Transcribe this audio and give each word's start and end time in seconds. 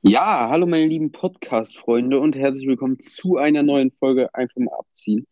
Ja, 0.00 0.48
hallo 0.48 0.66
meine 0.66 0.86
lieben 0.86 1.12
Podcast-Freunde 1.12 2.18
und 2.18 2.38
herzlich 2.38 2.66
willkommen 2.66 2.98
zu 3.00 3.36
einer 3.36 3.62
neuen 3.62 3.90
Folge 3.90 4.34
Einfach 4.34 4.56
mal 4.56 4.72
abziehen. 4.78 5.26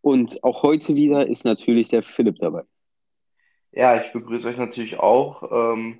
Und 0.00 0.44
auch 0.44 0.62
heute 0.62 0.94
wieder 0.94 1.26
ist 1.26 1.44
natürlich 1.44 1.88
der 1.88 2.04
Philipp 2.04 2.36
dabei. 2.38 2.62
Ja, 3.72 4.00
ich 4.00 4.12
begrüße 4.12 4.46
euch 4.46 4.58
natürlich 4.58 5.00
auch. 5.00 5.72
Ähm, 5.74 5.98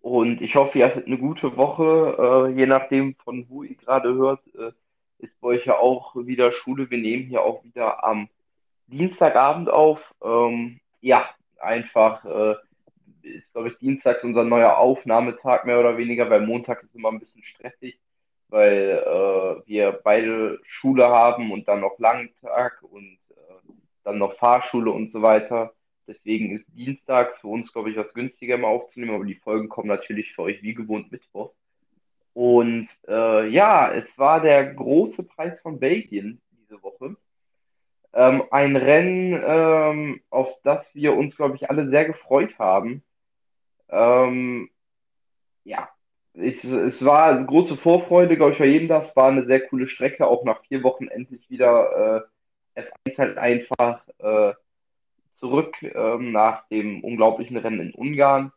und 0.00 0.42
ich 0.42 0.54
hoffe, 0.54 0.78
ihr 0.78 0.86
hattet 0.86 1.08
eine 1.08 1.18
gute 1.18 1.56
Woche. 1.56 2.52
Äh, 2.52 2.56
je 2.56 2.66
nachdem, 2.66 3.16
von 3.16 3.48
wo 3.48 3.64
ihr 3.64 3.74
gerade 3.74 4.14
hört, 4.14 4.46
äh, 4.54 4.70
ist 5.18 5.40
bei 5.40 5.48
euch 5.48 5.66
ja 5.66 5.76
auch 5.76 6.14
wieder 6.14 6.52
Schule. 6.52 6.88
Wir 6.88 6.98
nehmen 6.98 7.24
hier 7.24 7.42
auch 7.42 7.64
wieder 7.64 8.04
am 8.04 8.28
Dienstagabend 8.86 9.70
auf. 9.70 10.00
Ähm, 10.22 10.80
ja, 11.00 11.28
einfach 11.58 12.24
äh, 12.24 12.54
ist, 13.22 13.52
glaube 13.52 13.68
ich, 13.68 13.78
Dienstags 13.78 14.22
unser 14.22 14.44
neuer 14.44 14.76
Aufnahmetag 14.78 15.64
mehr 15.64 15.80
oder 15.80 15.96
weniger, 15.96 16.28
weil 16.30 16.46
Montag 16.46 16.82
ist 16.82 16.94
immer 16.94 17.10
ein 17.10 17.18
bisschen 17.18 17.42
stressig, 17.42 17.98
weil 18.48 19.02
äh, 19.04 19.68
wir 19.68 19.92
beide 20.04 20.60
Schule 20.64 21.06
haben 21.08 21.50
und 21.52 21.66
dann 21.68 21.80
noch 21.80 21.98
Langtag 21.98 22.82
und 22.82 23.18
äh, 23.30 23.72
dann 24.04 24.18
noch 24.18 24.36
Fahrschule 24.36 24.90
und 24.90 25.10
so 25.10 25.22
weiter. 25.22 25.72
Deswegen 26.06 26.52
ist 26.52 26.66
Dienstags 26.68 27.38
für 27.38 27.48
uns, 27.48 27.72
glaube 27.72 27.90
ich, 27.90 27.96
was 27.96 28.12
günstiger 28.12 28.58
mal 28.58 28.68
aufzunehmen, 28.68 29.14
aber 29.14 29.24
die 29.24 29.36
Folgen 29.36 29.68
kommen 29.68 29.88
natürlich 29.88 30.34
für 30.34 30.42
euch 30.42 30.62
wie 30.62 30.74
gewohnt 30.74 31.10
Mittwoch. 31.10 31.52
Und 32.34 32.88
äh, 33.08 33.48
ja, 33.48 33.92
es 33.92 34.18
war 34.18 34.40
der 34.40 34.74
große 34.74 35.22
Preis 35.22 35.58
von 35.60 35.78
Belgien 35.78 36.40
diese 36.50 36.82
Woche. 36.82 37.16
Ähm, 38.14 38.44
ein 38.50 38.76
Rennen, 38.76 39.42
ähm, 39.44 40.20
auf 40.30 40.48
das 40.62 40.84
wir 40.94 41.16
uns, 41.16 41.36
glaube 41.36 41.56
ich, 41.56 41.68
alle 41.68 41.86
sehr 41.86 42.04
gefreut 42.04 42.58
haben. 42.58 43.02
Ähm, 43.88 44.70
ja, 45.64 45.88
es, 46.34 46.62
es 46.64 47.04
war 47.04 47.26
eine 47.26 47.46
große 47.46 47.76
Vorfreude, 47.76 48.36
glaube 48.36 48.52
ich, 48.52 48.58
bei 48.58 48.66
jedem 48.66 48.88
das. 48.88 49.14
War 49.16 49.28
eine 49.28 49.44
sehr 49.44 49.66
coole 49.66 49.86
Strecke, 49.86 50.26
auch 50.26 50.44
nach 50.44 50.62
vier 50.64 50.82
Wochen 50.82 51.08
endlich 51.08 51.48
wieder 51.50 52.26
äh, 52.76 52.80
F1 52.80 53.18
halt 53.18 53.38
einfach 53.38 54.00
äh, 54.18 54.54
zurück 55.34 55.76
ähm, 55.82 56.32
nach 56.32 56.66
dem 56.68 57.02
unglaublichen 57.02 57.56
Rennen 57.56 57.80
in 57.80 57.94
Ungarn. 57.94 58.52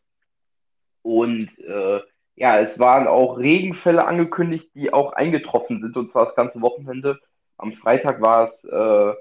Und 1.02 1.50
äh, 1.60 2.02
ja, 2.36 2.60
es 2.60 2.78
waren 2.80 3.08
auch 3.08 3.38
Regenfälle 3.38 4.06
angekündigt, 4.06 4.70
die 4.76 4.94
auch 4.94 5.14
eingetroffen 5.14 5.82
sind, 5.82 5.98
und 5.98 6.10
zwar 6.10 6.26
das 6.26 6.36
ganze 6.36 6.62
Wochenende. 6.62 7.20
Am 7.58 7.74
Freitag 7.74 8.22
war 8.22 8.50
es 8.50 8.64
äh, 8.64 9.14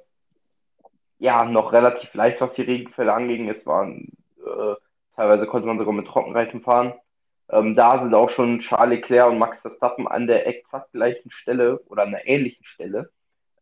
ja 1.18 1.44
noch 1.44 1.72
relativ 1.72 2.12
leicht, 2.14 2.40
was 2.40 2.52
die 2.54 2.62
Regenfälle 2.62 3.12
anging. 3.12 3.48
Es 3.48 3.64
waren 3.66 4.12
äh, 4.44 4.74
teilweise 5.16 5.46
konnte 5.46 5.66
man 5.66 5.78
sogar 5.78 5.94
mit 5.94 6.06
Trockenreifen 6.06 6.60
fahren. 6.60 6.94
Ähm, 7.48 7.74
da 7.74 7.98
sind 7.98 8.14
auch 8.14 8.30
schon 8.30 8.60
Charles 8.60 9.00
Leclerc 9.00 9.30
und 9.30 9.38
Max 9.38 9.60
Verstappen 9.60 10.06
an 10.06 10.26
der 10.26 10.46
exakt 10.46 10.92
gleichen 10.92 11.30
Stelle 11.30 11.80
oder 11.88 12.02
an 12.02 12.08
einer 12.08 12.26
ähnlichen 12.26 12.64
Stelle 12.64 13.10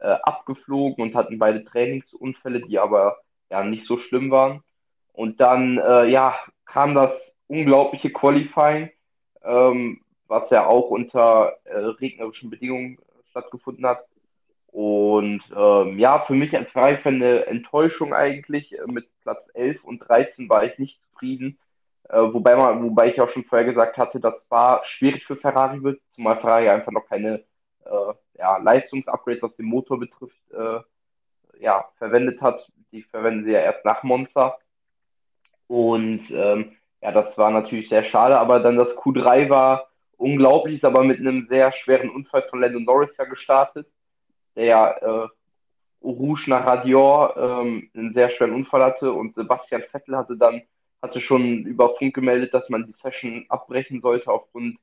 äh, 0.01 0.17
abgeflogen 0.23 1.03
und 1.03 1.15
hatten 1.15 1.39
beide 1.39 1.65
Trainingsunfälle, 1.65 2.61
die 2.61 2.79
aber 2.79 3.19
ja 3.51 3.63
nicht 3.63 3.87
so 3.87 3.99
schlimm 3.99 4.31
waren. 4.31 4.63
Und 5.13 5.41
dann 5.41 5.79
äh, 5.79 6.07
ja 6.07 6.35
kam 6.67 6.95
das 6.95 7.13
unglaubliche 7.47 8.11
Qualifying, 8.11 8.91
ähm, 9.45 10.01
was 10.27 10.49
ja 10.51 10.67
auch 10.67 10.91
unter 10.91 11.57
äh, 11.65 11.77
regnerischen 11.77 12.51
Bedingungen 12.51 12.99
stattgefunden 13.31 13.87
hat. 13.87 14.05
Und 14.75 15.41
ähm, 15.57 16.01
ja, 16.01 16.19
für 16.27 16.33
mich 16.35 16.57
als 16.57 16.69
Ferrari-Fan 16.69 17.15
eine 17.15 17.47
Enttäuschung 17.47 18.13
eigentlich. 18.13 18.75
Mit 18.87 19.07
Platz 19.23 19.49
11 19.55 19.85
und 19.85 20.01
13 20.01 20.49
war 20.49 20.65
ich 20.65 20.77
nicht 20.81 21.01
zufrieden. 21.01 21.61
Äh, 22.09 22.19
wobei, 22.19 22.57
man, 22.57 22.83
wobei 22.83 23.09
ich 23.11 23.21
auch 23.21 23.29
schon 23.29 23.45
vorher 23.45 23.69
gesagt 23.69 23.97
hatte, 23.99 24.19
dass 24.19 24.45
war 24.49 24.85
schwierig 24.85 25.25
für 25.27 25.37
Ferrari 25.37 25.81
wird, 25.85 26.01
zumal 26.17 26.41
Ferrari 26.41 26.69
einfach 26.69 26.91
noch 26.91 27.07
keine 27.09 27.45
äh, 27.85 28.15
ja, 28.37 28.57
Leistungsupgrades, 28.57 29.43
was 29.45 29.55
den 29.55 29.67
Motor 29.67 30.01
betrifft, 30.01 30.37
äh, 30.53 30.81
ja, 31.61 31.89
verwendet 31.99 32.41
hat. 32.41 32.69
Die 32.91 33.05
verwenden 33.05 33.45
sie 33.45 33.53
ja 33.53 33.61
erst 33.61 33.85
nach 33.85 34.03
Monza. 34.03 34.59
Und 35.69 36.29
ähm, 36.33 36.73
ja, 37.01 37.13
das 37.13 37.39
war 37.39 37.53
natürlich 37.53 37.89
sehr 37.91 38.03
schade, 38.03 38.41
aber 38.41 38.59
dann 38.59 38.77
das 38.77 38.91
Q3 38.97 39.49
war 39.51 39.89
unglaublich, 40.17 40.77
ist 40.79 40.85
aber 40.85 41.05
mit 41.05 41.21
einem 41.21 41.47
sehr 41.47 41.71
schweren 41.71 42.11
Unfall 42.11 42.43
von 42.51 42.59
Lando 42.59 42.81
Norris 42.81 43.17
ja 43.17 43.25
gestartet, 43.25 43.87
der 44.57 45.03
äh, 45.03 46.05
Rouge 46.05 46.45
nach 46.49 46.67
Radior 46.67 47.37
ähm, 47.37 47.91
einen 47.95 48.13
sehr 48.13 48.29
schweren 48.31 48.55
Unfall 48.55 48.83
hatte 48.83 49.13
und 49.13 49.35
Sebastian 49.35 49.83
Vettel 49.91 50.17
hatte 50.17 50.37
dann 50.37 50.63
hatte 51.05 51.21
schon 51.21 51.65
über 51.65 51.91
Funk 51.95 52.15
gemeldet, 52.15 52.55
dass 52.55 52.71
man 52.71 52.87
die 52.87 52.95
Session 52.95 53.45
abbrechen 53.51 54.01
sollte 54.01 54.31
aufgrund, 54.31 54.79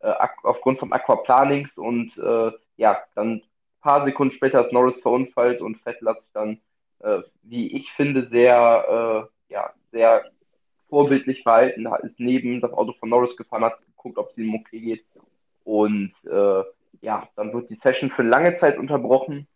äh, 0.00 0.12
aufgrund 0.42 0.80
vom 0.80 0.92
Aquaplanings 0.92 1.78
und 1.78 2.16
äh, 2.18 2.50
ja, 2.76 2.98
dann 3.14 3.34
ein 3.34 3.42
paar 3.80 4.04
Sekunden 4.04 4.34
später 4.34 4.66
ist 4.66 4.72
Norris 4.72 4.96
verunfallt 5.00 5.60
und 5.60 5.78
Vettel 5.78 6.08
hat 6.08 6.20
sich 6.20 6.30
dann, 6.32 6.60
äh, 6.98 7.20
wie 7.42 7.76
ich 7.76 7.90
finde, 7.92 8.26
sehr, 8.26 9.28
äh, 9.48 9.52
ja, 9.52 9.72
sehr 9.92 10.24
vorbildlich 10.88 11.44
verhalten, 11.44 11.86
ist 12.02 12.18
neben 12.18 12.60
das 12.60 12.72
Auto 12.72 12.92
von 12.94 13.08
Norris 13.08 13.36
gefahren, 13.36 13.64
hat 13.64 13.78
geguckt, 13.86 14.18
ob 14.18 14.28
es 14.30 14.38
ihm 14.38 14.52
okay 14.56 14.80
geht 14.80 15.04
und 15.62 16.12
äh, 16.24 16.64
ja, 17.00 17.28
dann 17.36 17.52
wird 17.52 17.70
die 17.70 17.76
Session 17.76 18.10
für 18.10 18.22
lange 18.22 18.52
Zeit 18.54 18.78
unterbrochen 18.78 19.46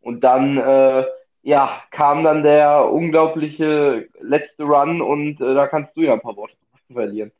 und 0.00 0.22
dann 0.22 0.58
äh, 0.58 1.04
ja, 1.42 1.82
kam 1.90 2.24
dann 2.24 2.42
der 2.42 2.90
unglaubliche 2.90 4.08
letzte 4.20 4.64
Run 4.64 5.00
und 5.00 5.40
äh, 5.40 5.54
da 5.54 5.66
kannst 5.66 5.96
du 5.96 6.02
ja 6.02 6.12
ein 6.12 6.20
paar 6.20 6.36
Worte 6.36 6.54
verlieren. 6.92 7.32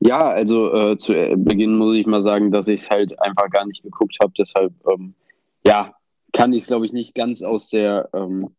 Ja, 0.00 0.28
also 0.28 0.74
äh, 0.74 0.96
zu 0.98 1.14
Beginn 1.36 1.76
muss 1.76 1.96
ich 1.96 2.06
mal 2.06 2.22
sagen, 2.22 2.50
dass 2.50 2.68
ich 2.68 2.82
es 2.82 2.90
halt 2.90 3.20
einfach 3.22 3.48
gar 3.48 3.64
nicht 3.66 3.82
geguckt 3.82 4.18
habe. 4.20 4.32
Deshalb, 4.36 4.72
ähm, 4.86 5.14
ja, 5.64 5.94
kann 6.32 6.52
ich 6.52 6.62
es, 6.62 6.66
glaube 6.66 6.84
ich, 6.84 6.92
nicht 6.92 7.14
ganz 7.14 7.42
aus 7.42 7.70
der 7.70 8.10
ähm, 8.12 8.50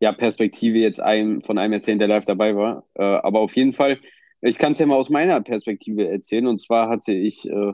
ja, 0.00 0.12
Perspektive 0.12 0.78
jetzt 0.78 1.00
ein, 1.00 1.42
von 1.42 1.56
einem 1.56 1.74
erzählen, 1.74 1.98
der 1.98 2.08
live 2.08 2.24
dabei 2.24 2.54
war. 2.56 2.84
Äh, 2.94 3.02
aber 3.02 3.40
auf 3.40 3.56
jeden 3.56 3.72
Fall, 3.72 3.98
ich 4.42 4.58
kann 4.58 4.72
es 4.72 4.78
ja 4.78 4.86
mal 4.86 4.96
aus 4.96 5.10
meiner 5.10 5.40
Perspektive 5.40 6.06
erzählen. 6.08 6.46
Und 6.46 6.58
zwar 6.58 6.88
hatte 6.88 7.12
ich 7.12 7.48
äh, 7.48 7.72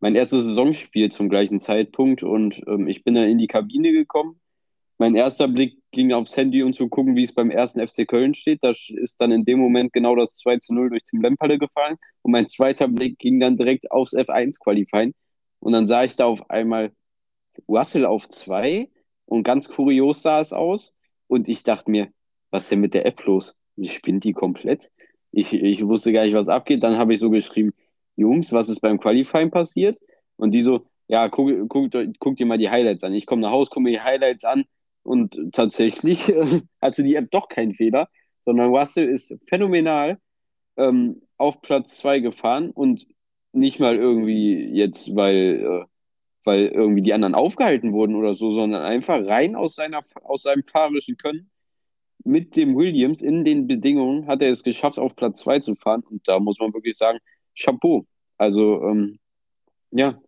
mein 0.00 0.14
erstes 0.14 0.44
Saisonspiel 0.44 1.10
zum 1.10 1.28
gleichen 1.28 1.60
Zeitpunkt 1.60 2.22
und 2.22 2.62
ähm, 2.66 2.88
ich 2.88 3.04
bin 3.04 3.14
dann 3.14 3.28
in 3.28 3.38
die 3.38 3.46
Kabine 3.46 3.92
gekommen 3.92 4.40
mein 4.98 5.14
erster 5.14 5.46
Blick 5.46 5.78
ging 5.92 6.12
aufs 6.12 6.36
Handy, 6.36 6.62
um 6.62 6.72
zu 6.72 6.88
gucken, 6.88 7.16
wie 7.16 7.22
es 7.22 7.34
beim 7.34 7.50
ersten 7.50 7.86
FC 7.86 8.08
Köln 8.08 8.34
steht. 8.34 8.64
Da 8.64 8.70
ist 8.70 9.20
dann 9.20 9.30
in 9.30 9.44
dem 9.44 9.58
Moment 9.58 9.92
genau 9.92 10.16
das 10.16 10.36
2 10.38 10.58
zu 10.58 10.74
0 10.74 10.90
durch 10.90 11.04
Tim 11.04 11.20
Lemperle 11.20 11.58
gefallen. 11.58 11.96
Und 12.22 12.32
mein 12.32 12.48
zweiter 12.48 12.88
Blick 12.88 13.18
ging 13.18 13.38
dann 13.38 13.58
direkt 13.58 13.90
aufs 13.90 14.14
F1-Qualifying. 14.14 15.12
Und 15.60 15.72
dann 15.72 15.86
sah 15.86 16.04
ich 16.04 16.16
da 16.16 16.26
auf 16.26 16.48
einmal 16.50 16.92
Russell 17.68 18.06
auf 18.06 18.28
2 18.28 18.88
und 19.26 19.42
ganz 19.42 19.68
kurios 19.68 20.22
sah 20.22 20.40
es 20.40 20.52
aus. 20.52 20.94
Und 21.26 21.48
ich 21.48 21.62
dachte 21.62 21.90
mir, 21.90 22.08
was 22.50 22.64
ist 22.64 22.72
denn 22.72 22.80
mit 22.80 22.94
der 22.94 23.04
App 23.04 23.22
los? 23.26 23.56
Die 23.76 23.90
spinnt 23.90 24.24
die 24.24 24.32
komplett. 24.32 24.90
Ich, 25.30 25.52
ich 25.52 25.86
wusste 25.86 26.12
gar 26.12 26.24
nicht, 26.24 26.34
was 26.34 26.48
abgeht. 26.48 26.82
Dann 26.82 26.96
habe 26.96 27.12
ich 27.12 27.20
so 27.20 27.28
geschrieben, 27.28 27.74
Jungs, 28.16 28.52
was 28.52 28.68
ist 28.68 28.80
beim 28.80 28.98
Qualifying 28.98 29.50
passiert? 29.50 29.98
Und 30.36 30.52
die 30.52 30.62
so, 30.62 30.86
ja, 31.08 31.28
guck, 31.28 31.50
guck, 31.68 31.92
guck 32.18 32.36
dir 32.36 32.46
mal 32.46 32.58
die 32.58 32.70
Highlights 32.70 33.04
an. 33.04 33.14
Ich 33.14 33.26
komme 33.26 33.42
nach 33.42 33.52
Hause, 33.52 33.70
gucke 33.70 33.82
mir 33.82 33.92
die 33.92 34.00
Highlights 34.00 34.44
an 34.44 34.64
und 35.02 35.52
tatsächlich 35.52 36.26
hatte 36.82 37.04
die 37.04 37.14
App 37.14 37.30
doch 37.30 37.48
keinen 37.48 37.74
Fehler, 37.74 38.08
sondern 38.44 38.74
Russell 38.74 39.08
ist 39.08 39.36
phänomenal 39.46 40.18
ähm, 40.76 41.22
auf 41.36 41.62
Platz 41.62 41.98
2 41.98 42.20
gefahren 42.20 42.70
und 42.70 43.06
nicht 43.52 43.80
mal 43.80 43.96
irgendwie 43.96 44.68
jetzt, 44.72 45.14
weil, 45.14 45.62
äh, 45.62 45.84
weil 46.44 46.66
irgendwie 46.66 47.02
die 47.02 47.12
anderen 47.12 47.34
aufgehalten 47.34 47.92
wurden 47.92 48.14
oder 48.16 48.34
so, 48.34 48.54
sondern 48.54 48.82
einfach 48.82 49.24
rein 49.24 49.56
aus, 49.56 49.74
seiner, 49.74 50.02
aus 50.24 50.42
seinem 50.42 50.64
fahrerischen 50.64 51.16
Können. 51.16 51.50
Mit 52.24 52.56
dem 52.56 52.76
Williams 52.76 53.22
in 53.22 53.44
den 53.44 53.66
Bedingungen 53.66 54.26
hat 54.26 54.42
er 54.42 54.50
es 54.50 54.62
geschafft, 54.62 54.98
auf 54.98 55.14
Platz 55.16 55.40
2 55.40 55.60
zu 55.60 55.74
fahren. 55.76 56.02
Und 56.08 56.26
da 56.28 56.40
muss 56.40 56.58
man 56.58 56.74
wirklich 56.74 56.96
sagen, 56.98 57.18
Chapeau. 57.58 58.06
Also, 58.38 58.82
ähm, 58.82 59.18
ja, 59.90 60.20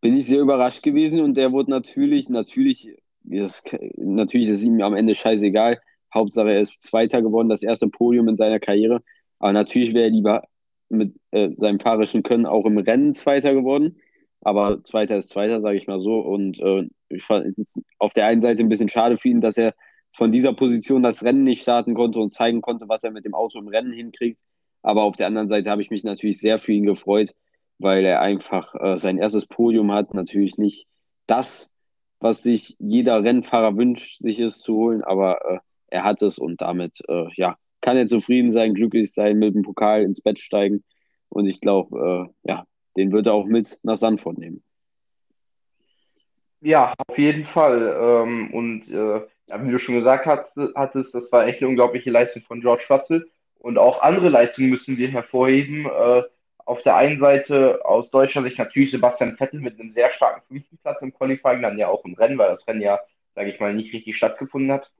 bin 0.00 0.16
ich 0.16 0.26
sehr 0.26 0.40
überrascht 0.40 0.82
gewesen 0.82 1.20
und 1.20 1.34
der 1.36 1.52
wurde 1.52 1.70
natürlich, 1.70 2.28
natürlich 2.28 2.96
das, 3.24 3.64
natürlich 3.96 4.48
ist 4.48 4.62
ihm 4.62 4.80
am 4.80 4.94
Ende 4.94 5.14
scheißegal. 5.14 5.80
Hauptsache, 6.14 6.52
er 6.52 6.60
ist 6.62 6.82
Zweiter 6.82 7.22
geworden, 7.22 7.48
das 7.48 7.62
erste 7.62 7.88
Podium 7.88 8.28
in 8.28 8.36
seiner 8.36 8.60
Karriere. 8.60 9.02
Aber 9.38 9.52
natürlich 9.52 9.94
wäre 9.94 10.04
er 10.04 10.10
lieber 10.10 10.42
mit 10.88 11.14
äh, 11.32 11.50
seinem 11.56 11.80
fahrerischen 11.80 12.22
Können 12.22 12.46
auch 12.46 12.64
im 12.64 12.78
Rennen 12.78 13.14
Zweiter 13.14 13.52
geworden. 13.54 14.00
Aber 14.40 14.82
Zweiter 14.84 15.18
ist 15.18 15.30
Zweiter, 15.30 15.60
sage 15.60 15.76
ich 15.76 15.86
mal 15.86 16.00
so. 16.00 16.20
Und 16.20 16.60
äh, 16.60 16.88
ich 17.10 17.22
fand 17.22 17.58
es 17.58 17.80
auf 17.98 18.12
der 18.14 18.26
einen 18.26 18.40
Seite 18.40 18.62
ein 18.62 18.68
bisschen 18.68 18.88
schade 18.88 19.18
für 19.18 19.28
ihn, 19.28 19.40
dass 19.40 19.58
er 19.58 19.74
von 20.12 20.32
dieser 20.32 20.54
Position 20.54 21.02
das 21.02 21.22
Rennen 21.22 21.44
nicht 21.44 21.62
starten 21.62 21.94
konnte 21.94 22.18
und 22.18 22.32
zeigen 22.32 22.62
konnte, 22.62 22.88
was 22.88 23.04
er 23.04 23.10
mit 23.10 23.24
dem 23.24 23.34
Auto 23.34 23.58
im 23.58 23.68
Rennen 23.68 23.92
hinkriegt. 23.92 24.40
Aber 24.88 25.02
auf 25.02 25.16
der 25.16 25.26
anderen 25.26 25.48
Seite 25.48 25.70
habe 25.70 25.82
ich 25.82 25.90
mich 25.90 26.04
natürlich 26.04 26.38
sehr 26.38 26.58
für 26.58 26.72
ihn 26.72 26.86
gefreut, 26.86 27.34
weil 27.78 28.04
er 28.04 28.20
einfach 28.20 28.74
äh, 28.74 28.98
sein 28.98 29.18
erstes 29.18 29.46
Podium 29.46 29.92
hat. 29.92 30.14
Natürlich 30.14 30.56
nicht 30.58 30.86
das 31.26 31.70
was 32.20 32.42
sich 32.42 32.76
jeder 32.78 33.22
Rennfahrer 33.22 33.76
wünscht, 33.76 34.18
sich 34.20 34.38
es 34.40 34.60
zu 34.60 34.74
holen, 34.74 35.02
aber 35.02 35.40
äh, 35.44 35.58
er 35.88 36.04
hat 36.04 36.22
es 36.22 36.38
und 36.38 36.60
damit, 36.60 37.00
äh, 37.08 37.26
ja, 37.34 37.56
kann 37.80 37.96
er 37.96 38.06
zufrieden 38.06 38.50
sein, 38.50 38.74
glücklich 38.74 39.12
sein, 39.12 39.38
mit 39.38 39.54
dem 39.54 39.62
Pokal 39.62 40.02
ins 40.02 40.20
Bett 40.20 40.38
steigen. 40.38 40.82
Und 41.28 41.46
ich 41.46 41.60
glaube, 41.60 42.28
äh, 42.44 42.48
ja, 42.48 42.64
den 42.96 43.12
wird 43.12 43.26
er 43.26 43.34
auch 43.34 43.46
mit 43.46 43.78
nach 43.82 43.96
Sandford 43.96 44.38
nehmen. 44.38 44.62
Ja, 46.60 46.92
auf 47.06 47.16
jeden 47.16 47.44
Fall. 47.44 47.96
Ähm, 48.00 48.52
und 48.52 48.88
äh, 48.90 49.20
wie 49.64 49.70
du 49.70 49.78
schon 49.78 49.94
gesagt 49.94 50.26
hattest, 50.26 51.14
das 51.14 51.30
war 51.30 51.46
echt 51.46 51.60
eine 51.60 51.68
unglaubliche 51.68 52.10
Leistung 52.10 52.42
von 52.42 52.60
George 52.60 52.84
Russell. 52.90 53.30
Und 53.58 53.78
auch 53.78 54.02
andere 54.02 54.28
Leistungen 54.28 54.70
müssen 54.70 54.96
wir 54.96 55.08
hervorheben. 55.08 55.86
Äh, 55.86 56.22
auf 56.64 56.82
der 56.82 56.96
einen 56.96 57.18
Seite 57.18 57.80
aus 57.84 58.10
deutscher 58.10 58.42
Sicht 58.42 58.58
natürlich 58.58 58.90
Sebastian 58.90 59.36
Vettel 59.36 59.60
mit 59.60 59.80
einem 59.80 59.88
sehr 59.88 60.10
starken 60.10 60.42
fünften 60.48 60.76
Platz 60.78 61.00
im 61.00 61.14
Qualifying, 61.14 61.62
dann 61.62 61.78
ja 61.78 61.88
auch 61.88 62.04
im 62.04 62.14
Rennen, 62.14 62.36
weil 62.36 62.50
das 62.50 62.66
Rennen 62.68 62.82
ja, 62.82 63.00
sage 63.34 63.50
ich 63.50 63.58
mal, 63.58 63.72
nicht 63.72 63.92
richtig 63.94 64.16
stattgefunden 64.16 64.72
hat. 64.72 64.90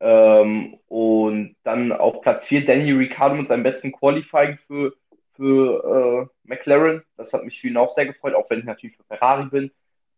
Ähm, 0.00 0.78
und 0.88 1.56
dann 1.62 1.92
auf 1.92 2.20
Platz 2.20 2.44
4 2.44 2.66
Danny 2.66 2.92
Ricciardo 2.92 3.34
mit 3.34 3.48
seinem 3.48 3.62
besten 3.62 3.92
Qualifying 3.92 4.56
für, 4.56 4.94
für 5.36 6.28
äh, 6.44 6.48
McLaren. 6.48 7.02
Das 7.16 7.32
hat 7.32 7.44
mich 7.44 7.60
für 7.60 7.68
ihn 7.68 7.76
auch 7.76 7.94
sehr 7.94 8.06
gefreut, 8.06 8.34
auch 8.34 8.48
wenn 8.50 8.60
ich 8.60 8.64
natürlich 8.66 8.96
für 8.96 9.04
Ferrari 9.04 9.46
bin. 9.46 9.70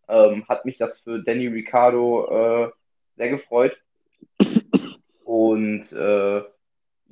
Ähm, 0.09 0.49
hat 0.49 0.65
mich 0.65 0.79
das 0.79 0.99
für 1.00 1.21
Danny 1.23 1.47
Ricciardo 1.47 2.67
äh, 2.67 2.71
sehr 3.17 3.29
gefreut. 3.29 3.77
Und 5.25 5.93
äh, 5.93 6.43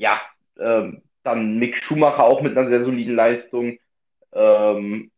ja, 0.01 0.21
ähm, 0.59 1.03
dann 1.23 1.59
Mick 1.59 1.77
Schumacher 1.77 2.25
auch 2.25 2.41
mit 2.41 2.57
einer 2.57 2.69
sehr 2.69 2.85
soliden 2.85 3.15
Leistung. 3.15 3.79
Ähm, 4.33 5.11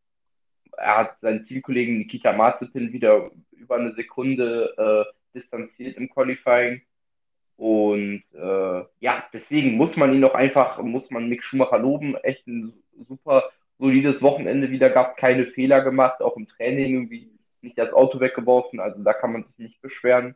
er 0.76 0.99
hat 0.99 1.20
seinen 1.20 1.46
Teamkollegen 1.46 1.99
Nikita 1.99 2.32
Mazepin 2.32 2.93
wieder 2.93 3.31
über 3.52 3.76
eine 3.76 3.93
Sekunde 3.93 4.75
äh, 4.76 5.38
distanziert 5.38 5.96
im 5.96 6.11
Qualifying. 6.11 6.82
Und 7.56 8.25
äh, 8.34 8.84
ja, 8.99 9.25
deswegen 9.32 9.76
muss 9.76 9.96
man 9.96 10.12
ihn 10.12 10.20
noch 10.20 10.34
einfach, 10.34 10.82
muss 10.82 11.08
man 11.11 11.28
Mick 11.28 11.44
Schumacher 11.44 11.78
loben. 11.78 12.17
Echt 12.17 12.44
ein 12.49 12.73
super 13.06 13.44
solides 13.78 14.20
Wochenende 14.20 14.70
wieder 14.70 14.90
gehabt, 14.90 15.17
keine 15.19 15.46
Fehler 15.46 15.82
gemacht, 15.82 16.20
auch 16.20 16.37
im 16.37 16.49
Training 16.49 16.94
irgendwie 16.94 17.31
nicht 17.61 17.78
das 17.78 17.93
Auto 17.93 18.19
weggeworfen. 18.19 18.81
Also 18.81 19.00
da 19.05 19.12
kann 19.12 19.32
man 19.32 19.44
sich 19.44 19.58
nicht 19.58 19.81
beschweren. 19.81 20.35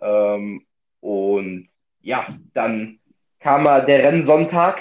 Ähm, 0.00 0.66
und 1.00 1.68
ja, 2.00 2.36
dann 2.52 2.98
kam 3.46 3.62
der 3.62 4.02
Rennsonntag 4.02 4.80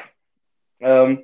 ähm, 0.80 1.24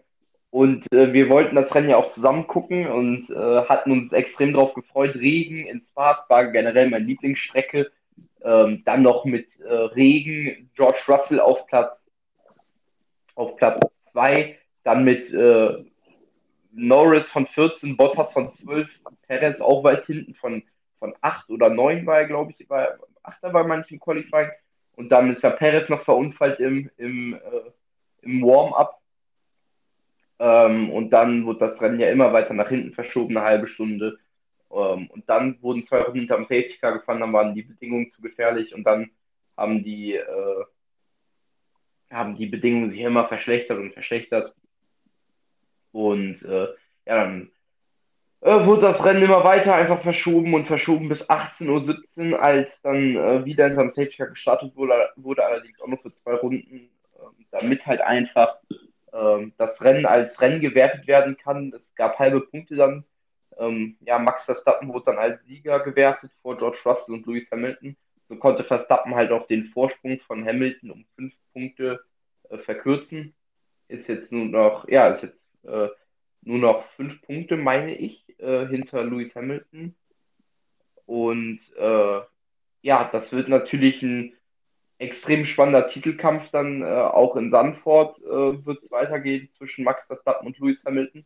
und 0.52 0.86
äh, 0.94 1.12
wir 1.12 1.28
wollten 1.28 1.56
das 1.56 1.74
Rennen 1.74 1.90
ja 1.90 1.98
auch 1.98 2.10
zusammen 2.10 2.46
gucken 2.46 2.86
und 2.86 3.32
äh, 3.32 3.66
hatten 3.66 3.92
uns 3.92 4.12
extrem 4.12 4.54
darauf 4.54 4.76
gefreut. 4.76 5.16
Regen 5.16 5.66
in 5.66 5.82
Spa, 5.82 6.24
war 6.30 6.46
generell 6.52 6.88
meine 6.92 7.04
Lieblingsstrecke. 7.04 7.92
Ähm, 8.44 8.84
dann 8.86 9.02
noch 9.02 9.26
mit 9.26 9.48
äh, 9.60 9.74
Regen, 9.74 10.70
George 10.76 11.00
Russell 11.08 11.40
auf 11.40 11.66
Platz 11.66 12.12
auf 13.34 13.56
Platz 13.56 13.80
2, 14.12 14.60
dann 14.84 15.04
mit 15.04 15.34
äh, 15.34 15.84
Norris 16.74 17.28
von 17.28 17.48
14, 17.48 17.98
Bottas 17.98 18.32
von 18.34 18.52
12, 18.52 18.88
Perez 19.28 19.60
auch 19.60 19.84
weit 19.84 20.06
hinten 20.06 20.36
von, 20.36 20.62
von 21.00 21.16
8 21.22 21.50
oder 21.50 21.70
9 21.70 22.06
war 22.06 22.20
er, 22.20 22.28
glaube 22.28 22.54
ich, 22.56 22.70
war 22.70 23.00
8 23.24 23.42
bei 23.52 23.64
manchen 23.64 24.00
Qualifying. 24.00 24.52
Und 25.02 25.10
dann 25.10 25.32
ist 25.32 25.42
der 25.42 25.50
Perez 25.50 25.90
noch 25.90 26.04
verunfallt 26.04 26.60
im, 26.60 26.92
im, 26.98 27.34
äh, 27.34 27.72
im 28.22 28.44
Warm-up. 28.44 29.02
Ähm, 30.38 30.92
und 30.92 31.10
dann 31.10 31.44
wurde 31.44 31.58
das 31.58 31.82
Rennen 31.82 32.00
ja 32.00 32.12
immer 32.12 32.32
weiter 32.34 32.54
nach 32.54 32.70
hinten 32.70 32.94
verschoben, 32.94 33.36
eine 33.36 33.44
halbe 33.48 33.66
Stunde. 33.66 34.20
Ähm, 34.70 35.10
und 35.10 35.28
dann 35.28 35.60
wurden 35.64 35.82
zwei 35.82 36.02
Runden 36.02 36.20
hinterm 36.20 36.44
Safety 36.44 36.78
Car 36.80 37.00
gefahren, 37.00 37.20
dann 37.20 37.34
waren 37.34 37.56
die 37.56 37.64
Bedingungen 37.64 38.12
zu 38.12 38.22
gefährlich 38.22 38.76
und 38.76 38.84
dann 38.84 39.10
haben 39.58 39.84
die, 39.84 40.18
äh, 40.18 40.66
haben 42.12 42.36
die 42.36 42.46
Bedingungen 42.46 42.92
sich 42.92 43.00
immer 43.00 43.28
verschlechtert 43.28 43.80
und 43.80 43.94
verschlechtert. 43.94 44.54
Und 45.94 46.44
äh, 46.44 46.68
ja, 47.08 47.16
dann 47.16 47.50
äh, 48.42 48.66
wurde 48.66 48.82
das 48.82 49.04
Rennen 49.04 49.24
immer 49.24 49.44
weiter 49.44 49.76
einfach 49.76 50.02
verschoben 50.02 50.54
und 50.54 50.66
verschoben 50.66 51.10
bis 51.10 51.24
18.17 51.24 52.32
Uhr, 52.32 52.42
als 52.42 52.82
dann 52.82 53.16
äh, 53.16 53.46
wieder 53.46 53.68
hinterm 53.68 53.90
Safety 53.90 54.18
Car 54.18 54.28
gestartet 54.28 54.76
wurde, 54.76 54.94
wurde 55.16 55.46
allerdings 55.46 55.80
auch 55.80 55.88
nur 55.88 56.00
für 56.00 56.12
zwei 56.12 56.34
Runden, 56.34 56.90
ähm, 57.20 57.46
damit 57.52 57.86
halt 57.86 58.02
einfach 58.02 58.58
ähm, 59.14 59.54
das 59.58 59.80
Rennen 59.82 60.06
als 60.06 60.40
Rennen 60.42 60.60
gewertet 60.62 61.08
werden 61.08 61.38
kann. 61.38 61.72
Es 61.76 61.94
gab 61.96 62.18
halbe 62.20 62.42
Punkte 62.42 62.76
dann. 62.76 63.06
Ähm, 63.58 63.98
ja, 64.02 64.18
Max 64.18 64.46
Verstappen 64.46 64.92
wurde 64.92 65.06
dann 65.06 65.20
als 65.20 65.44
Sieger 65.46 65.80
gewertet 65.82 66.32
vor 66.42 66.58
George 66.58 66.80
Russell 66.86 67.14
und 67.14 67.28
Lewis 67.28 67.50
Hamilton. 67.52 67.96
So 68.28 68.38
konnte 68.38 68.64
Verstappen 68.64 69.14
halt 69.14 69.32
auch 69.32 69.46
den 69.48 69.66
Vorsprung 69.66 70.20
von 70.22 70.46
Hamilton 70.46 70.92
um 70.92 71.06
fünf 71.16 71.34
Punkte 71.54 72.00
äh, 72.50 72.58
verkürzen. 72.58 73.36
Ist 73.88 74.08
jetzt 74.08 74.32
nur 74.32 74.46
noch, 74.46 74.88
ja, 74.88 75.10
ist 75.10 75.22
jetzt 75.22 75.44
äh, 75.64 75.90
nur 76.42 76.58
noch 76.58 76.86
fünf 76.96 77.22
Punkte, 77.22 77.58
meine 77.58 77.96
ich, 77.96 78.26
äh, 78.40 78.68
hinter 78.68 79.04
Lewis 79.04 79.36
Hamilton. 79.36 79.96
Und 81.06 81.60
äh, 81.78 82.22
ja, 82.82 83.10
das 83.12 83.32
wird 83.32 83.48
natürlich 83.48 84.02
ein 84.02 84.34
extrem 84.98 85.46
spannender 85.46 85.90
Titelkampf 85.90 86.50
dann 86.52 86.84
äh, 86.84 86.86
auch 86.86 87.36
in 87.36 87.50
Sanford 87.50 88.20
äh, 88.20 88.66
wird 88.66 88.80
es 88.80 88.92
weitergehen 88.92 89.48
zwischen 89.50 89.84
Max 89.84 90.06
Verstappen 90.06 90.48
und 90.48 90.60
Lewis 90.60 90.84
Hamilton, 90.86 91.26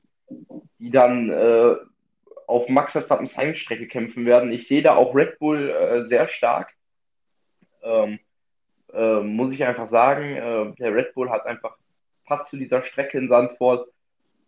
die 0.79 0.89
dann 0.89 1.29
äh, 1.29 1.75
auf 2.47 2.69
Max 2.69 2.93
Verstappens 2.93 3.35
Heimstrecke 3.35 3.87
kämpfen 3.87 4.25
werden. 4.25 4.51
Ich 4.51 4.67
sehe 4.67 4.81
da 4.81 4.95
auch 4.95 5.13
Red 5.13 5.39
Bull 5.39 5.69
äh, 5.69 6.05
sehr 6.05 6.27
stark. 6.27 6.73
Ähm, 7.83 8.19
äh, 8.93 9.19
muss 9.19 9.51
ich 9.51 9.63
einfach 9.63 9.89
sagen, 9.89 10.75
der 10.79 10.93
Red 10.93 11.13
Bull 11.13 11.29
hat 11.29 11.45
einfach 11.45 11.77
passt 12.25 12.49
zu 12.49 12.57
dieser 12.57 12.81
Strecke 12.81 13.17
in 13.17 13.27
Sanford 13.27 13.87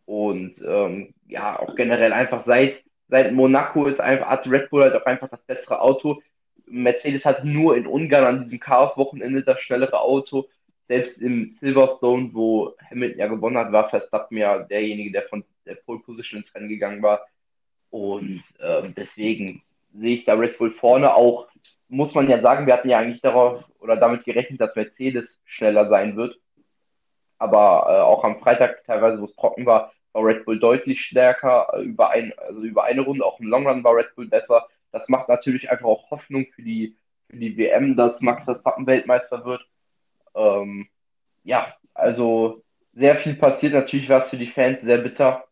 und 0.07 0.55
ähm, 0.65 1.13
ja, 1.27 1.59
auch 1.59 1.75
generell 1.75 2.13
einfach 2.13 2.39
seit, 2.39 2.81
seit 3.09 3.33
Monaco 3.33 3.85
ist 3.87 3.99
einfach, 3.99 4.27
hat 4.27 4.47
Red 4.47 4.69
Bull 4.69 4.83
halt 4.83 4.95
auch 4.95 5.05
einfach 5.05 5.27
das 5.27 5.41
bessere 5.41 5.81
Auto. 5.81 6.21
Mercedes 6.65 7.25
hat 7.25 7.43
nur 7.43 7.75
in 7.75 7.85
Ungarn 7.85 8.23
an 8.23 8.43
diesem 8.43 8.57
Chaos-Wochenende 8.57 9.43
das 9.43 9.59
schnellere 9.59 9.99
Auto. 9.99 10.47
Selbst 10.87 11.17
im 11.17 11.45
Silverstone, 11.45 12.29
wo 12.31 12.73
Hamilton 12.89 13.19
ja 13.19 13.27
gewonnen 13.27 13.57
hat, 13.57 13.73
war 13.73 13.89
Verstappen 13.89 14.37
ja 14.37 14.59
derjenige, 14.59 15.11
der 15.11 15.23
von 15.23 15.43
der 15.65 15.75
Pole 15.75 15.99
Position 15.99 16.39
ins 16.39 16.55
Rennen 16.55 16.69
gegangen 16.69 17.03
war. 17.03 17.27
Und 17.89 18.41
ähm, 18.61 18.93
deswegen 18.95 19.61
sehe 19.93 20.15
ich 20.15 20.23
da 20.23 20.35
Red 20.35 20.57
Bull 20.57 20.71
vorne 20.71 21.13
auch, 21.13 21.49
muss 21.89 22.13
man 22.13 22.29
ja 22.29 22.39
sagen, 22.39 22.65
wir 22.65 22.73
hatten 22.75 22.89
ja 22.89 22.99
eigentlich 22.99 23.21
darauf 23.21 23.65
oder 23.79 23.97
damit 23.97 24.23
gerechnet, 24.23 24.61
dass 24.61 24.73
Mercedes 24.73 25.37
schneller 25.43 25.89
sein 25.89 26.15
wird. 26.15 26.39
Aber 27.39 27.87
äh, 27.89 28.01
auch 28.01 28.23
am 28.23 28.39
Freitag 28.39 28.85
teilweise, 28.85 29.19
wo 29.19 29.25
es 29.25 29.35
trocken 29.35 29.65
war, 29.65 29.91
war 30.17 30.25
Red 30.25 30.45
Bull 30.45 30.59
deutlich 30.59 31.01
stärker 31.01 31.67
äh, 31.73 31.83
über, 31.83 32.09
ein, 32.09 32.33
also 32.37 32.61
über 32.61 32.83
eine 32.83 33.01
Runde. 33.01 33.25
Auch 33.25 33.39
im 33.39 33.47
Long 33.47 33.67
Run 33.67 33.83
war 33.83 33.95
Red 33.95 34.15
Bull 34.15 34.27
besser 34.27 34.67
das 34.91 35.09
macht 35.09 35.29
natürlich 35.29 35.69
einfach 35.69 35.85
auch 35.85 36.09
Hoffnung 36.11 36.47
für 36.55 36.61
die, 36.61 36.95
für 37.29 37.37
die 37.37 37.57
WM, 37.57 37.95
dass 37.95 38.21
Max 38.21 38.43
Verstappen 38.43 38.87
Weltmeister 38.87 39.45
wird. 39.45 39.65
Ähm, 40.35 40.87
ja, 41.43 41.75
also 41.93 42.63
sehr 42.93 43.17
viel 43.17 43.35
passiert. 43.35 43.73
Natürlich 43.73 44.09
war 44.09 44.23
es 44.23 44.29
für 44.29 44.37
die 44.37 44.47
Fans 44.47 44.81
sehr 44.81 44.97
bitter, 44.99 45.45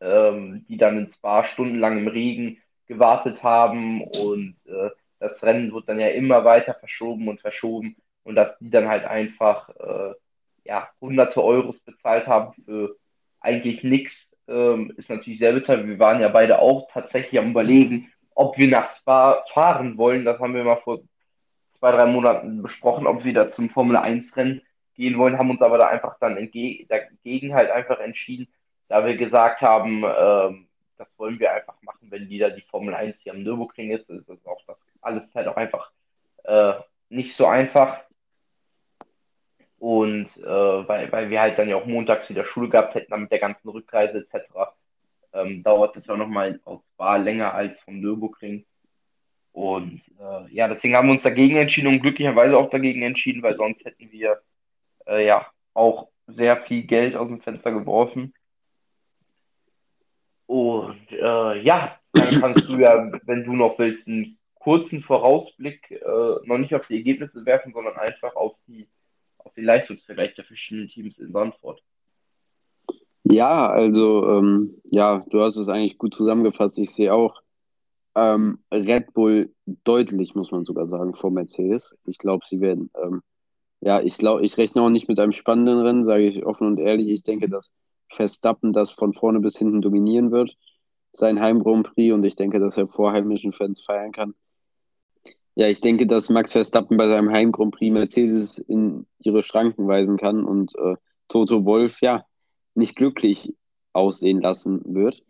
ähm, 0.00 0.64
die 0.68 0.76
dann 0.76 0.98
in 0.98 1.08
Spa 1.08 1.44
stundenlang 1.44 1.98
im 1.98 2.08
Regen 2.08 2.58
gewartet 2.86 3.42
haben 3.42 4.02
und 4.02 4.56
äh, 4.66 4.90
das 5.18 5.42
Rennen 5.42 5.72
wird 5.72 5.88
dann 5.88 5.98
ja 5.98 6.08
immer 6.08 6.44
weiter 6.44 6.74
verschoben 6.74 7.28
und 7.28 7.40
verschoben 7.40 7.96
und 8.22 8.34
dass 8.34 8.56
die 8.58 8.70
dann 8.70 8.88
halt 8.88 9.04
einfach 9.04 9.68
äh, 9.70 10.14
ja, 10.64 10.88
hunderte 11.00 11.42
Euros 11.42 11.78
bezahlt 11.80 12.26
haben 12.26 12.52
für 12.64 12.96
eigentlich 13.40 13.82
nichts 13.82 14.14
ähm, 14.48 14.92
ist 14.96 15.10
natürlich 15.10 15.38
sehr 15.38 15.52
bitter. 15.52 15.86
Wir 15.86 15.98
waren 15.98 16.20
ja 16.20 16.28
beide 16.28 16.58
auch 16.58 16.88
tatsächlich 16.92 17.38
am 17.38 17.50
Überlegen, 17.50 18.12
ob 18.34 18.56
wir 18.58 18.68
nach 18.68 18.96
Spa 18.96 19.42
fahren 19.52 19.96
wollen. 19.98 20.24
Das 20.24 20.38
haben 20.38 20.54
wir 20.54 20.64
mal 20.64 20.76
vor 20.76 21.00
zwei, 21.78 21.92
drei 21.92 22.06
Monaten 22.06 22.62
besprochen, 22.62 23.06
ob 23.06 23.24
wir 23.24 23.34
da 23.34 23.48
zum 23.48 23.70
Formel 23.70 23.96
1-Rennen 23.96 24.62
gehen 24.94 25.18
wollen, 25.18 25.38
haben 25.38 25.50
uns 25.50 25.60
aber 25.60 25.78
da 25.78 25.88
einfach 25.88 26.18
dann 26.18 26.36
dagegen 26.36 27.54
halt 27.54 27.70
einfach 27.70 28.00
entschieden, 28.00 28.48
da 28.88 29.04
wir 29.04 29.16
gesagt 29.16 29.60
haben, 29.60 30.04
ähm, 30.04 30.68
das 30.96 31.12
wollen 31.18 31.38
wir 31.38 31.52
einfach 31.52 31.80
machen, 31.82 32.10
wenn 32.10 32.30
wieder 32.30 32.50
die 32.50 32.62
Formel 32.62 32.94
1 32.94 33.20
hier 33.20 33.32
am 33.32 33.42
Nürburgring 33.42 33.90
ist. 33.90 34.08
ist 34.08 34.28
das 34.28 34.46
auch 34.46 34.62
das 34.66 34.82
alles 35.02 35.28
halt 35.34 35.48
auch 35.48 35.56
einfach 35.56 35.90
äh, 36.44 36.72
nicht 37.10 37.36
so 37.36 37.46
einfach. 37.46 38.00
Und 39.78 40.28
äh, 40.38 40.88
weil, 40.88 41.12
weil 41.12 41.30
wir 41.30 41.40
halt 41.40 41.58
dann 41.58 41.68
ja 41.68 41.76
auch 41.76 41.86
montags 41.86 42.28
wieder 42.28 42.44
Schule 42.44 42.68
gehabt 42.68 42.94
hätten, 42.94 43.10
dann 43.10 43.22
mit 43.22 43.32
der 43.32 43.38
ganzen 43.38 43.68
Rückreise 43.68 44.18
etc., 44.18 44.46
ähm, 45.32 45.62
dauert 45.62 45.96
es 45.96 46.06
ja 46.06 46.16
nochmal 46.16 46.60
aus 46.64 46.84
Spa 46.86 47.16
länger 47.16 47.52
als 47.54 47.78
vom 47.80 48.00
Nürburgring. 48.00 48.64
Und 49.52 50.02
äh, 50.18 50.54
ja, 50.54 50.68
deswegen 50.68 50.96
haben 50.96 51.08
wir 51.08 51.12
uns 51.12 51.22
dagegen 51.22 51.56
entschieden 51.56 51.88
und 51.88 52.00
glücklicherweise 52.00 52.56
auch 52.56 52.70
dagegen 52.70 53.02
entschieden, 53.02 53.42
weil 53.42 53.56
sonst 53.56 53.84
hätten 53.84 54.10
wir 54.12 54.40
äh, 55.06 55.26
ja 55.26 55.46
auch 55.74 56.08
sehr 56.26 56.62
viel 56.64 56.82
Geld 56.82 57.16
aus 57.16 57.28
dem 57.28 57.40
Fenster 57.40 57.70
geworfen. 57.70 58.34
Und 60.46 61.10
äh, 61.10 61.60
ja, 61.62 61.98
dann 62.12 62.40
kannst 62.40 62.68
du 62.68 62.78
ja, 62.78 63.10
wenn 63.24 63.44
du 63.44 63.54
noch 63.54 63.78
willst, 63.78 64.06
einen 64.06 64.38
kurzen 64.54 65.00
Vorausblick 65.00 65.90
äh, 65.90 66.00
noch 66.44 66.58
nicht 66.58 66.74
auf 66.74 66.86
die 66.86 66.96
Ergebnisse 66.96 67.44
werfen, 67.44 67.72
sondern 67.72 67.96
einfach 67.96 68.34
auf 68.36 68.54
die, 68.66 68.88
auf 69.46 69.54
den 69.54 69.64
Leistungsvergleich 69.64 70.34
der 70.34 70.44
verschiedenen 70.44 70.88
Teams 70.88 71.18
in 71.18 71.32
Sandford. 71.32 71.80
Ja, 73.24 73.68
also 73.68 74.28
ähm, 74.28 74.80
ja, 74.84 75.24
du 75.30 75.40
hast 75.40 75.56
es 75.56 75.68
eigentlich 75.68 75.98
gut 75.98 76.14
zusammengefasst. 76.14 76.78
Ich 76.78 76.94
sehe 76.94 77.12
auch 77.12 77.40
ähm, 78.14 78.58
Red 78.72 79.12
Bull 79.14 79.52
deutlich, 79.84 80.34
muss 80.34 80.50
man 80.50 80.64
sogar 80.64 80.88
sagen, 80.88 81.14
vor 81.14 81.30
Mercedes. 81.30 81.96
Ich 82.06 82.18
glaube, 82.18 82.44
sie 82.48 82.60
werden, 82.60 82.90
ähm, 83.02 83.22
ja, 83.80 84.00
ich 84.00 84.16
glaube, 84.16 84.44
ich 84.44 84.56
rechne 84.58 84.82
auch 84.82 84.90
nicht 84.90 85.08
mit 85.08 85.18
einem 85.18 85.32
spannenden 85.32 85.80
Rennen, 85.80 86.04
sage 86.04 86.26
ich 86.26 86.44
offen 86.44 86.66
und 86.66 86.78
ehrlich. 86.78 87.08
Ich 87.08 87.22
denke, 87.22 87.48
dass 87.48 87.72
Verstappen 88.08 88.72
das 88.72 88.90
von 88.90 89.12
vorne 89.12 89.40
bis 89.40 89.58
hinten 89.58 89.82
dominieren 89.82 90.30
wird, 90.30 90.56
sein 91.12 91.40
Heim 91.40 91.62
Grand 91.62 91.92
Prix, 91.92 92.14
und 92.14 92.24
ich 92.24 92.36
denke, 92.36 92.60
dass 92.60 92.76
er 92.76 92.88
vor 92.88 93.12
heimischen 93.12 93.52
Fans 93.52 93.82
feiern 93.82 94.12
kann. 94.12 94.34
Ja, 95.58 95.68
ich 95.68 95.80
denke, 95.80 96.06
dass 96.06 96.28
Max 96.28 96.52
Verstappen 96.52 96.98
bei 96.98 97.08
seinem 97.08 97.32
Heim 97.32 97.50
Grand 97.50 97.74
Prix 97.74 97.90
Mercedes 97.90 98.58
in 98.58 99.06
ihre 99.20 99.42
Schranken 99.42 99.88
weisen 99.88 100.18
kann 100.18 100.44
und 100.44 100.74
äh, 100.76 100.96
Toto 101.28 101.64
Wolf, 101.64 102.02
ja, 102.02 102.26
nicht 102.74 102.94
glücklich 102.94 103.54
aussehen 103.94 104.42
lassen 104.42 104.82
wird. 104.84 105.24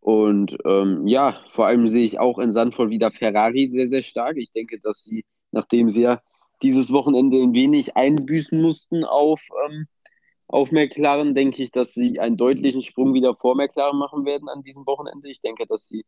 Und 0.00 0.58
ähm, 0.66 1.06
ja, 1.06 1.40
vor 1.50 1.66
allem 1.66 1.88
sehe 1.88 2.04
ich 2.04 2.20
auch 2.20 2.38
in 2.38 2.52
Sandvoll 2.52 2.90
wieder 2.90 3.10
Ferrari 3.10 3.70
sehr, 3.70 3.88
sehr 3.88 4.02
stark. 4.02 4.36
Ich 4.36 4.52
denke, 4.52 4.80
dass 4.80 5.02
sie, 5.02 5.24
nachdem 5.50 5.88
sie 5.88 6.02
ja 6.02 6.20
dieses 6.62 6.92
Wochenende 6.92 7.38
ein 7.38 7.54
wenig 7.54 7.96
einbüßen 7.96 8.60
mussten 8.60 9.02
auf, 9.02 9.48
ähm, 9.66 9.86
auf 10.46 10.72
McLaren, 10.72 11.34
denke 11.34 11.62
ich, 11.62 11.70
dass 11.70 11.94
sie 11.94 12.20
einen 12.20 12.36
deutlichen 12.36 12.82
Sprung 12.82 13.14
wieder 13.14 13.34
vor 13.34 13.54
McLaren 13.54 13.98
machen 13.98 14.26
werden 14.26 14.50
an 14.50 14.62
diesem 14.62 14.86
Wochenende. 14.86 15.30
Ich 15.30 15.40
denke, 15.40 15.66
dass 15.66 15.88
sie 15.88 16.04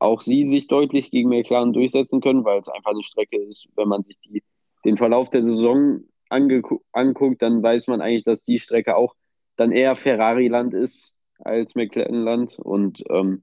auch 0.00 0.20
sie 0.20 0.46
sich 0.46 0.66
deutlich 0.66 1.10
gegen 1.10 1.28
McLaren 1.28 1.72
durchsetzen 1.72 2.20
können, 2.20 2.44
weil 2.44 2.60
es 2.60 2.68
einfach 2.68 2.90
eine 2.90 3.02
Strecke 3.02 3.36
ist, 3.36 3.68
wenn 3.76 3.88
man 3.88 4.02
sich 4.02 4.18
die, 4.20 4.42
den 4.84 4.96
Verlauf 4.96 5.30
der 5.30 5.44
Saison 5.44 6.00
anguckt, 6.30 7.42
dann 7.42 7.62
weiß 7.62 7.86
man 7.86 8.00
eigentlich, 8.00 8.24
dass 8.24 8.42
die 8.42 8.58
Strecke 8.58 8.96
auch 8.96 9.14
dann 9.56 9.72
eher 9.72 9.96
Ferrari-Land 9.96 10.74
ist 10.74 11.14
als 11.38 11.74
McLaren-Land. 11.74 12.58
Und 12.58 13.02
ähm, 13.10 13.42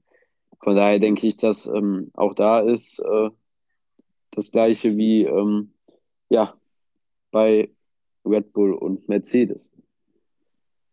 von 0.62 0.76
daher 0.76 0.98
denke 0.98 1.26
ich, 1.26 1.36
dass 1.36 1.66
ähm, 1.66 2.10
auch 2.14 2.34
da 2.34 2.60
ist 2.60 3.00
äh, 3.00 3.30
das 4.30 4.50
gleiche 4.50 4.96
wie 4.96 5.24
ähm, 5.24 5.72
ja, 6.28 6.54
bei 7.30 7.70
Red 8.24 8.52
Bull 8.52 8.72
und 8.72 9.08
Mercedes. 9.08 9.70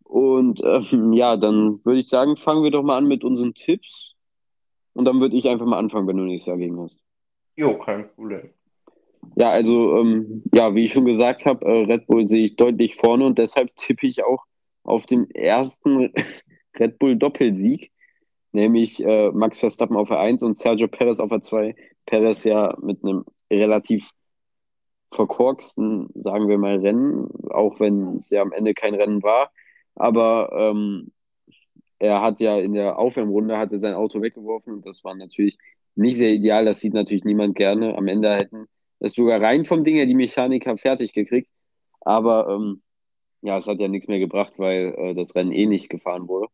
Und 0.04 0.62
ähm, 0.64 1.14
ja, 1.14 1.38
dann 1.38 1.84
würde 1.86 2.00
ich 2.00 2.08
sagen, 2.08 2.38
fangen 2.38 2.64
wir 2.64 2.72
doch 2.72 2.84
mal 2.84 2.98
an 2.98 3.08
mit 3.08 3.24
unseren 3.24 3.54
Tipps. 3.56 4.13
Und 4.94 5.06
dann 5.06 5.20
würde 5.20 5.36
ich 5.36 5.48
einfach 5.48 5.66
mal 5.66 5.80
anfangen, 5.80 6.08
wenn 6.08 6.18
du 6.18 6.24
nichts 6.24 6.46
dagegen 6.46 6.80
hast. 6.80 7.00
Jo, 7.56 7.78
kein 7.78 8.10
Problem. 8.14 8.50
Ja, 9.36 9.52
also, 9.52 9.98
ähm, 9.98 10.44
ja, 10.54 10.76
wie 10.76 10.84
ich 10.84 10.94
schon 10.94 11.06
gesagt 11.06 11.46
habe, 11.46 11.66
äh, 11.66 11.86
Red 11.86 12.08
Bull 12.08 12.28
sehe 12.28 12.44
ich 12.44 12.56
deutlich 12.56 12.96
vorne 12.96 13.26
und 13.26 13.38
deshalb 13.40 13.76
tippe 13.76 14.06
ich 14.06 14.24
auch 14.24 14.44
auf 14.84 15.06
den 15.06 15.30
ersten 15.32 16.12
Red 16.80 17.00
Bull 17.00 17.16
Doppelsieg, 17.16 17.92
nämlich 18.52 19.04
äh, 19.04 19.32
Max 19.32 19.60
Verstappen 19.60 19.96
auf 19.96 20.12
R1 20.12 20.44
und 20.44 20.58
Sergio 20.58 20.88
Perez 20.88 21.20
auf 21.20 21.32
R2. 21.32 21.76
Perez 22.06 22.44
ja 22.44 22.76
mit 22.82 23.04
einem 23.04 23.24
relativ 23.52 24.10
verkorksten, 25.14 26.10
sagen 26.16 26.48
wir 26.48 26.58
mal, 26.58 26.80
Rennen, 26.80 27.30
auch 27.52 27.80
wenn 27.80 28.16
es 28.16 28.30
ja 28.30 28.42
am 28.42 28.52
Ende 28.52 28.74
kein 28.74 28.96
Rennen 28.96 29.24
war. 29.24 29.52
Aber 29.96 30.52
ähm, 30.54 31.12
er 32.04 32.22
hat 32.22 32.42
ja 32.42 32.58
in 32.58 32.74
der 32.74 33.00
Aufwärmrunde 33.00 33.58
hatte 33.58 33.78
sein 33.78 33.94
Auto 33.94 34.22
weggeworfen 34.22 34.74
und 34.74 34.86
das 34.86 35.06
war 35.06 35.16
natürlich 35.16 35.58
nicht 35.96 36.18
sehr 36.18 36.32
ideal. 36.34 36.66
Das 36.66 36.82
sieht 36.82 36.94
natürlich 36.94 37.24
niemand 37.24 37.56
gerne. 37.56 37.98
Am 37.98 38.08
Ende 38.08 38.36
hätten 38.36 38.66
es 39.00 39.14
sogar 39.14 39.42
rein 39.42 39.64
vom 39.64 39.86
Ding 39.86 39.96
her 39.96 40.06
die 40.06 40.14
Mechaniker 40.14 40.76
fertig 40.76 41.14
gekriegt. 41.14 41.50
Aber 42.02 42.50
ähm, 42.50 42.82
ja, 43.42 43.58
es 43.58 43.68
hat 43.68 43.80
ja 43.80 43.88
nichts 43.88 44.10
mehr 44.10 44.20
gebracht, 44.20 44.54
weil 44.58 44.94
äh, 44.98 45.14
das 45.14 45.34
Rennen 45.34 45.54
eh 45.54 45.66
nicht 45.66 45.90
gefahren 45.90 46.28
wurde. 46.28 46.48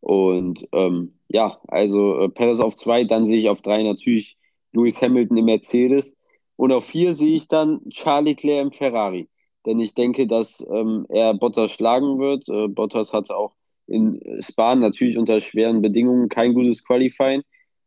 Und 0.00 0.66
ähm, 0.72 1.20
ja, 1.28 1.60
also 1.68 2.18
äh, 2.20 2.28
Perez 2.28 2.58
auf 2.58 2.74
zwei, 2.74 3.04
dann 3.04 3.26
sehe 3.26 3.38
ich 3.38 3.48
auf 3.48 3.62
drei 3.62 3.84
natürlich 3.84 4.36
Lewis 4.72 5.00
Hamilton 5.00 5.36
im 5.36 5.44
Mercedes. 5.44 6.16
Und 6.56 6.72
auf 6.72 6.86
vier 6.86 7.14
sehe 7.14 7.36
ich 7.36 7.46
dann 7.46 7.88
Charlie 7.90 8.30
Leclerc 8.30 8.62
im 8.62 8.72
Ferrari. 8.72 9.28
Denn 9.64 9.78
ich 9.78 9.94
denke, 9.94 10.26
dass 10.26 10.64
ähm, 10.68 11.06
er 11.08 11.34
Bottas 11.34 11.70
schlagen 11.70 12.18
wird. 12.18 12.48
Äh, 12.48 12.66
Bottas 12.66 13.12
hatte 13.12 13.36
auch 13.36 13.54
in 13.88 14.20
Spa 14.40 14.74
natürlich 14.74 15.18
unter 15.18 15.40
schweren 15.40 15.82
Bedingungen 15.82 16.28
kein 16.28 16.54
gutes 16.54 16.84
Qualifying. 16.84 17.42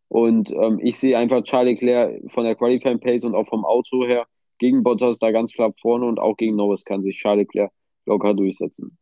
Und 0.08 0.51
ähm, 0.51 0.79
ich 0.84 0.98
sehe 0.98 1.17
einfach 1.17 1.43
Charlie 1.43 1.72
Leclerc 1.72 2.22
von 2.27 2.43
der 2.43 2.55
Qualifying 2.55 3.00
Pace 3.00 3.24
und 3.24 3.36
auch 3.36 3.48
vom 3.48 3.63
Auto 3.63 4.05
her 4.05 4.25
gegen 4.60 4.84
Bottas 4.84 5.20
da 5.20 5.31
ganz 5.31 5.53
klar 5.53 5.74
vorne 5.79 6.05
und 6.05 6.20
auch 6.20 6.36
gegen 6.36 6.55
Norris 6.55 6.84
kann 6.84 7.01
sich 7.01 7.17
Charlie 7.17 7.43
Leclerc 7.43 7.72
locker 8.05 8.34
durchsetzen. 8.34 8.98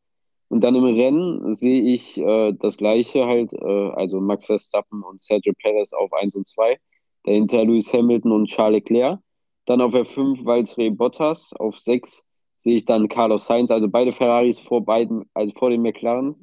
Und 0.49 0.63
dann 0.63 0.75
im 0.75 0.83
Rennen 0.83 1.53
sehe 1.53 1.81
ich 1.81 2.17
äh, 2.17 2.53
das 2.53 2.77
gleiche 2.77 3.25
halt, 3.25 3.53
äh, 3.53 3.89
also 3.91 4.19
Max 4.19 4.47
Verstappen 4.47 5.03
und 5.03 5.21
Sergio 5.21 5.53
Perez 5.61 5.93
auf 5.93 6.11
1 6.11 6.35
und 6.35 6.47
2. 6.47 6.77
Dahinter 7.23 7.65
Lewis 7.65 7.93
Hamilton 7.93 8.31
und 8.31 8.45
Charles 8.47 8.77
Leclerc. 8.77 9.19
Dann 9.65 9.81
auf 9.81 9.93
F5 9.93 10.45
Valtteri 10.45 10.89
Bottas. 10.89 11.53
Auf 11.53 11.79
6 11.79 12.25
sehe 12.57 12.75
ich 12.75 12.85
dann 12.85 13.07
Carlos 13.07 13.45
Sainz, 13.45 13.69
also 13.69 13.87
beide 13.87 14.11
Ferraris 14.11 14.59
vor 14.59 14.83
beiden, 14.83 15.29
also 15.33 15.53
vor 15.55 15.69
den 15.69 15.83
McLaren. 15.83 16.33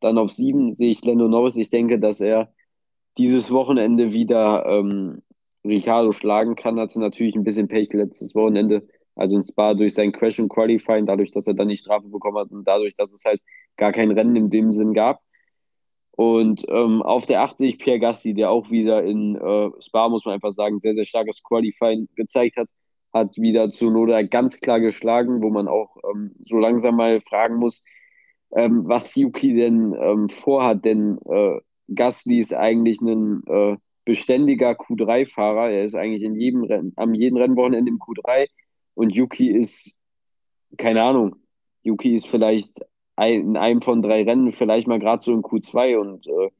Dann 0.00 0.18
auf 0.18 0.32
7 0.32 0.74
sehe 0.74 0.90
ich 0.90 1.04
Lando 1.04 1.28
Norris. 1.28 1.56
Ich 1.56 1.70
denke, 1.70 1.98
dass 1.98 2.20
er 2.20 2.52
dieses 3.18 3.50
Wochenende 3.50 4.12
wieder 4.12 4.66
ähm, 4.66 5.22
Ricardo 5.64 6.12
schlagen 6.12 6.56
kann. 6.56 6.80
Hatte 6.80 7.00
natürlich 7.00 7.34
ein 7.34 7.44
bisschen 7.44 7.68
Pech 7.68 7.92
letztes 7.92 8.34
Wochenende 8.34 8.86
also 9.20 9.36
in 9.36 9.42
Spa 9.42 9.74
durch 9.74 9.94
sein 9.94 10.12
Crash 10.12 10.40
und 10.40 10.48
Qualifying, 10.48 11.06
dadurch, 11.06 11.30
dass 11.32 11.46
er 11.46 11.54
dann 11.54 11.68
die 11.68 11.76
Strafe 11.76 12.08
bekommen 12.08 12.38
hat 12.38 12.50
und 12.50 12.66
dadurch, 12.66 12.94
dass 12.94 13.12
es 13.12 13.24
halt 13.24 13.40
gar 13.76 13.92
kein 13.92 14.10
Rennen 14.10 14.34
in 14.34 14.50
dem 14.50 14.72
Sinn 14.72 14.94
gab. 14.94 15.20
Und 16.12 16.64
ähm, 16.68 17.02
auf 17.02 17.26
der 17.26 17.42
80 17.42 17.78
Pierre 17.78 18.00
Gassi, 18.00 18.34
der 18.34 18.50
auch 18.50 18.70
wieder 18.70 19.04
in 19.04 19.36
äh, 19.36 19.70
Spa, 19.80 20.08
muss 20.08 20.24
man 20.24 20.34
einfach 20.34 20.52
sagen, 20.52 20.80
sehr, 20.80 20.94
sehr 20.94 21.04
starkes 21.04 21.42
Qualifying 21.42 22.08
gezeigt 22.14 22.56
hat, 22.56 22.68
hat 23.12 23.36
wieder 23.36 23.70
zu 23.70 23.90
Noda 23.90 24.22
ganz 24.22 24.60
klar 24.60 24.80
geschlagen, 24.80 25.42
wo 25.42 25.50
man 25.50 25.68
auch 25.68 25.96
ähm, 26.10 26.34
so 26.44 26.58
langsam 26.58 26.96
mal 26.96 27.20
fragen 27.20 27.56
muss, 27.56 27.84
ähm, 28.52 28.82
was 28.86 29.14
Yuki 29.14 29.54
denn 29.54 29.94
ähm, 29.98 30.28
vorhat. 30.28 30.84
Denn 30.84 31.18
äh, 31.28 31.58
Gasly 31.94 32.38
ist 32.38 32.54
eigentlich 32.54 33.00
ein 33.00 33.42
äh, 33.46 33.76
beständiger 34.04 34.72
Q3-Fahrer. 34.72 35.70
Er 35.70 35.84
ist 35.84 35.94
eigentlich 35.94 36.22
in 36.22 36.34
jedem 36.34 36.64
Rennen, 36.64 36.92
am 36.96 37.14
jeden 37.14 37.36
Rennwochenende 37.36 37.90
im 37.90 37.98
Q3 37.98 38.48
und 38.94 39.10
Yuki 39.14 39.50
ist, 39.50 39.96
keine 40.76 41.02
Ahnung, 41.02 41.36
Yuki 41.82 42.16
ist 42.16 42.26
vielleicht 42.26 42.80
in 43.18 43.56
einem 43.56 43.82
von 43.82 44.02
drei 44.02 44.22
Rennen 44.24 44.52
vielleicht 44.52 44.86
mal 44.86 44.98
gerade 44.98 45.22
so 45.22 45.32
in 45.32 45.42
Q2 45.42 45.98
und 45.98 46.26
äh, 46.26 46.50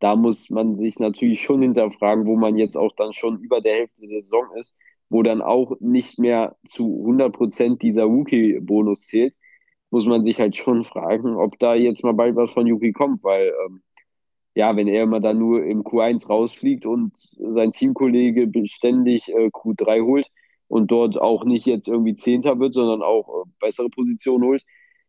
da 0.00 0.16
muss 0.16 0.50
man 0.50 0.78
sich 0.78 0.98
natürlich 0.98 1.42
schon 1.42 1.62
hinterfragen, 1.62 2.26
wo 2.26 2.36
man 2.36 2.56
jetzt 2.56 2.76
auch 2.76 2.92
dann 2.96 3.12
schon 3.12 3.38
über 3.38 3.60
der 3.60 3.74
Hälfte 3.74 4.06
der 4.06 4.22
Saison 4.22 4.46
ist, 4.56 4.74
wo 5.08 5.22
dann 5.22 5.42
auch 5.42 5.78
nicht 5.80 6.18
mehr 6.18 6.56
zu 6.66 7.04
100% 7.06 7.78
dieser 7.78 8.04
Rookie-Bonus 8.04 9.06
zählt, 9.06 9.34
muss 9.90 10.06
man 10.06 10.24
sich 10.24 10.40
halt 10.40 10.56
schon 10.56 10.84
fragen, 10.84 11.36
ob 11.36 11.58
da 11.58 11.74
jetzt 11.74 12.04
mal 12.04 12.14
bald 12.14 12.36
was 12.36 12.50
von 12.52 12.66
Yuki 12.66 12.92
kommt, 12.92 13.22
weil 13.24 13.52
ähm, 13.66 13.82
ja, 14.54 14.76
wenn 14.76 14.88
er 14.88 15.04
immer 15.04 15.20
dann 15.20 15.38
nur 15.38 15.64
im 15.64 15.82
Q1 15.82 16.28
rausfliegt 16.28 16.86
und 16.86 17.12
sein 17.38 17.72
Teamkollege 17.72 18.46
beständig 18.46 19.28
äh, 19.28 19.48
Q3 19.48 20.04
holt, 20.04 20.30
und 20.70 20.92
dort 20.92 21.20
auch 21.20 21.44
nicht 21.44 21.66
jetzt 21.66 21.88
irgendwie 21.88 22.14
Zehnter 22.14 22.60
wird, 22.60 22.74
sondern 22.74 23.02
auch 23.02 23.42
äh, 23.44 23.48
bessere 23.58 23.90
Positionen 23.90 24.44
holt, 24.44 24.64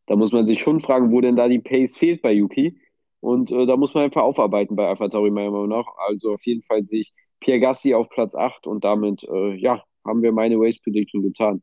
da 0.08 0.16
muss 0.16 0.32
man 0.32 0.48
sich 0.48 0.60
schon 0.60 0.80
fragen, 0.80 1.12
wo 1.12 1.22
denn 1.22 1.36
da 1.36 1.48
die 1.48 1.60
Pace 1.60 1.96
fehlt 1.96 2.24
bei 2.24 2.34
Yuki. 2.34 2.82
Und 3.20 3.52
äh, 3.52 3.68
da 3.68 3.78
muss 3.78 3.94
man 3.94 4.06
einfach 4.06 4.24
aufarbeiten 4.24 4.76
bei 4.76 4.88
AlphaTauri 4.88 5.30
meiner 5.30 5.52
Meinung 5.52 5.70
nach. 5.70 5.86
Also 6.08 6.34
auf 6.34 6.44
jeden 6.46 6.64
Fall 6.64 6.84
sehe 6.86 7.02
ich 7.02 7.14
Pierre 7.40 7.60
Gassi 7.60 7.94
auf 7.94 8.10
Platz 8.10 8.36
8 8.36 8.66
und 8.66 8.84
damit, 8.84 9.24
äh, 9.24 9.54
ja, 9.54 9.84
haben 10.04 10.24
wir 10.24 10.32
meine 10.32 10.56
Race 10.58 10.80
Prediction 10.82 11.22
getan. 11.22 11.62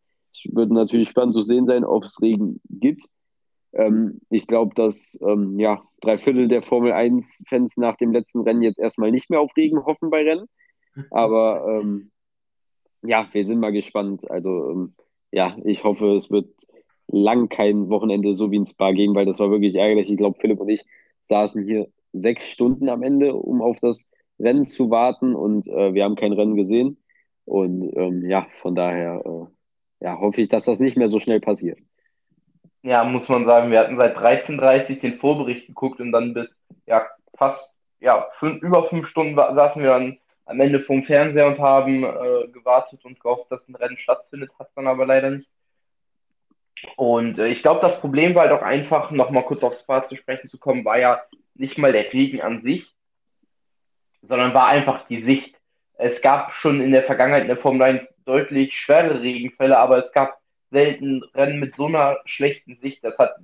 Wird 0.50 0.70
natürlich 0.70 1.08
spannend 1.08 1.34
zu 1.34 1.42
sehen 1.42 1.66
sein, 1.66 1.84
ob 1.84 2.04
es 2.04 2.20
Regen 2.20 2.60
gibt. 2.68 3.04
Ähm, 3.72 4.20
ich 4.30 4.46
glaube, 4.46 4.74
dass 4.74 5.18
ähm, 5.22 5.58
ja, 5.58 5.82
drei 6.00 6.18
Viertel 6.18 6.48
der 6.48 6.62
Formel 6.62 6.92
1-Fans 6.92 7.76
nach 7.76 7.96
dem 7.96 8.12
letzten 8.12 8.42
Rennen 8.42 8.62
jetzt 8.62 8.78
erstmal 8.78 9.10
nicht 9.10 9.30
mehr 9.30 9.40
auf 9.40 9.56
Regen 9.56 9.84
hoffen 9.84 10.10
bei 10.10 10.22
Rennen. 10.22 10.46
Aber 11.10 11.66
ähm, 11.68 12.10
ja, 13.02 13.28
wir 13.32 13.46
sind 13.46 13.60
mal 13.60 13.72
gespannt. 13.72 14.30
Also, 14.30 14.70
ähm, 14.70 14.94
ja, 15.30 15.56
ich 15.64 15.84
hoffe, 15.84 16.14
es 16.14 16.30
wird 16.30 16.48
lang 17.08 17.48
kein 17.48 17.88
Wochenende 17.88 18.34
so 18.34 18.50
wie 18.50 18.56
in 18.56 18.66
Spa 18.66 18.92
gehen, 18.92 19.14
weil 19.14 19.26
das 19.26 19.38
war 19.38 19.50
wirklich 19.50 19.74
ärgerlich. 19.74 20.10
Ich 20.10 20.16
glaube, 20.16 20.38
Philipp 20.40 20.60
und 20.60 20.68
ich 20.68 20.84
saßen 21.28 21.64
hier 21.64 21.88
sechs 22.12 22.48
Stunden 22.48 22.88
am 22.88 23.02
Ende, 23.02 23.34
um 23.34 23.62
auf 23.62 23.78
das 23.80 24.06
Rennen 24.38 24.66
zu 24.66 24.90
warten 24.90 25.34
und 25.34 25.68
äh, 25.68 25.94
wir 25.94 26.04
haben 26.04 26.16
kein 26.16 26.32
Rennen 26.32 26.56
gesehen. 26.56 26.98
Und 27.44 27.92
ähm, 27.96 28.28
ja, 28.28 28.46
von 28.56 28.74
daher 28.74 29.22
äh, 29.24 29.57
ja, 30.00 30.18
hoffe 30.18 30.40
ich, 30.40 30.48
dass 30.48 30.64
das 30.64 30.80
nicht 30.80 30.96
mehr 30.96 31.08
so 31.08 31.20
schnell 31.20 31.40
passiert. 31.40 31.78
Ja, 32.82 33.04
muss 33.04 33.28
man 33.28 33.46
sagen, 33.46 33.70
wir 33.70 33.80
hatten 33.80 33.98
seit 33.98 34.16
13.30 34.16 35.00
den 35.00 35.18
Vorbericht 35.18 35.66
geguckt 35.66 36.00
und 36.00 36.12
dann 36.12 36.32
bis 36.32 36.56
ja 36.86 37.06
fast 37.36 37.68
ja, 38.00 38.28
fünf, 38.38 38.62
über 38.62 38.88
fünf 38.88 39.08
Stunden 39.08 39.36
saßen 39.36 39.82
wir 39.82 39.90
dann 39.90 40.18
am 40.46 40.60
Ende 40.60 40.80
vom 40.80 41.02
Fernseher 41.02 41.46
und 41.46 41.58
haben 41.58 42.04
äh, 42.04 42.48
gewartet 42.48 43.04
und 43.04 43.20
gehofft, 43.20 43.50
dass 43.50 43.68
ein 43.68 43.74
Rennen 43.74 43.96
stattfindet, 43.96 44.50
hat 44.58 44.68
es 44.68 44.74
dann 44.74 44.86
aber 44.86 45.04
leider 45.04 45.30
nicht. 45.30 45.48
Und 46.96 47.38
äh, 47.38 47.48
ich 47.48 47.62
glaube, 47.62 47.80
das 47.80 48.00
Problem 48.00 48.34
war 48.34 48.48
halt 48.48 48.52
auch 48.52 48.62
einfach, 48.62 49.10
nochmal 49.10 49.44
kurz 49.44 49.62
aufs 49.62 49.80
Spa 49.80 50.02
zu 50.02 50.16
sprechen 50.16 50.48
zu 50.48 50.58
kommen, 50.58 50.84
war 50.84 50.98
ja 50.98 51.20
nicht 51.54 51.76
mal 51.76 51.92
der 51.92 52.12
Regen 52.12 52.40
an 52.40 52.60
sich, 52.60 52.86
sondern 54.22 54.54
war 54.54 54.68
einfach 54.68 55.06
die 55.08 55.20
Sicht. 55.20 55.56
Es 55.94 56.22
gab 56.22 56.52
schon 56.52 56.80
in 56.80 56.92
der 56.92 57.02
Vergangenheit 57.02 57.42
in 57.42 57.48
der 57.48 57.56
Formel 57.56 57.82
1 57.82 58.08
deutlich 58.28 58.74
schwere 58.74 59.22
Regenfälle, 59.22 59.78
aber 59.78 59.98
es 59.98 60.12
gab 60.12 60.38
selten 60.70 61.22
Rennen 61.34 61.58
mit 61.58 61.74
so 61.74 61.86
einer 61.86 62.18
schlechten 62.26 62.76
Sicht. 62.76 63.02
Das 63.02 63.16
hat, 63.18 63.36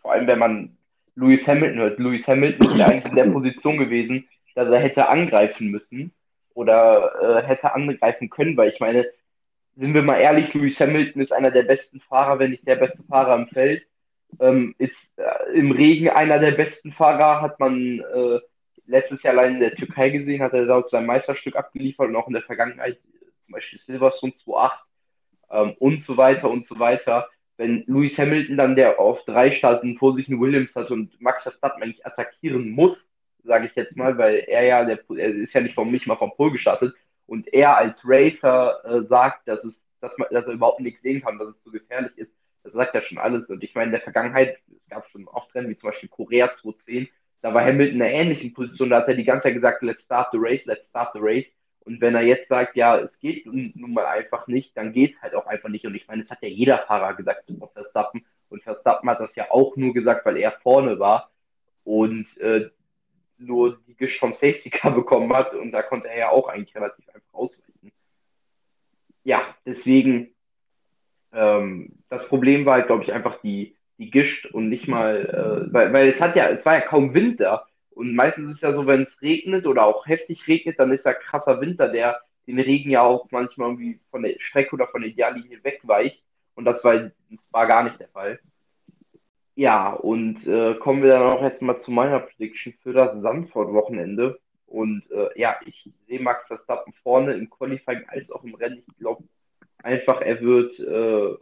vor 0.00 0.12
allem 0.12 0.26
wenn 0.26 0.38
man 0.38 0.76
Lewis 1.14 1.46
Hamilton 1.46 1.78
hört, 1.78 1.98
Lewis 1.98 2.26
Hamilton 2.26 2.66
ist 2.66 2.78
ja 2.78 2.86
eigentlich 2.86 3.12
in 3.12 3.16
der 3.16 3.30
Position 3.30 3.76
gewesen, 3.76 4.26
dass 4.54 4.68
er 4.68 4.80
hätte 4.80 5.08
angreifen 5.08 5.68
müssen 5.68 6.12
oder 6.54 7.42
äh, 7.42 7.46
hätte 7.46 7.74
angreifen 7.74 8.30
können, 8.30 8.56
weil 8.56 8.70
ich 8.70 8.80
meine, 8.80 9.06
sind 9.76 9.92
wir 9.92 10.02
mal 10.02 10.20
ehrlich, 10.20 10.54
Lewis 10.54 10.80
Hamilton 10.80 11.20
ist 11.20 11.32
einer 11.32 11.50
der 11.50 11.64
besten 11.64 12.00
Fahrer, 12.00 12.38
wenn 12.38 12.52
nicht 12.52 12.66
der 12.66 12.76
beste 12.76 13.02
Fahrer 13.02 13.36
im 13.36 13.48
Feld. 13.48 13.82
Ähm, 14.40 14.74
ist 14.78 15.06
äh, 15.16 15.52
im 15.52 15.70
Regen 15.70 16.08
einer 16.08 16.38
der 16.38 16.52
besten 16.52 16.92
Fahrer, 16.92 17.42
hat 17.42 17.60
man 17.60 18.00
äh, 18.00 18.40
letztes 18.86 19.22
Jahr 19.22 19.34
allein 19.34 19.54
in 19.54 19.60
der 19.60 19.74
Türkei 19.74 20.10
gesehen, 20.10 20.42
hat 20.42 20.54
er 20.54 20.66
dort 20.66 20.90
sein 20.90 21.06
Meisterstück 21.06 21.56
abgeliefert 21.56 22.08
und 22.08 22.16
auch 22.16 22.26
in 22.26 22.32
der 22.32 22.42
Vergangenheit, 22.42 22.98
Beispiel 23.54 23.78
Silverstone 23.78 24.32
2.8 24.32 24.70
ähm, 25.50 25.74
und 25.78 26.02
so 26.02 26.16
weiter 26.16 26.50
und 26.50 26.64
so 26.64 26.78
weiter. 26.78 27.28
Wenn 27.56 27.84
Lewis 27.86 28.18
Hamilton 28.18 28.56
dann, 28.56 28.74
der 28.74 28.98
auf 28.98 29.24
drei 29.24 29.50
starten, 29.50 29.96
vor 29.96 30.14
sich 30.14 30.28
einen 30.28 30.40
Williams 30.40 30.74
hat 30.74 30.90
und 30.90 31.20
Max 31.20 31.42
Verstappen 31.42 31.82
eigentlich 31.82 32.04
attackieren 32.04 32.70
muss, 32.70 33.08
sage 33.44 33.66
ich 33.66 33.74
jetzt 33.74 33.96
mal, 33.96 34.18
weil 34.18 34.44
er 34.48 34.64
ja, 34.64 34.84
der, 34.84 34.98
er 35.16 35.28
ist 35.28 35.52
ja 35.52 35.60
nicht 35.60 35.74
von 35.74 35.90
mich 35.90 36.06
mal 36.06 36.16
vom 36.16 36.34
Pol 36.34 36.50
gestartet 36.50 36.94
und 37.26 37.52
er 37.52 37.76
als 37.76 38.00
Racer 38.04 38.80
äh, 38.84 39.02
sagt, 39.02 39.46
dass, 39.46 39.64
es, 39.64 39.80
dass, 40.00 40.16
man, 40.18 40.28
dass 40.30 40.46
er 40.46 40.54
überhaupt 40.54 40.80
nichts 40.80 41.02
sehen 41.02 41.22
kann, 41.22 41.38
dass 41.38 41.48
es 41.48 41.62
zu 41.62 41.70
so 41.70 41.78
gefährlich 41.78 42.12
ist, 42.16 42.32
das 42.62 42.72
sagt 42.72 42.94
ja 42.94 43.00
schon 43.00 43.18
alles. 43.18 43.48
Und 43.48 43.62
ich 43.62 43.74
meine, 43.74 43.86
in 43.86 43.92
der 43.92 44.00
Vergangenheit, 44.00 44.58
es 44.74 44.88
gab 44.88 45.06
schon 45.08 45.28
oft 45.28 45.54
Rennen, 45.54 45.68
wie 45.68 45.76
zum 45.76 45.90
Beispiel 45.90 46.08
Korea 46.08 46.50
2010, 46.50 47.08
da 47.42 47.52
war 47.52 47.62
Hamilton 47.62 47.96
in 47.96 48.02
einer 48.02 48.10
ähnlichen 48.10 48.54
Position, 48.54 48.90
da 48.90 48.96
hat 48.96 49.08
er 49.08 49.14
die 49.14 49.24
ganze 49.24 49.44
Zeit 49.44 49.54
gesagt, 49.54 49.82
let's 49.82 50.02
start 50.02 50.28
the 50.32 50.38
race, 50.40 50.64
let's 50.64 50.86
start 50.86 51.10
the 51.12 51.20
race. 51.20 51.46
Und 51.84 52.00
wenn 52.00 52.14
er 52.14 52.22
jetzt 52.22 52.48
sagt, 52.48 52.76
ja, 52.76 52.98
es 52.98 53.18
geht 53.18 53.44
nun 53.46 53.72
mal 53.92 54.06
einfach 54.06 54.46
nicht, 54.46 54.76
dann 54.76 54.92
geht 54.92 55.14
es 55.14 55.22
halt 55.22 55.34
auch 55.34 55.46
einfach 55.46 55.68
nicht. 55.68 55.84
Und 55.84 55.94
ich 55.94 56.08
meine, 56.08 56.22
es 56.22 56.30
hat 56.30 56.42
ja 56.42 56.48
jeder 56.48 56.78
Fahrer 56.78 57.14
gesagt, 57.14 57.46
bis 57.46 57.60
auf 57.60 57.72
Verstappen. 57.72 58.24
Und 58.48 58.62
Verstappen 58.62 59.08
hat 59.10 59.20
das 59.20 59.34
ja 59.34 59.50
auch 59.50 59.76
nur 59.76 59.92
gesagt, 59.92 60.24
weil 60.24 60.38
er 60.38 60.52
vorne 60.52 60.98
war 60.98 61.30
und 61.84 62.36
äh, 62.38 62.70
nur 63.36 63.78
die 63.86 63.94
Gisch 63.96 64.18
vom 64.18 64.32
Safety 64.32 64.70
Car 64.70 64.90
bekommen 64.94 65.32
hat. 65.34 65.54
Und 65.54 65.72
da 65.72 65.82
konnte 65.82 66.08
er 66.08 66.18
ja 66.18 66.28
auch 66.30 66.48
eigentlich 66.48 66.74
relativ 66.74 67.06
einfach 67.08 67.34
ausweichen. 67.34 67.92
Ja, 69.22 69.42
deswegen, 69.66 70.34
ähm, 71.32 71.98
das 72.08 72.26
Problem 72.28 72.64
war 72.64 72.74
halt, 72.74 72.86
glaube 72.86 73.04
ich, 73.04 73.12
einfach 73.12 73.40
die, 73.42 73.76
die 73.98 74.10
Gischt 74.10 74.46
und 74.46 74.68
nicht 74.68 74.88
mal, 74.88 75.66
äh, 75.68 75.72
weil, 75.72 75.92
weil 75.92 76.08
es 76.08 76.20
hat 76.20 76.36
ja, 76.36 76.48
es 76.48 76.64
war 76.64 76.74
ja 76.74 76.80
kaum 76.80 77.14
Winter. 77.14 77.66
Und 77.94 78.14
meistens 78.14 78.50
ist 78.50 78.56
es 78.56 78.60
ja 78.62 78.72
so, 78.72 78.86
wenn 78.86 79.02
es 79.02 79.22
regnet 79.22 79.66
oder 79.66 79.86
auch 79.86 80.06
heftig 80.06 80.46
regnet, 80.48 80.78
dann 80.78 80.92
ist 80.92 81.04
ja 81.04 81.14
krasser 81.14 81.60
Winter, 81.60 81.88
der 81.88 82.20
den 82.46 82.58
Regen 82.60 82.90
ja 82.90 83.02
auch 83.02 83.30
manchmal 83.30 83.70
irgendwie 83.70 84.00
von 84.10 84.22
der 84.22 84.34
Strecke 84.38 84.74
oder 84.74 84.86
von 84.88 85.00
der 85.00 85.10
Ideallinie 85.10 85.62
wegweicht. 85.62 86.22
Und 86.54 86.64
das 86.64 86.82
war, 86.84 86.94
das 86.98 87.46
war 87.50 87.66
gar 87.66 87.84
nicht 87.84 87.98
der 87.98 88.08
Fall. 88.08 88.38
Ja, 89.56 89.92
und 89.92 90.46
äh, 90.46 90.74
kommen 90.74 91.02
wir 91.02 91.10
dann 91.10 91.30
auch 91.30 91.42
jetzt 91.42 91.62
mal 91.62 91.78
zu 91.78 91.90
meiner 91.90 92.20
Prediction 92.20 92.74
für 92.82 92.92
das 92.92 93.20
Sandford-Wochenende. 93.22 94.40
Und 94.66 95.08
äh, 95.12 95.28
ja, 95.38 95.56
ich 95.64 95.88
sehe 96.06 96.20
Max 96.20 96.46
Verstappen 96.46 96.92
vorne 97.02 97.34
im 97.34 97.48
Qualifying 97.48 98.04
als 98.08 98.30
auch 98.30 98.42
im 98.42 98.54
Rennen. 98.54 98.82
Ich 98.88 98.98
glaube 98.98 99.22
einfach, 99.82 100.20
er 100.20 100.40
wird 100.40 100.78
äh, 100.80 101.36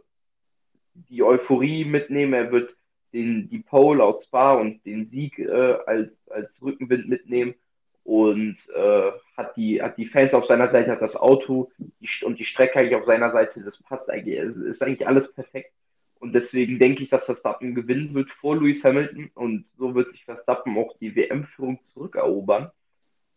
die 0.93 1.23
Euphorie 1.23 1.85
mitnehmen, 1.85 2.33
er 2.33 2.51
wird 2.51 2.75
den, 3.13 3.49
die 3.49 3.59
Pole 3.59 4.03
aus 4.03 4.23
Spa 4.23 4.53
und 4.53 4.85
den 4.85 5.05
Sieg 5.05 5.39
äh, 5.39 5.77
als, 5.85 6.17
als 6.29 6.53
Rückenwind 6.61 7.07
mitnehmen 7.07 7.55
und 8.03 8.57
äh, 8.75 9.11
hat, 9.37 9.55
die, 9.55 9.81
hat 9.81 9.97
die 9.97 10.07
Fans 10.07 10.33
auf 10.33 10.45
seiner 10.45 10.67
Seite, 10.67 10.91
hat 10.91 11.01
das 11.01 11.15
Auto 11.15 11.71
die, 11.77 12.25
und 12.25 12.39
die 12.39 12.43
Strecke 12.43 12.79
eigentlich 12.79 12.95
auf 12.95 13.05
seiner 13.05 13.31
Seite. 13.31 13.61
Das 13.61 13.81
passt 13.83 14.09
eigentlich, 14.09 14.39
es 14.39 14.55
ist 14.57 14.81
eigentlich 14.81 15.07
alles 15.07 15.31
perfekt. 15.33 15.71
Und 16.19 16.33
deswegen 16.33 16.79
denke 16.79 17.03
ich, 17.03 17.09
dass 17.09 17.25
Verstappen 17.25 17.75
gewinnen 17.75 18.13
wird 18.13 18.29
vor 18.31 18.55
Lewis 18.55 18.83
Hamilton 18.83 19.29
und 19.35 19.65
so 19.77 19.93
wird 19.93 20.07
sich 20.09 20.23
Verstappen 20.23 20.77
auch 20.77 20.95
die 20.99 21.15
WM-Führung 21.15 21.79
zurückerobern. 21.93 22.71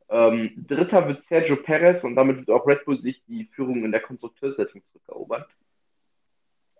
Ähm, 0.08 0.52
Dritter 0.68 1.06
wird 1.08 1.22
Sergio 1.24 1.56
Perez 1.56 2.04
und 2.04 2.14
damit 2.14 2.38
wird 2.38 2.50
auch 2.50 2.66
Red 2.66 2.84
Bull 2.84 3.00
sich 3.00 3.22
die 3.26 3.46
Führung 3.46 3.84
in 3.84 3.90
der 3.90 4.00
Konstrukteurswertung 4.00 4.82
zurückerobern. 4.92 5.44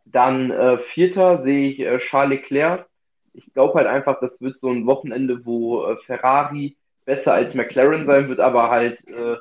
Dann 0.07 0.51
äh, 0.51 0.79
Vierter 0.79 1.43
sehe 1.43 1.71
ich 1.71 1.81
äh, 1.81 1.99
Charles 1.99 2.41
Leclerc. 2.41 2.87
Ich 3.33 3.53
glaube 3.53 3.75
halt 3.75 3.87
einfach, 3.87 4.21
das 4.21 4.41
wird 4.41 4.57
so 4.57 4.71
ein 4.71 4.87
Wochenende, 4.87 5.45
wo 5.45 5.85
äh, 5.85 5.97
Ferrari 6.07 6.77
besser 7.05 7.35
als 7.35 7.55
McLaren 7.55 8.07
sein 8.07 8.29
wird, 8.29 8.41
aber 8.41 8.71
halt 8.71 8.99
äh, 9.09 9.37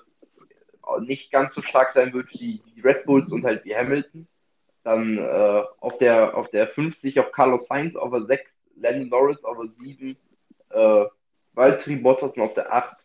nicht 1.01 1.31
ganz 1.31 1.53
so 1.53 1.61
stark 1.61 1.93
sein 1.93 2.13
wird 2.13 2.29
wie 2.33 2.61
die 2.75 2.81
Red 2.81 3.05
Bulls 3.05 3.31
und 3.31 3.45
halt 3.45 3.63
wie 3.65 3.75
Hamilton. 3.75 4.27
Dann 4.83 5.17
äh, 5.17 5.63
auf 5.79 5.97
der 5.97 6.35
auf 6.35 6.49
der 6.49 6.67
50 6.67 7.19
auf 7.19 7.31
Carlos 7.31 7.65
Sainz 7.67 7.95
auf 7.95 8.11
der 8.11 8.25
6, 8.25 8.59
Lennon 8.75 9.09
Norris 9.09 9.43
auf 9.43 9.57
der 9.57 9.71
7, 9.85 10.17
äh, 10.69 11.05
Valtteri 11.53 11.95
Bottas 11.95 12.37
auf 12.37 12.53
der 12.53 12.71
8, 12.73 12.97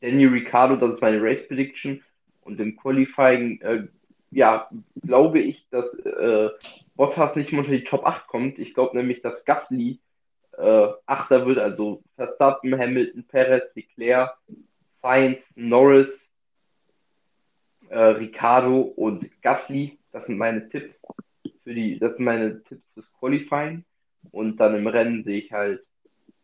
Danny 0.00 0.26
Ricciardo, 0.26 0.76
das 0.76 0.94
ist 0.94 1.00
meine 1.00 1.22
Race 1.22 1.46
Prediction. 1.48 2.02
Und 2.42 2.60
im 2.60 2.76
Qualifying 2.76 3.60
äh, 3.60 3.88
ja, 4.30 4.68
glaube 5.02 5.40
ich, 5.40 5.66
dass 5.70 5.92
äh, 5.94 6.50
Bottas 6.94 7.36
nicht 7.36 7.52
mehr 7.52 7.60
unter 7.60 7.72
die 7.72 7.84
Top 7.84 8.06
8 8.06 8.26
kommt. 8.26 8.58
Ich 8.58 8.74
glaube 8.74 8.96
nämlich, 8.96 9.22
dass 9.22 9.44
Gasly 9.44 10.00
äh, 10.56 10.88
Achter 11.06 11.46
wird, 11.46 11.58
also 11.58 12.02
Verstappen, 12.16 12.78
Hamilton, 12.78 13.24
Perez, 13.24 13.74
Leclerc, 13.74 14.36
Sainz, 15.00 15.38
Norris, 15.54 16.26
äh, 17.88 17.98
Ricardo 17.98 18.80
und 18.80 19.30
Gasly. 19.42 19.98
Das 20.12 20.26
sind 20.26 20.36
meine 20.36 20.68
Tipps 20.68 21.00
für 21.62 21.74
die, 21.74 21.98
das 21.98 22.16
sind 22.16 22.24
meine 22.24 22.62
Tipps 22.64 22.84
fürs 22.94 23.12
Qualifying. 23.18 23.84
Und 24.30 24.56
dann 24.58 24.74
im 24.74 24.86
Rennen 24.86 25.24
sehe 25.24 25.38
ich 25.38 25.52
halt, 25.52 25.84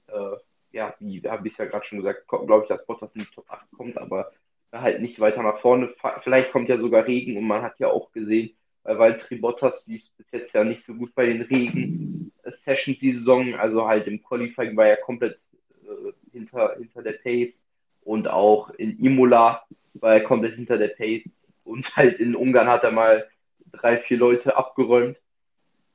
äh, 0.07 0.37
ja, 0.73 0.95
wie 1.01 1.23
habe 1.23 1.47
ich 1.47 1.57
ja 1.57 1.67
gerade 1.67 1.85
schon 1.85 1.99
gesagt, 1.99 2.27
glaube 2.29 2.63
ich, 2.63 2.69
dass 2.69 2.87
Bottas 2.87 3.15
in 3.15 3.23
die 3.23 3.35
Top 3.35 3.51
8 3.51 3.67
kommt, 3.73 3.99
aber 3.99 4.33
halt 4.81 5.01
nicht 5.01 5.21
weiter 5.21 5.43
nach 5.43 5.61
vorne. 5.61 5.95
Vielleicht 6.23 6.53
kommt 6.53 6.69
ja 6.69 6.79
sogar 6.79 7.07
Regen 7.07 7.37
und 7.37 7.45
man 7.45 7.63
hat 7.63 7.79
ja 7.79 7.89
auch 7.89 8.13
gesehen, 8.13 8.51
weil 8.83 8.99
Valtteri 8.99 9.37
Bottas 9.37 9.85
lief 9.87 10.03
bis 10.17 10.31
jetzt 10.33 10.55
ja 10.55 10.65
nicht 10.65 10.85
so 10.85 10.95
gut 10.95 11.15
bei 11.15 11.27
den 11.27 11.43
Regen-Sessions 11.43 12.99
die 12.99 13.15
Saison. 13.15 13.55
Also 13.55 13.87
halt 13.87 14.07
im 14.07 14.23
Qualifying 14.23 14.77
war 14.77 14.87
er 14.87 14.97
komplett 14.97 15.39
äh, 15.85 16.13
hinter, 16.33 16.77
hinter 16.79 17.03
der 17.03 17.13
Pace 17.13 17.55
und 18.03 18.29
auch 18.29 18.71
in 18.71 18.99
Imola 18.99 19.65
war 19.95 20.15
er 20.15 20.21
komplett 20.23 20.55
hinter 20.55 20.77
der 20.77 20.89
Pace 20.89 21.31
und 21.65 21.97
halt 21.97 22.21
in 22.21 22.37
Ungarn 22.37 22.69
hat 22.69 22.85
er 22.85 22.93
mal 22.93 23.29
drei, 23.73 23.99
vier 23.99 24.19
Leute 24.19 24.57
abgeräumt. 24.57 25.17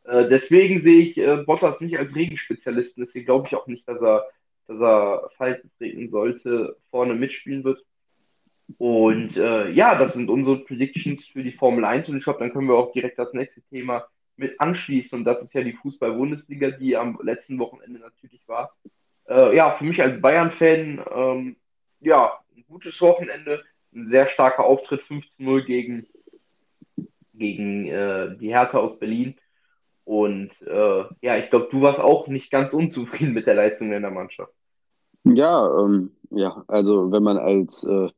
Äh, 0.04 0.28
deswegen 0.28 0.82
sehe 0.82 1.02
ich 1.02 1.18
äh, 1.18 1.38
Bottas 1.38 1.80
nicht 1.82 1.98
als 1.98 2.16
Regenspezialisten. 2.16 3.04
Deswegen 3.04 3.26
glaube 3.26 3.48
ich 3.48 3.56
auch 3.56 3.68
nicht, 3.68 3.88
dass 3.88 4.02
er, 4.02 4.26
dass 4.68 4.80
er, 4.80 5.30
falls 5.38 5.64
es 5.64 5.80
regnen 5.80 6.08
sollte, 6.08 6.78
vorne 6.90 7.14
mitspielen 7.14 7.64
wird. 7.64 7.86
Und 8.78 9.36
äh, 9.36 9.72
ja, 9.72 9.96
das 9.96 10.14
sind 10.14 10.30
unsere 10.30 10.60
Predictions 10.60 11.26
für 11.26 11.44
die 11.44 11.52
Formel 11.52 11.84
1 11.86 12.08
und 12.10 12.18
ich 12.18 12.24
glaube, 12.24 12.40
dann 12.40 12.54
können 12.54 12.68
wir 12.68 12.76
auch 12.76 12.92
direkt 12.92 13.18
das 13.18 13.34
nächste 13.34 13.62
Thema 13.64 14.06
mit 14.38 14.60
anschließen 14.60 15.18
und 15.18 15.26
das 15.26 15.42
ist 15.42 15.54
ja 15.54 15.64
die 15.64 15.74
Fußball-Bundesliga, 15.74 16.72
die 16.72 16.96
am 16.96 17.20
letzten 17.22 17.60
Wochenende 17.60 18.00
natürlich 18.00 18.48
war. 18.48 18.76
Äh, 19.28 19.56
ja, 19.56 19.72
für 19.72 19.84
mich 19.84 20.02
als 20.02 20.22
Bayern-Fan, 20.22 21.04
ähm, 21.14 21.56
ja, 22.00 22.40
ein 22.56 22.64
gutes 22.68 23.00
Wochenende, 23.02 23.64
ein 23.94 24.10
sehr 24.10 24.28
starker 24.28 24.64
Auftritt, 24.64 25.02
15-0 25.02 25.66
gegen, 25.66 26.08
gegen 27.34 27.88
äh, 27.88 28.38
die 28.38 28.50
Hertha 28.50 28.78
aus 28.78 28.98
Berlin. 28.98 29.36
Und 30.06 30.52
äh, 30.62 31.04
ja, 31.22 31.38
ich 31.38 31.50
glaube, 31.50 31.68
du 31.70 31.82
warst 31.82 32.00
auch 32.00 32.28
nicht 32.28 32.50
ganz 32.50 32.74
unzufrieden 32.74 33.34
mit 33.34 33.46
der 33.46 33.56
Leistung 33.56 33.92
in 33.92 34.02
der 34.02 34.12
Mannschaft. 34.12 34.54
Ja, 35.24 35.68
ähm, 35.80 36.12
ja, 36.32 36.64
also 36.68 37.12
wenn 37.12 37.24
man 37.24 37.38
als 37.38 37.84
äh, 37.84 38.10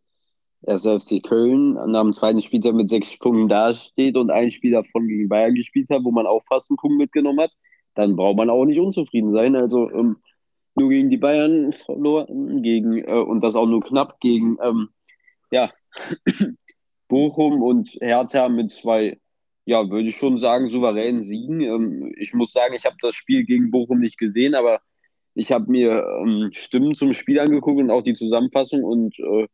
SFC 0.63 1.21
Köln 1.21 1.73
nach 1.73 2.03
dem 2.03 2.13
zweiten 2.13 2.41
Spieltag 2.41 2.73
mit 2.73 2.89
sechs 2.89 3.17
Punkten 3.17 3.49
dasteht 3.49 4.15
und 4.15 4.29
ein 4.29 4.51
Spiel 4.51 4.71
davon 4.71 5.07
gegen 5.07 5.29
Bayern 5.29 5.55
gespielt 5.55 5.89
hat, 5.89 6.03
wo 6.03 6.11
man 6.11 6.27
auch 6.27 6.43
fast 6.47 6.69
einen 6.69 6.77
Punkt 6.77 6.97
mitgenommen 6.97 7.39
hat, 7.39 7.53
dann 7.95 8.15
braucht 8.15 8.37
man 8.37 8.49
auch 8.49 8.65
nicht 8.65 8.79
unzufrieden 8.79 9.31
sein. 9.31 9.55
Also 9.55 9.89
ähm, 9.89 10.17
nur 10.75 10.89
gegen 10.89 11.09
die 11.09 11.17
Bayern 11.17 11.73
verloren, 11.73 12.61
gegen, 12.61 12.97
äh, 12.99 13.15
und 13.15 13.41
das 13.41 13.55
auch 13.55 13.65
nur 13.65 13.81
knapp 13.81 14.19
gegen 14.19 14.57
ähm, 14.61 14.89
ja, 15.51 15.71
Bochum 17.07 17.61
und 17.61 17.97
Hertha 17.99 18.47
mit 18.47 18.71
zwei, 18.71 19.19
ja, 19.65 19.89
würde 19.89 20.09
ich 20.09 20.15
schon 20.15 20.37
sagen, 20.37 20.67
souveränen 20.67 21.23
Siegen. 21.23 21.61
Ähm, 21.61 22.13
ich 22.17 22.33
muss 22.33 22.53
sagen, 22.53 22.73
ich 22.75 22.85
habe 22.85 22.95
das 23.01 23.15
Spiel 23.15 23.43
gegen 23.45 23.71
Bochum 23.71 23.99
nicht 23.99 24.17
gesehen, 24.17 24.55
aber 24.55 24.79
ich 25.33 25.51
habe 25.51 25.71
mir 25.71 26.05
ähm, 26.21 26.49
Stimmen 26.53 26.95
zum 26.95 27.13
Spiel 27.13 27.39
angeguckt 27.39 27.79
und 27.79 27.91
auch 27.91 28.03
die 28.03 28.13
Zusammenfassung 28.13 28.83
und 28.83 29.17
äh, 29.19 29.47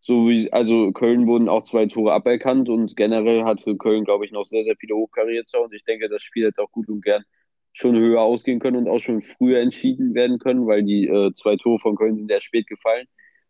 so 0.00 0.28
wie, 0.28 0.52
also 0.52 0.92
Köln 0.92 1.26
wurden 1.26 1.48
auch 1.48 1.64
zwei 1.64 1.86
Tore 1.86 2.12
aberkannt 2.12 2.68
und 2.68 2.96
generell 2.96 3.44
hatte 3.44 3.76
Köln, 3.76 4.04
glaube 4.04 4.24
ich, 4.24 4.32
noch 4.32 4.44
sehr, 4.44 4.64
sehr 4.64 4.76
viele 4.76 4.96
Hochkaräter 4.96 5.60
und 5.62 5.74
ich 5.74 5.84
denke, 5.84 6.08
das 6.08 6.22
Spiel 6.22 6.46
hätte 6.46 6.62
auch 6.62 6.72
gut 6.72 6.88
und 6.88 7.02
gern 7.02 7.24
schon 7.72 7.96
höher 7.96 8.20
ausgehen 8.20 8.60
können 8.60 8.76
und 8.76 8.88
auch 8.88 8.98
schon 8.98 9.22
früher 9.22 9.60
entschieden 9.60 10.14
werden 10.14 10.38
können, 10.38 10.66
weil 10.66 10.82
die 10.82 11.06
äh, 11.06 11.32
zwei 11.34 11.56
Tore 11.56 11.78
von 11.78 11.96
Köln 11.96 12.16
sind 12.16 12.28
sehr 12.28 12.40
spät 12.40 12.66
gefallen. 12.66 13.06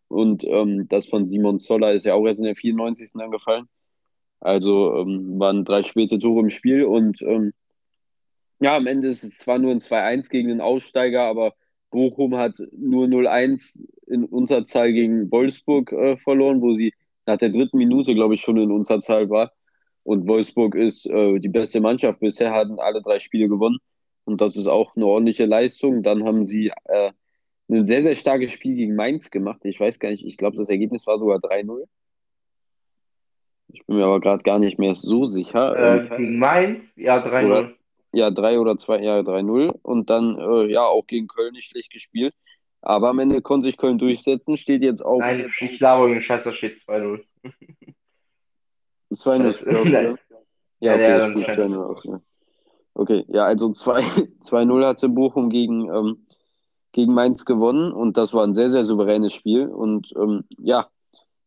Und 0.09 0.45
ähm, 0.45 0.87
das 0.89 1.09
von 1.09 1.29
Simon 1.29 1.61
Zoller 1.61 1.93
ist 1.93 2.05
ja 2.05 2.15
auch 2.15 2.27
erst 2.27 2.41
in 2.41 2.47
der 2.47 2.57
94. 2.57 3.13
dann 3.15 3.31
gefallen. 3.31 3.69
Also 4.41 4.97
ähm, 4.97 5.39
waren 5.39 5.65
drei 5.65 5.83
späte 5.83 6.19
Tore 6.19 6.41
im 6.41 6.51
Spiel 6.51 6.85
und 6.85 7.23
ähm, 7.23 7.53
ja, 8.61 8.77
am 8.77 8.87
Ende 8.87 9.09
ist 9.09 9.23
es 9.23 9.39
zwar 9.39 9.59
nur 9.59 9.71
ein 9.71 9.81
2-1 9.81 10.31
gegen 10.31 10.49
den 10.49 10.61
Aussteiger, 10.61 11.23
aber 11.23 11.55
Bochum 11.91 12.37
hat 12.37 12.55
nur 12.73 13.07
0-1 13.07 13.81
in 14.07 14.25
Unterzahl 14.25 14.93
gegen 14.93 15.31
Wolfsburg 15.31 15.93
äh, 15.93 16.17
verloren, 16.17 16.61
wo 16.61 16.75
sie 16.75 16.95
nach 17.27 17.39
der 17.39 17.51
dritten 17.51 17.79
Minute, 17.79 18.15
glaube 18.15 18.35
ich, 18.35 18.41
schon 18.41 18.57
in 18.57 18.71
Unterzahl 18.71 19.29
war. 19.31 19.53
Und 20.03 20.27
Wolfsburg 20.27 20.75
ist 20.75 21.07
äh, 21.07 21.39
die 21.39 21.49
beste 21.49 21.81
Mannschaft 21.81 22.21
bisher, 22.21 22.53
hatten 22.53 22.79
alle 22.79 23.03
drei 23.03 23.19
Spiele 23.19 23.49
gewonnen. 23.49 23.79
Und 24.25 24.41
das 24.41 24.57
ist 24.57 24.67
auch 24.67 24.97
eine 24.97 25.07
ordentliche 25.07 25.47
Leistung. 25.47 26.03
Dann 26.03 26.25
haben 26.25 26.47
sie 26.47 26.73
äh, 26.85 27.13
ein 27.69 27.87
sehr, 27.87 28.03
sehr 28.03 28.15
starkes 28.15 28.53
Spiel 28.53 28.77
gegen 28.77 28.97
Mainz 28.97 29.31
gemacht. 29.31 29.61
Ich 29.65 29.79
weiß 29.79 29.99
gar 29.99 30.11
nicht, 30.11 30.25
ich 30.25 30.37
glaube, 30.37 30.57
das 30.57 30.71
Ergebnis 30.71 31.07
war 31.07 31.19
sogar 31.19 31.39
3-0. 31.39 31.85
Ich 33.73 33.87
bin 33.87 33.97
mir 33.97 34.05
aber 34.05 34.21
gerade 34.21 34.43
gar 34.43 34.59
nicht 34.59 34.79
mehr 34.79 34.95
so 34.95 35.27
sicher. 35.27 35.97
Äh, 35.97 36.17
gegen 36.17 36.39
Mainz? 36.39 36.93
Ja, 36.97 37.25
3-0. 37.25 37.75
Ja, 38.13 38.31
3 38.31 38.59
oder 38.59 38.77
2, 38.77 39.03
ja, 39.03 39.21
3-0. 39.21 39.73
Und 39.83 40.11
dann, 40.11 40.39
äh, 40.39 40.67
ja, 40.67 40.85
auch 40.85 41.07
gegen 41.07 41.29
Köln 41.29 41.53
nicht 41.53 41.71
schlecht 41.71 41.93
gespielt. 41.93 42.35
Aber 42.83 43.11
am 43.11 43.19
Ende 43.19 43.43
konnte 43.43 43.67
sich 43.67 43.77
Köln 43.77 43.99
durchsetzen. 43.99 44.57
Steht 44.57 44.83
jetzt 44.83 45.05
auf. 45.05 45.21
Nein, 45.21 45.51
ich 45.61 45.79
glaube, 45.79 46.11
im 46.11 46.21
Scheiß, 46.21 46.45
da 46.45 46.53
steht 46.53 46.79
2-0. 46.79 47.23
2-0 49.13 49.49
ist 49.49 49.61
ja, 49.61 50.03
ja, 50.81 50.95
okay, 50.95 51.03
ja, 51.03 51.19
das 51.19 51.29
spielt 51.29 51.49
2-0 51.49 51.83
aus. 51.83 52.05
Ja. 52.05 52.21
Okay, 52.95 53.25
ja, 53.29 53.45
also 53.45 53.69
2-0 53.69 54.85
hatte 54.87 55.09
Bochum 55.09 55.51
gegen, 55.51 55.89
ähm, 55.93 56.27
gegen 56.93 57.13
Mainz 57.13 57.45
gewonnen 57.45 57.93
und 57.93 58.17
das 58.17 58.33
war 58.33 58.45
ein 58.45 58.55
sehr, 58.55 58.71
sehr 58.71 58.85
souveränes 58.85 59.33
Spiel. 59.33 59.67
Und 59.67 60.13
ähm, 60.17 60.45
ja, 60.59 60.89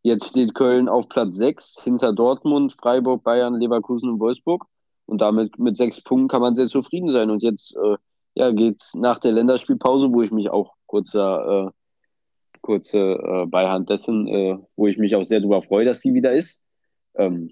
jetzt 0.03 0.29
steht 0.29 0.53
Köln 0.53 0.87
auf 0.87 1.09
Platz 1.09 1.35
6 1.35 1.81
hinter 1.83 2.13
Dortmund, 2.13 2.75
Freiburg, 2.79 3.23
Bayern, 3.23 3.55
Leverkusen 3.55 4.09
und 4.09 4.19
Wolfsburg. 4.19 4.65
Und 5.13 5.21
damit 5.21 5.59
mit 5.59 5.77
sechs 5.77 6.01
Punkten 6.01 6.27
kann 6.27 6.41
man 6.41 6.55
sehr 6.55 6.65
zufrieden 6.65 7.11
sein. 7.11 7.29
Und 7.29 7.43
jetzt 7.43 7.75
äh, 7.75 7.97
ja, 8.33 8.49
geht 8.49 8.81
es 8.81 8.95
nach 8.95 9.19
der 9.19 9.31
Länderspielpause, 9.31 10.11
wo 10.11 10.23
ich 10.23 10.31
mich 10.31 10.49
auch 10.49 10.73
kurzer, 10.87 11.67
äh, 11.67 12.57
kurze 12.61 12.97
äh, 12.97 13.45
Beihand 13.45 13.91
dessen, 13.91 14.27
äh, 14.27 14.57
wo 14.75 14.87
ich 14.87 14.97
mich 14.97 15.15
auch 15.15 15.23
sehr 15.23 15.39
darüber 15.39 15.61
freue, 15.61 15.85
dass 15.85 16.01
sie 16.01 16.15
wieder 16.15 16.33
ist. 16.33 16.63
Ähm, 17.13 17.51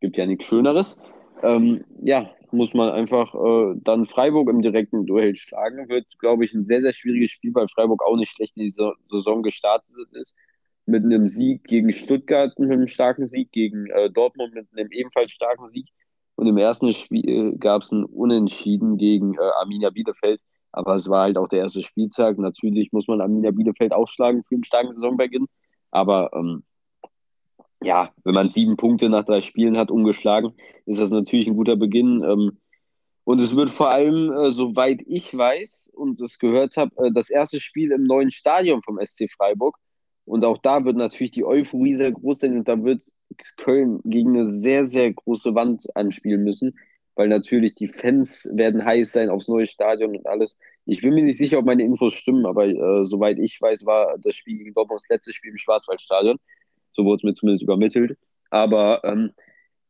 gibt 0.00 0.18
ja 0.18 0.24
nichts 0.24 0.44
Schöneres. 0.44 1.00
Ähm, 1.42 1.84
ja, 2.00 2.30
muss 2.52 2.74
man 2.74 2.90
einfach 2.90 3.34
äh, 3.34 3.74
dann 3.82 4.04
Freiburg 4.04 4.48
im 4.48 4.62
direkten 4.62 5.04
Duell 5.04 5.34
schlagen. 5.34 5.88
Wird, 5.88 6.16
glaube 6.20 6.44
ich, 6.44 6.54
ein 6.54 6.66
sehr, 6.66 6.80
sehr 6.80 6.92
schwieriges 6.92 7.32
Spiel, 7.32 7.52
weil 7.56 7.66
Freiburg 7.66 8.06
auch 8.06 8.14
nicht 8.14 8.30
schlecht 8.30 8.56
in 8.56 8.66
die 8.66 8.70
Saison 9.10 9.42
gestartet 9.42 9.96
ist. 10.12 10.36
Mit 10.86 11.02
einem 11.02 11.26
Sieg 11.26 11.64
gegen 11.64 11.90
Stuttgart, 11.90 12.56
mit 12.60 12.70
einem 12.70 12.86
starken 12.86 13.26
Sieg, 13.26 13.50
gegen 13.50 13.88
äh, 13.88 14.10
Dortmund 14.10 14.54
mit 14.54 14.68
einem 14.72 14.92
ebenfalls 14.92 15.32
starken 15.32 15.70
Sieg. 15.70 15.88
Und 16.40 16.46
im 16.46 16.56
ersten 16.56 16.90
Spiel 16.94 17.58
gab 17.58 17.82
es 17.82 17.92
ein 17.92 18.06
Unentschieden 18.06 18.96
gegen 18.96 19.34
äh, 19.34 19.50
Arminia 19.60 19.90
Bielefeld. 19.90 20.40
Aber 20.72 20.94
es 20.94 21.06
war 21.06 21.24
halt 21.24 21.36
auch 21.36 21.48
der 21.48 21.58
erste 21.58 21.84
Spieltag. 21.84 22.38
Natürlich 22.38 22.92
muss 22.92 23.08
man 23.08 23.20
Arminia 23.20 23.50
Bielefeld 23.50 23.92
aufschlagen 23.92 24.42
für 24.44 24.54
einen 24.54 24.64
starken 24.64 24.94
Saisonbeginn. 24.94 25.48
Aber 25.90 26.30
ähm, 26.32 26.62
ja, 27.82 28.10
wenn 28.24 28.32
man 28.32 28.48
sieben 28.48 28.78
Punkte 28.78 29.10
nach 29.10 29.26
drei 29.26 29.42
Spielen 29.42 29.76
hat, 29.76 29.90
ungeschlagen, 29.90 30.54
ist 30.86 30.98
das 30.98 31.10
natürlich 31.10 31.46
ein 31.46 31.56
guter 31.56 31.76
Beginn. 31.76 32.24
Ähm, 32.24 32.56
und 33.24 33.42
es 33.42 33.54
wird 33.54 33.68
vor 33.68 33.90
allem, 33.90 34.32
äh, 34.32 34.50
soweit 34.50 35.02
ich 35.04 35.36
weiß 35.36 35.90
und 35.92 36.22
es 36.22 36.38
gehört 36.38 36.78
habe, 36.78 36.90
äh, 37.04 37.12
das 37.12 37.28
erste 37.28 37.60
Spiel 37.60 37.92
im 37.92 38.04
neuen 38.04 38.30
Stadion 38.30 38.82
vom 38.82 38.98
SC 38.98 39.28
Freiburg. 39.30 39.76
Und 40.30 40.44
auch 40.44 40.58
da 40.58 40.84
wird 40.84 40.96
natürlich 40.96 41.32
die 41.32 41.44
Euphorie 41.44 41.96
sehr 41.96 42.12
groß 42.12 42.38
sein 42.38 42.56
und 42.56 42.68
da 42.68 42.84
wird 42.84 43.02
Köln 43.56 43.98
gegen 44.04 44.38
eine 44.38 44.60
sehr, 44.60 44.86
sehr 44.86 45.12
große 45.12 45.56
Wand 45.56 45.84
anspielen 45.96 46.44
müssen, 46.44 46.78
weil 47.16 47.26
natürlich 47.26 47.74
die 47.74 47.88
Fans 47.88 48.48
werden 48.54 48.84
heiß 48.84 49.10
sein 49.10 49.28
aufs 49.28 49.48
neue 49.48 49.66
Stadion 49.66 50.16
und 50.16 50.26
alles. 50.28 50.56
Ich 50.86 51.00
bin 51.00 51.14
mir 51.14 51.24
nicht 51.24 51.36
sicher, 51.36 51.58
ob 51.58 51.64
meine 51.64 51.82
Infos 51.82 52.14
stimmen, 52.14 52.46
aber 52.46 52.68
äh, 52.68 53.04
soweit 53.06 53.40
ich 53.40 53.60
weiß, 53.60 53.86
war 53.86 54.18
das 54.18 54.36
Spiel 54.36 54.58
gegen 54.58 54.72
Dortmund 54.72 55.00
das 55.02 55.08
letzte 55.08 55.32
Spiel 55.32 55.50
im 55.50 55.58
Schwarzwaldstadion. 55.58 56.38
So 56.92 57.04
wurde 57.04 57.16
es 57.16 57.22
mir 57.24 57.34
zumindest 57.34 57.64
übermittelt. 57.64 58.16
Aber 58.50 59.02
ähm, 59.02 59.32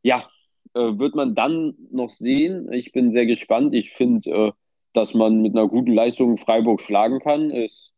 ja, 0.01 0.27
äh, 0.73 0.97
wird 0.97 1.13
man 1.13 1.35
dann 1.35 1.75
noch 1.91 2.09
sehen. 2.09 2.73
Ich 2.73 2.91
bin 2.91 3.13
sehr 3.13 3.27
gespannt. 3.27 3.75
Ich 3.75 3.91
finde, 3.91 4.31
äh, 4.31 4.51
dass 4.93 5.13
man 5.13 5.43
mit 5.43 5.55
einer 5.55 5.67
guten 5.67 5.93
Leistung 5.93 6.37
Freiburg 6.37 6.81
schlagen 6.81 7.19
kann. 7.19 7.51
Es 7.51 7.90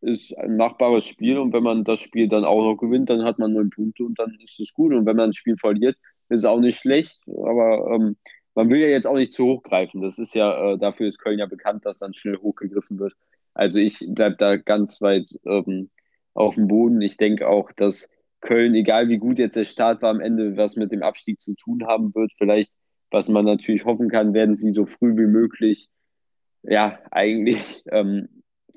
ist 0.00 0.36
ein 0.38 0.56
machbares 0.56 1.04
Spiel 1.04 1.38
und 1.38 1.52
wenn 1.52 1.62
man 1.62 1.84
das 1.84 2.00
Spiel 2.00 2.28
dann 2.28 2.44
auch 2.44 2.62
noch 2.62 2.76
gewinnt, 2.76 3.10
dann 3.10 3.24
hat 3.24 3.38
man 3.38 3.52
neun 3.52 3.70
Punkte 3.70 4.04
und 4.04 4.18
dann 4.18 4.36
ist 4.42 4.58
es 4.60 4.72
gut. 4.72 4.92
Und 4.92 5.06
wenn 5.06 5.16
man 5.16 5.28
das 5.28 5.36
Spiel 5.36 5.56
verliert, 5.56 5.96
ist 6.28 6.40
es 6.40 6.44
auch 6.44 6.60
nicht 6.60 6.78
schlecht. 6.78 7.20
Aber 7.26 7.94
ähm, 7.94 8.16
man 8.54 8.70
will 8.70 8.80
ja 8.80 8.88
jetzt 8.88 9.06
auch 9.06 9.14
nicht 9.14 9.32
zu 9.32 9.44
hoch 9.44 9.62
greifen. 9.62 10.00
Das 10.00 10.18
ist 10.18 10.34
ja, 10.34 10.72
äh, 10.72 10.78
dafür 10.78 11.06
ist 11.06 11.18
Köln 11.18 11.38
ja 11.38 11.46
bekannt, 11.46 11.84
dass 11.84 11.98
dann 11.98 12.14
schnell 12.14 12.38
hochgegriffen 12.38 12.98
wird. 12.98 13.14
Also 13.54 13.78
ich 13.78 13.98
bleibe 14.08 14.36
da 14.36 14.56
ganz 14.56 15.00
weit 15.00 15.28
ähm, 15.44 15.90
auf 16.34 16.54
dem 16.54 16.68
Boden. 16.68 17.02
Ich 17.02 17.16
denke 17.16 17.48
auch, 17.48 17.72
dass 17.72 18.08
Köln, 18.40 18.74
egal 18.74 19.08
wie 19.08 19.18
gut 19.18 19.38
jetzt 19.38 19.56
der 19.56 19.64
Start 19.64 20.02
war, 20.02 20.10
am 20.10 20.20
Ende 20.20 20.56
was 20.56 20.76
mit 20.76 20.92
dem 20.92 21.02
Abstieg 21.02 21.40
zu 21.40 21.54
tun 21.54 21.86
haben 21.86 22.14
wird. 22.14 22.32
Vielleicht, 22.38 22.72
was 23.10 23.28
man 23.28 23.44
natürlich 23.44 23.84
hoffen 23.84 24.08
kann, 24.08 24.34
werden 24.34 24.56
sie 24.56 24.70
so 24.70 24.86
früh 24.86 25.16
wie 25.16 25.26
möglich, 25.26 25.88
ja, 26.62 26.98
eigentlich 27.10 27.82
ähm, 27.90 28.28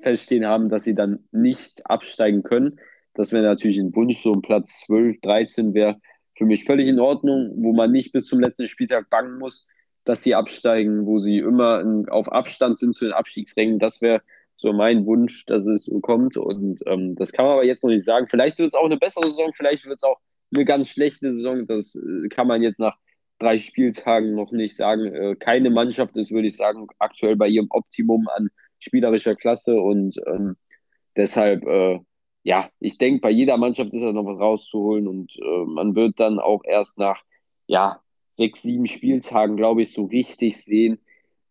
feststehen 0.04 0.46
haben, 0.46 0.68
dass 0.68 0.84
sie 0.84 0.94
dann 0.94 1.24
nicht 1.32 1.90
absteigen 1.90 2.42
können. 2.42 2.78
Das 3.14 3.32
wäre 3.32 3.42
natürlich 3.42 3.78
ein 3.78 3.94
Wunsch, 3.96 4.18
so 4.18 4.32
ein 4.32 4.42
Platz 4.42 4.80
12, 4.86 5.20
13 5.20 5.74
wäre 5.74 6.00
für 6.36 6.44
mich 6.44 6.64
völlig 6.64 6.88
in 6.88 7.00
Ordnung, 7.00 7.52
wo 7.56 7.72
man 7.72 7.90
nicht 7.90 8.12
bis 8.12 8.26
zum 8.26 8.40
letzten 8.40 8.66
Spieltag 8.66 9.08
bangen 9.08 9.38
muss, 9.38 9.66
dass 10.04 10.22
sie 10.22 10.34
absteigen, 10.34 11.06
wo 11.06 11.20
sie 11.20 11.38
immer 11.38 11.80
in, 11.80 12.08
auf 12.08 12.30
Abstand 12.30 12.78
sind 12.78 12.94
zu 12.94 13.06
den 13.06 13.14
Abstiegsrängen. 13.14 13.78
Das 13.78 14.02
wäre 14.02 14.20
so 14.56 14.72
mein 14.72 15.06
Wunsch, 15.06 15.46
dass 15.46 15.66
es 15.66 15.84
so 15.84 16.00
kommt. 16.00 16.36
Und 16.36 16.82
ähm, 16.86 17.14
das 17.16 17.32
kann 17.32 17.46
man 17.46 17.54
aber 17.54 17.64
jetzt 17.64 17.82
noch 17.82 17.90
nicht 17.90 18.04
sagen. 18.04 18.28
Vielleicht 18.28 18.58
wird 18.58 18.68
es 18.68 18.74
auch 18.74 18.84
eine 18.84 18.98
bessere 18.98 19.28
Saison, 19.28 19.52
vielleicht 19.54 19.86
wird 19.86 19.98
es 19.98 20.04
auch 20.04 20.18
eine 20.52 20.64
ganz 20.64 20.88
schlechte 20.88 21.34
Saison. 21.34 21.66
Das 21.66 21.94
äh, 21.94 22.28
kann 22.28 22.46
man 22.46 22.62
jetzt 22.62 22.78
nach 22.78 22.96
drei 23.38 23.58
Spieltagen 23.58 24.34
noch 24.34 24.52
nicht 24.52 24.76
sagen. 24.76 25.06
Äh, 25.06 25.36
keine 25.36 25.70
Mannschaft 25.70 26.16
ist, 26.16 26.30
würde 26.30 26.48
ich 26.48 26.56
sagen, 26.56 26.88
aktuell 26.98 27.36
bei 27.36 27.48
ihrem 27.48 27.68
Optimum 27.70 28.28
an 28.28 28.50
spielerischer 28.84 29.34
Klasse. 29.34 29.80
Und 29.80 30.16
ähm, 30.26 30.56
deshalb, 31.16 31.64
äh, 31.66 32.00
ja, 32.42 32.70
ich 32.80 32.98
denke, 32.98 33.20
bei 33.20 33.30
jeder 33.30 33.56
Mannschaft 33.56 33.94
ist 33.94 34.02
da 34.02 34.12
noch 34.12 34.26
was 34.26 34.38
rauszuholen. 34.38 35.08
Und 35.08 35.32
äh, 35.36 35.64
man 35.66 35.96
wird 35.96 36.20
dann 36.20 36.38
auch 36.38 36.62
erst 36.64 36.98
nach, 36.98 37.22
ja, 37.66 38.00
sechs, 38.36 38.62
sieben 38.62 38.86
Spieltagen, 38.86 39.56
glaube 39.56 39.82
ich, 39.82 39.92
so 39.92 40.04
richtig 40.04 40.62
sehen, 40.62 40.98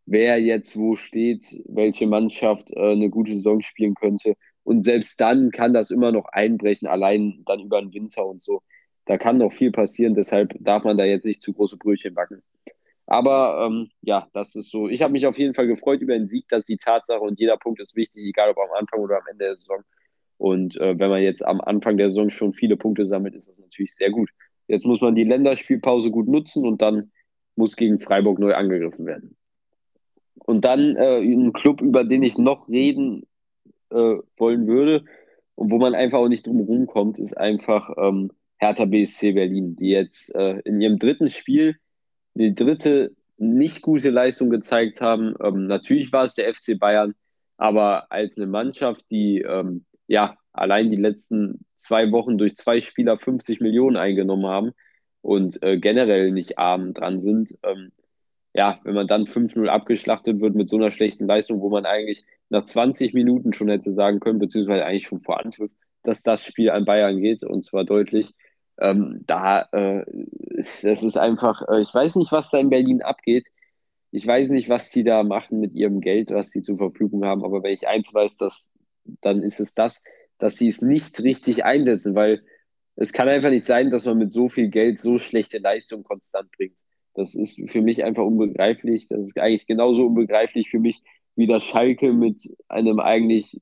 wer 0.05 0.39
jetzt 0.39 0.77
wo 0.77 0.95
steht, 0.95 1.45
welche 1.65 2.07
Mannschaft 2.07 2.71
äh, 2.71 2.91
eine 2.91 3.09
gute 3.09 3.33
Saison 3.33 3.61
spielen 3.61 3.95
könnte. 3.95 4.35
Und 4.63 4.83
selbst 4.83 5.19
dann 5.19 5.51
kann 5.51 5.73
das 5.73 5.91
immer 5.91 6.11
noch 6.11 6.25
einbrechen, 6.25 6.87
allein 6.87 7.43
dann 7.45 7.59
über 7.59 7.81
den 7.81 7.93
Winter 7.93 8.25
und 8.25 8.41
so. 8.43 8.61
Da 9.05 9.17
kann 9.17 9.37
noch 9.37 9.51
viel 9.51 9.71
passieren, 9.71 10.15
deshalb 10.15 10.53
darf 10.59 10.83
man 10.83 10.97
da 10.97 11.03
jetzt 11.03 11.25
nicht 11.25 11.41
zu 11.41 11.53
große 11.53 11.77
Brötchen 11.77 12.13
backen. 12.13 12.41
Aber 13.13 13.67
ähm, 13.67 13.91
ja, 14.01 14.27
das 14.33 14.55
ist 14.55 14.71
so. 14.71 14.89
Ich 14.89 15.03
habe 15.03 15.11
mich 15.11 15.27
auf 15.27 15.37
jeden 15.37 15.53
Fall 15.53 15.67
gefreut 15.67 16.01
über 16.01 16.17
den 16.17 16.27
Sieg, 16.27 16.45
das 16.49 16.61
ist 16.61 16.69
die 16.69 16.77
Tatsache 16.77 17.19
und 17.19 17.39
jeder 17.39 17.57
Punkt 17.57 17.79
ist 17.79 17.95
wichtig, 17.95 18.23
egal 18.25 18.49
ob 18.49 18.57
am 18.57 18.71
Anfang 18.75 19.01
oder 19.01 19.17
am 19.17 19.27
Ende 19.29 19.45
der 19.45 19.55
Saison. 19.55 19.83
Und 20.39 20.77
äh, 20.77 20.97
wenn 20.97 21.11
man 21.11 21.21
jetzt 21.21 21.45
am 21.45 21.61
Anfang 21.61 21.97
der 21.97 22.09
Saison 22.09 22.31
schon 22.31 22.53
viele 22.53 22.75
Punkte 22.75 23.05
sammelt, 23.05 23.35
ist 23.35 23.49
das 23.49 23.59
natürlich 23.59 23.93
sehr 23.93 24.09
gut. 24.09 24.31
Jetzt 24.67 24.87
muss 24.87 24.99
man 24.99 25.13
die 25.13 25.25
Länderspielpause 25.25 26.09
gut 26.09 26.27
nutzen 26.27 26.65
und 26.65 26.81
dann 26.81 27.11
muss 27.55 27.75
gegen 27.75 27.99
Freiburg 27.99 28.39
neu 28.39 28.55
angegriffen 28.55 29.05
werden. 29.05 29.37
Und 30.33 30.65
dann 30.65 30.95
äh, 30.95 31.19
ein 31.19 31.53
Club, 31.53 31.81
über 31.81 32.03
den 32.05 32.23
ich 32.23 32.39
noch 32.39 32.67
reden 32.67 33.27
äh, 33.91 34.15
wollen 34.37 34.65
würde 34.65 35.05
und 35.53 35.69
wo 35.69 35.77
man 35.77 35.93
einfach 35.93 36.17
auch 36.17 36.29
nicht 36.29 36.47
drum 36.47 36.61
rumkommt, 36.61 37.19
ist 37.19 37.37
einfach 37.37 37.91
ähm, 37.95 38.31
Hertha 38.57 38.85
BSC 38.85 39.33
Berlin, 39.33 39.75
die 39.75 39.89
jetzt 39.89 40.33
äh, 40.33 40.61
in 40.65 40.81
ihrem 40.81 40.97
dritten 40.97 41.29
Spiel 41.29 41.75
die 42.35 42.55
dritte 42.55 43.15
nicht 43.37 43.81
gute 43.81 44.09
Leistung 44.09 44.49
gezeigt 44.49 45.01
haben. 45.01 45.35
Ähm, 45.41 45.67
natürlich 45.67 46.11
war 46.11 46.23
es 46.23 46.35
der 46.35 46.53
FC 46.53 46.77
Bayern, 46.79 47.15
aber 47.57 48.11
als 48.11 48.37
eine 48.37 48.47
Mannschaft, 48.47 49.09
die 49.09 49.41
ähm, 49.41 49.85
ja 50.07 50.37
allein 50.51 50.91
die 50.91 50.97
letzten 50.97 51.65
zwei 51.77 52.11
Wochen 52.11 52.37
durch 52.37 52.55
zwei 52.55 52.79
Spieler 52.79 53.17
50 53.17 53.59
Millionen 53.59 53.97
eingenommen 53.97 54.45
haben 54.45 54.71
und 55.21 55.61
äh, 55.63 55.79
generell 55.79 56.31
nicht 56.31 56.59
arm 56.59 56.93
dran 56.93 57.21
sind, 57.21 57.57
ähm, 57.63 57.91
ja, 58.53 58.79
wenn 58.83 58.93
man 58.93 59.07
dann 59.07 59.25
5-0 59.25 59.67
abgeschlachtet 59.67 60.39
wird 60.39 60.55
mit 60.55 60.69
so 60.69 60.75
einer 60.75 60.91
schlechten 60.91 61.25
Leistung, 61.25 61.59
wo 61.61 61.69
man 61.69 61.85
eigentlich 61.85 62.23
nach 62.49 62.65
20 62.65 63.13
Minuten 63.13 63.51
schon 63.51 63.69
hätte 63.69 63.91
sagen 63.91 64.19
können, 64.19 64.39
beziehungsweise 64.39 64.85
eigentlich 64.85 65.07
schon 65.07 65.21
vor 65.21 65.39
Anpfiff, 65.43 65.71
dass 66.03 66.21
das 66.21 66.45
Spiel 66.45 66.69
an 66.69 66.85
Bayern 66.85 67.19
geht 67.19 67.43
und 67.43 67.65
zwar 67.65 67.83
deutlich. 67.83 68.33
Ähm, 68.79 69.23
da, 69.27 69.67
äh, 69.71 70.03
das 70.81 71.03
ist 71.03 71.17
einfach, 71.17 71.61
äh, 71.69 71.81
ich 71.81 71.93
weiß 71.93 72.15
nicht, 72.15 72.31
was 72.31 72.49
da 72.49 72.59
in 72.59 72.69
Berlin 72.69 73.01
abgeht. 73.01 73.47
Ich 74.11 74.25
weiß 74.25 74.49
nicht, 74.49 74.69
was 74.69 74.89
die 74.91 75.03
da 75.03 75.23
machen 75.23 75.59
mit 75.59 75.73
ihrem 75.73 76.01
Geld, 76.01 76.31
was 76.31 76.51
sie 76.51 76.61
zur 76.61 76.77
Verfügung 76.77 77.25
haben, 77.25 77.43
aber 77.43 77.63
wenn 77.63 77.73
ich 77.73 77.87
eins 77.87 78.13
weiß, 78.13 78.37
dass, 78.37 78.71
dann 79.21 79.41
ist 79.41 79.59
es 79.59 79.73
das, 79.73 80.01
dass 80.37 80.57
sie 80.57 80.67
es 80.67 80.81
nicht 80.81 81.21
richtig 81.23 81.65
einsetzen, 81.65 82.15
weil 82.15 82.43
es 82.95 83.11
kann 83.13 83.27
einfach 83.27 83.49
nicht 83.49 83.65
sein, 83.65 83.89
dass 83.91 84.05
man 84.05 84.17
mit 84.17 84.31
so 84.31 84.49
viel 84.49 84.69
Geld 84.69 84.99
so 84.99 85.17
schlechte 85.17 85.57
Leistungen 85.57 86.03
konstant 86.03 86.51
bringt. 86.51 86.79
Das 87.15 87.35
ist 87.35 87.59
für 87.69 87.81
mich 87.81 88.03
einfach 88.03 88.23
unbegreiflich. 88.23 89.07
Das 89.07 89.27
ist 89.27 89.37
eigentlich 89.37 89.67
genauso 89.67 90.07
unbegreiflich 90.07 90.69
für 90.69 90.79
mich, 90.79 91.01
wie 91.35 91.47
das 91.47 91.63
Schalke 91.63 92.13
mit 92.13 92.55
einem 92.67 92.99
eigentlich 92.99 93.61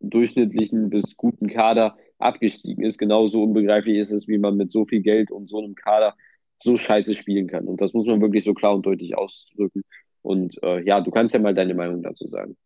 durchschnittlichen 0.00 0.90
bis 0.90 1.16
guten 1.16 1.48
Kader 1.48 1.96
abgestiegen 2.18 2.84
ist. 2.84 2.98
Genauso 2.98 3.42
unbegreiflich 3.42 3.98
ist 3.98 4.10
es, 4.10 4.28
wie 4.28 4.38
man 4.38 4.56
mit 4.56 4.70
so 4.70 4.84
viel 4.84 5.00
Geld 5.00 5.30
und 5.30 5.48
so 5.48 5.58
einem 5.58 5.74
Kader 5.74 6.14
so 6.60 6.76
scheiße 6.76 7.14
spielen 7.14 7.46
kann. 7.46 7.66
Und 7.66 7.80
das 7.80 7.92
muss 7.92 8.06
man 8.06 8.20
wirklich 8.20 8.44
so 8.44 8.54
klar 8.54 8.74
und 8.74 8.84
deutlich 8.84 9.16
ausdrücken. 9.16 9.82
Und 10.22 10.60
äh, 10.62 10.80
ja, 10.82 11.00
du 11.00 11.10
kannst 11.10 11.34
ja 11.34 11.40
mal 11.40 11.54
deine 11.54 11.74
Meinung 11.74 12.02
dazu 12.02 12.26
sagen. 12.26 12.56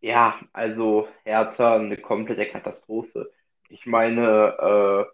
Ja, 0.00 0.38
also 0.52 1.08
Hertha 1.24 1.76
eine 1.76 1.96
komplette 1.96 2.46
Katastrophe. 2.46 3.30
Ich 3.68 3.84
meine, 3.84 5.08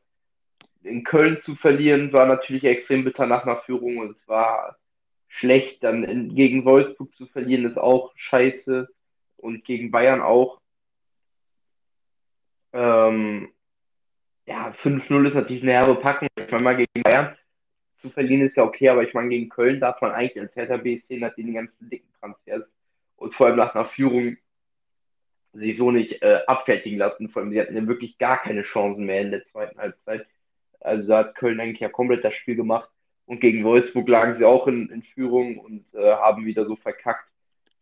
äh, 0.83 0.89
in 0.89 1.03
Köln 1.03 1.37
zu 1.37 1.55
verlieren 1.55 2.13
war 2.13 2.27
natürlich 2.27 2.65
extrem 2.65 3.05
bitter 3.05 3.27
nach 3.27 3.45
einer 3.45 3.61
Führung 3.63 3.99
und 3.99 4.11
es 4.11 4.29
war 4.29 4.77
schlecht. 5.29 5.83
Dann 5.83 6.05
in, 6.05 6.35
gegen 6.35 6.65
Wolfsburg 6.65 7.15
zu 7.17 7.27
verlieren 7.27 7.65
ist 7.65 7.79
auch 7.79 8.13
scheiße 8.17 8.89
und 9.39 9.65
gegen 9.65 9.91
Bayern 9.91 10.21
auch. 10.21 10.61
Ähm, 12.75 13.49
ja, 14.47 14.75
5-0 14.83 15.27
ist 15.27 15.35
natürlich 15.35 15.63
eine 15.63 15.73
herbe 15.73 15.95
Packung. 15.95 16.29
Ich 16.37 16.51
meine, 16.51 16.63
mal 16.65 16.77
gegen 16.77 17.03
Bayern 17.03 17.37
zu 18.05 18.11
verlieren 18.11 18.43
ist 18.43 18.57
ja 18.57 18.65
okay, 18.65 18.91
aber 18.91 19.03
ich 19.03 19.15
meine, 19.15 19.31
gegen 19.31 19.49
Köln 19.49 19.81
darf 19.81 20.01
man 20.03 20.11
eigentlich 20.11 20.39
als 20.39 20.55
Hertha 20.55 20.77
BSC 20.77 21.17
nach 21.17 21.35
den 21.35 21.55
ganzen 21.55 21.89
dicken 21.89 22.13
Transfers 22.21 22.71
und 23.17 23.35
vor 23.35 23.47
allem 23.47 23.57
nach 23.57 23.75
einer 23.75 23.87
Führung 23.87 24.37
sich 25.55 25.77
so 25.79 25.91
nicht 25.91 26.21
äh, 26.21 26.41
abfertigen 26.47 26.99
lassen. 26.99 27.31
Vor 27.31 27.41
allem, 27.41 27.53
sie 27.53 27.61
hatten 27.61 27.77
ja 27.77 27.87
wirklich 27.87 28.19
gar 28.19 28.43
keine 28.43 28.63
Chancen 28.63 29.07
mehr 29.07 29.23
in 29.23 29.31
der 29.31 29.43
zweiten 29.45 29.79
Halbzeit. 29.79 30.27
Also 30.81 31.09
da 31.09 31.19
hat 31.19 31.37
Köln 31.37 31.61
eigentlich 31.61 31.81
ja 31.81 31.89
komplett 31.89 32.25
das 32.25 32.35
Spiel 32.35 32.57
gemacht. 32.57 32.91
Und 33.25 33.41
gegen 33.41 33.65
Wolfsburg 33.65 34.07
lagen 34.07 34.35
sie 34.35 34.45
auch 34.45 34.67
in, 34.67 34.91
in 34.91 35.03
Führung 35.03 35.57
und 35.59 35.87
äh, 35.95 36.13
haben 36.13 36.45
wieder 36.45 36.67
so 36.67 36.77
verkackt. 36.77 37.31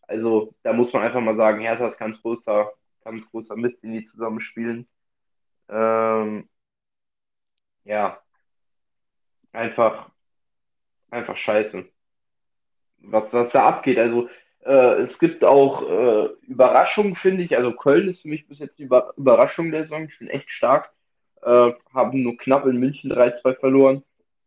Also 0.02 0.54
da 0.62 0.72
muss 0.72 0.92
man 0.92 1.02
einfach 1.02 1.20
mal 1.20 1.34
sagen, 1.34 1.60
Hertha 1.60 1.88
ist 1.88 1.98
ganz 1.98 2.20
großer, 2.22 2.72
ganz 3.04 3.28
großer 3.30 3.56
Mist, 3.56 3.82
den 3.82 3.92
die 3.92 4.02
zusammenspielen. 4.02 4.88
Ähm, 5.68 6.48
ja, 7.84 8.20
einfach, 9.52 10.10
einfach 11.10 11.36
scheiße. 11.36 11.84
Was, 12.98 13.32
was 13.32 13.50
da 13.50 13.66
abgeht. 13.66 13.98
Also 13.98 14.28
äh, 14.64 15.00
es 15.00 15.18
gibt 15.18 15.44
auch 15.44 15.82
äh, 15.88 16.28
Überraschungen, 16.46 17.16
finde 17.16 17.42
ich. 17.42 17.56
Also 17.56 17.72
Köln 17.72 18.08
ist 18.08 18.22
für 18.22 18.28
mich 18.28 18.46
bis 18.46 18.58
jetzt 18.60 18.78
die 18.78 18.84
Über 18.84 19.12
Überraschung 19.16 19.70
der 19.70 19.82
Saison. 19.84 20.04
Ich 20.04 20.18
bin 20.18 20.28
echt 20.28 20.50
stark. 20.50 20.92
Äh, 21.42 21.72
haben 21.92 22.22
nur 22.22 22.36
knapp 22.36 22.66
in 22.66 22.78
München 22.78 23.10
3-2 23.10 23.58
verloren 23.58 24.04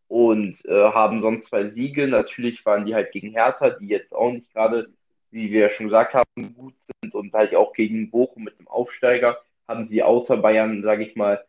und 0.07 0.63
äh, 0.65 0.85
haben 0.91 1.21
sonst 1.21 1.47
zwei 1.49 1.69
Siege. 1.71 2.07
Natürlich 2.07 2.65
waren 2.65 2.85
die 2.85 2.95
halt 2.95 3.11
gegen 3.11 3.31
Hertha, 3.31 3.71
die 3.71 3.87
jetzt 3.87 4.13
auch 4.13 4.31
nicht 4.31 4.51
gerade, 4.53 4.93
wie 5.35 5.51
wir 5.51 5.69
schon 5.69 5.87
gesagt 5.87 6.13
haben, 6.13 6.55
gut 6.55 6.73
sind 7.01 7.13
und 7.13 7.33
halt 7.33 7.53
auch 7.53 7.73
gegen 7.73 8.09
Bochum 8.09 8.45
mit 8.45 8.57
dem 8.57 8.67
Aufsteiger 8.67 9.41
haben 9.67 9.87
sie 9.89 10.01
außer 10.01 10.37
Bayern, 10.37 10.81
sage 10.81 11.03
ich 11.03 11.15
mal, 11.15 11.43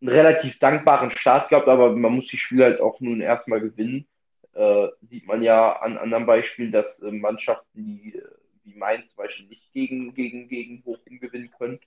einen 0.00 0.08
relativ 0.08 0.58
dankbaren 0.58 1.10
Start 1.10 1.50
gehabt, 1.50 1.68
aber 1.68 1.94
man 1.94 2.14
muss 2.14 2.26
die 2.28 2.36
Spiele 2.36 2.64
halt 2.64 2.80
auch 2.80 2.98
nun 3.00 3.20
erstmal 3.20 3.60
gewinnen. 3.60 4.06
Äh, 4.54 4.88
sieht 5.08 5.26
man 5.26 5.42
ja 5.42 5.72
an 5.80 5.98
anderen 5.98 6.26
Beispielen, 6.26 6.72
dass 6.72 7.00
äh, 7.00 7.10
Mannschaften, 7.10 7.68
die 7.74 8.16
äh, 8.16 8.22
wie 8.64 8.74
Mainz 8.74 9.08
zum 9.08 9.16
Beispiel 9.16 9.46
nicht 9.46 9.72
gegen, 9.72 10.14
gegen, 10.14 10.48
gegen 10.48 10.82
Bochum 10.82 11.18
gewinnen 11.18 11.50
können. 11.58 11.80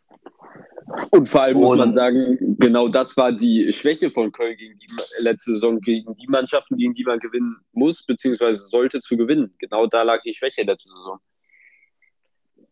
Und 1.12 1.30
vor 1.30 1.42
allem 1.42 1.58
und, 1.58 1.64
muss 1.64 1.78
man 1.78 1.94
sagen, 1.94 2.58
genau 2.60 2.88
das 2.88 3.16
war 3.18 3.32
die 3.32 3.72
Schwäche 3.72 4.10
von 4.10 4.32
Köln 4.32 4.58
gegen 4.58 4.76
die 4.76 4.88
letzte 5.20 5.52
Saison, 5.54 5.80
gegen 5.80 6.16
die 6.16 6.28
Mannschaften, 6.28 6.78
gegen 6.78 6.94
die 6.94 7.04
man 7.04 7.20
gewinnen 7.20 7.58
muss, 7.74 8.06
beziehungsweise 8.06 8.66
sollte 8.68 9.02
zu 9.02 9.18
gewinnen. 9.18 9.54
Genau 9.58 9.88
da 9.88 10.04
lag 10.04 10.22
die 10.22 10.34
Schwäche 10.34 10.64
letzte 10.64 10.90
Saison. 10.90 11.20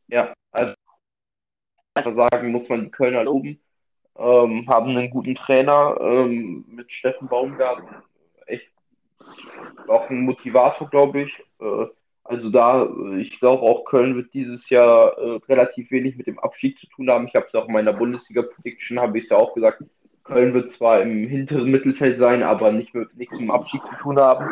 Ja, 0.08 0.34
also 0.52 0.74
einfach 1.96 2.30
sagen, 2.30 2.52
muss 2.52 2.68
man 2.70 2.86
die 2.86 2.92
Kölner 2.92 3.24
loben. 3.24 3.60
Ähm, 4.16 4.68
haben 4.68 4.96
einen 4.96 5.10
guten 5.10 5.36
Trainer 5.36 5.98
ähm, 6.00 6.66
mit 6.68 6.92
Steffen 6.92 7.28
Baumgarten, 7.28 7.88
auch 9.88 10.10
ein 10.10 10.22
Motivator, 10.22 10.90
glaube 10.90 11.22
ich. 11.22 11.40
Äh, 11.60 11.86
also 12.24 12.50
da, 12.50 12.88
ich 13.18 13.38
glaube 13.40 13.64
auch 13.64 13.84
Köln 13.86 14.16
wird 14.16 14.34
dieses 14.34 14.70
Jahr 14.70 15.18
äh, 15.18 15.40
relativ 15.50 15.92
wenig 15.92 16.18
mit 16.18 16.28
dem 16.28 16.40
Abstieg 16.40 16.78
zu 16.78 16.88
tun 16.88 17.10
haben. 17.10 17.28
Ich 17.28 17.36
habe 17.36 17.46
es 17.48 17.54
auch 17.54 17.68
in 17.68 17.74
meiner 17.74 17.94
Bundesliga-Prediction, 17.94 19.00
habe 19.00 19.18
ich 19.18 19.26
es 19.26 19.30
ja 19.30 19.38
auch 19.38 19.54
gesagt, 19.54 19.84
Köln 20.24 20.54
wird 20.54 20.72
zwar 20.72 21.02
im 21.02 21.28
hinteren 21.28 21.70
Mittelfeld 21.70 22.18
sein, 22.18 22.44
aber 22.44 22.72
nicht 22.72 22.94
mit 22.94 23.14
nichts 23.18 23.34
mit 23.34 23.50
dem 23.50 23.52
Abstieg 23.52 23.82
zu 23.82 23.96
tun 23.98 24.20
haben. 24.20 24.48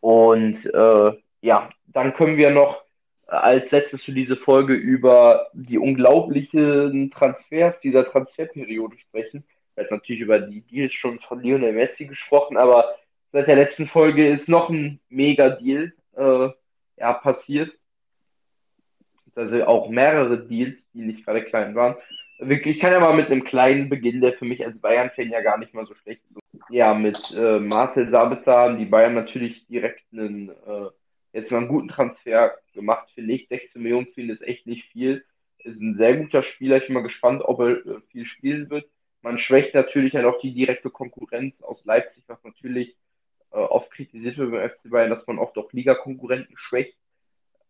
Und 0.00 0.64
äh, 0.74 1.12
ja, 1.42 1.68
dann 1.88 2.14
können 2.14 2.38
wir 2.38 2.50
noch 2.50 2.82
als 3.26 3.70
letztes 3.70 4.02
für 4.02 4.12
diese 4.12 4.36
Folge 4.36 4.74
über 4.74 5.48
die 5.52 5.78
unglaublichen 5.78 7.10
Transfers 7.10 7.78
dieser 7.80 8.06
Transferperiode 8.06 8.98
sprechen. 8.98 9.44
Wir 9.74 9.84
hatten 9.84 9.94
natürlich 9.94 10.22
über 10.22 10.40
die 10.40 10.62
Deals 10.62 10.92
schon 10.92 11.18
von 11.18 11.42
Lionel 11.42 11.72
Messi 11.72 12.06
gesprochen, 12.06 12.56
aber 12.56 12.96
seit 13.32 13.46
der 13.46 13.56
letzten 13.56 13.86
Folge 13.86 14.28
ist 14.28 14.48
noch 14.48 14.70
ein 14.70 14.98
Mega-Deal 15.10 15.92
äh, 16.16 16.48
ja, 17.00 17.14
passiert. 17.14 17.72
Also 19.34 19.64
auch 19.64 19.88
mehrere 19.88 20.46
Deals, 20.46 20.86
die 20.92 21.00
nicht 21.00 21.24
gerade 21.24 21.42
klein 21.42 21.74
waren. 21.74 21.96
Ich 22.38 22.78
kann 22.78 22.92
ja 22.92 23.00
mal 23.00 23.14
mit 23.14 23.26
einem 23.26 23.44
kleinen 23.44 23.88
Beginn, 23.88 24.20
der 24.20 24.34
für 24.34 24.44
mich 24.44 24.64
als 24.64 24.78
Bayern-Fan 24.78 25.30
ja 25.30 25.40
gar 25.40 25.58
nicht 25.58 25.74
mal 25.74 25.86
so 25.86 25.94
schlecht 25.94 26.22
ist. 26.30 26.40
Ja, 26.70 26.94
mit 26.94 27.18
äh, 27.38 27.58
Marcel 27.58 28.10
Sabitzer 28.10 28.54
haben 28.54 28.78
die 28.78 28.86
Bayern 28.86 29.14
natürlich 29.14 29.66
direkt 29.66 30.04
einen, 30.12 30.50
äh, 30.50 30.88
jetzt 31.32 31.50
mal 31.50 31.58
einen 31.58 31.68
guten 31.68 31.88
Transfer 31.88 32.54
gemacht, 32.74 33.10
finde 33.14 33.34
ich. 33.34 33.48
16 33.48 33.82
Millionen 33.82 34.06
finde 34.08 34.34
ich 34.34 34.42
echt 34.42 34.66
nicht 34.66 34.86
viel. 34.86 35.24
Ist 35.58 35.80
ein 35.80 35.96
sehr 35.96 36.16
guter 36.16 36.42
Spieler. 36.42 36.78
Ich 36.78 36.86
bin 36.86 36.94
mal 36.94 37.02
gespannt, 37.02 37.42
ob 37.44 37.60
er 37.60 37.86
äh, 37.86 38.00
viel 38.10 38.24
spielen 38.24 38.70
wird. 38.70 38.88
Man 39.22 39.36
schwächt 39.36 39.74
natürlich 39.74 40.14
halt 40.14 40.24
auch 40.24 40.40
die 40.40 40.54
direkte 40.54 40.90
Konkurrenz 40.90 41.60
aus 41.62 41.84
Leipzig, 41.84 42.24
was 42.26 42.42
natürlich 42.42 42.96
äh, 43.52 43.56
oft 43.56 43.90
kritisiert 43.90 44.38
wird 44.38 44.52
beim 44.52 44.70
FC 44.70 44.90
Bayern, 44.90 45.10
dass 45.10 45.26
man 45.26 45.38
oft 45.38 45.56
auch 45.58 45.72
Ligakonkurrenten 45.72 46.56
schwächt. 46.56 46.96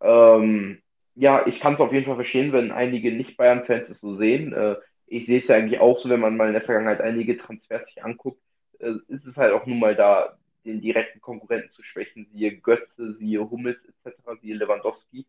Ähm, 0.01 0.83
ja, 1.15 1.47
ich 1.47 1.61
kann 1.61 1.75
es 1.75 1.81
auf 1.81 1.93
jeden 1.93 2.07
Fall 2.07 2.15
verstehen, 2.15 2.53
wenn 2.53 2.73
einige 2.73 3.13
Nicht-Bayern-Fans 3.13 3.89
es 3.89 4.01
so 4.01 4.17
sehen. 4.17 4.53
Äh, 4.53 4.77
ich 5.07 5.27
sehe 5.27 5.39
es 5.39 5.49
ja 5.49 5.57
eigentlich 5.57 5.81
auch 5.81 5.99
so, 5.99 6.09
wenn 6.09 6.21
man 6.21 6.37
mal 6.37 6.47
in 6.47 6.53
der 6.53 6.63
Vergangenheit 6.63 7.01
einige 7.01 7.37
Transfers 7.37 7.85
sich 7.87 8.03
anguckt, 8.05 8.41
äh, 8.79 8.93
ist 9.09 9.27
es 9.27 9.37
halt 9.37 9.53
auch 9.53 9.67
nun 9.67 9.79
mal 9.79 9.95
da, 9.95 10.39
den 10.65 10.81
direkten 10.81 11.21
Konkurrenten 11.21 11.71
zu 11.71 11.83
schwächen, 11.83 12.27
siehe 12.33 12.57
Götze, 12.57 13.15
siehe 13.15 13.49
Hummels 13.51 13.81
etc., 13.85 14.41
siehe 14.41 14.57
Lewandowski. 14.57 15.27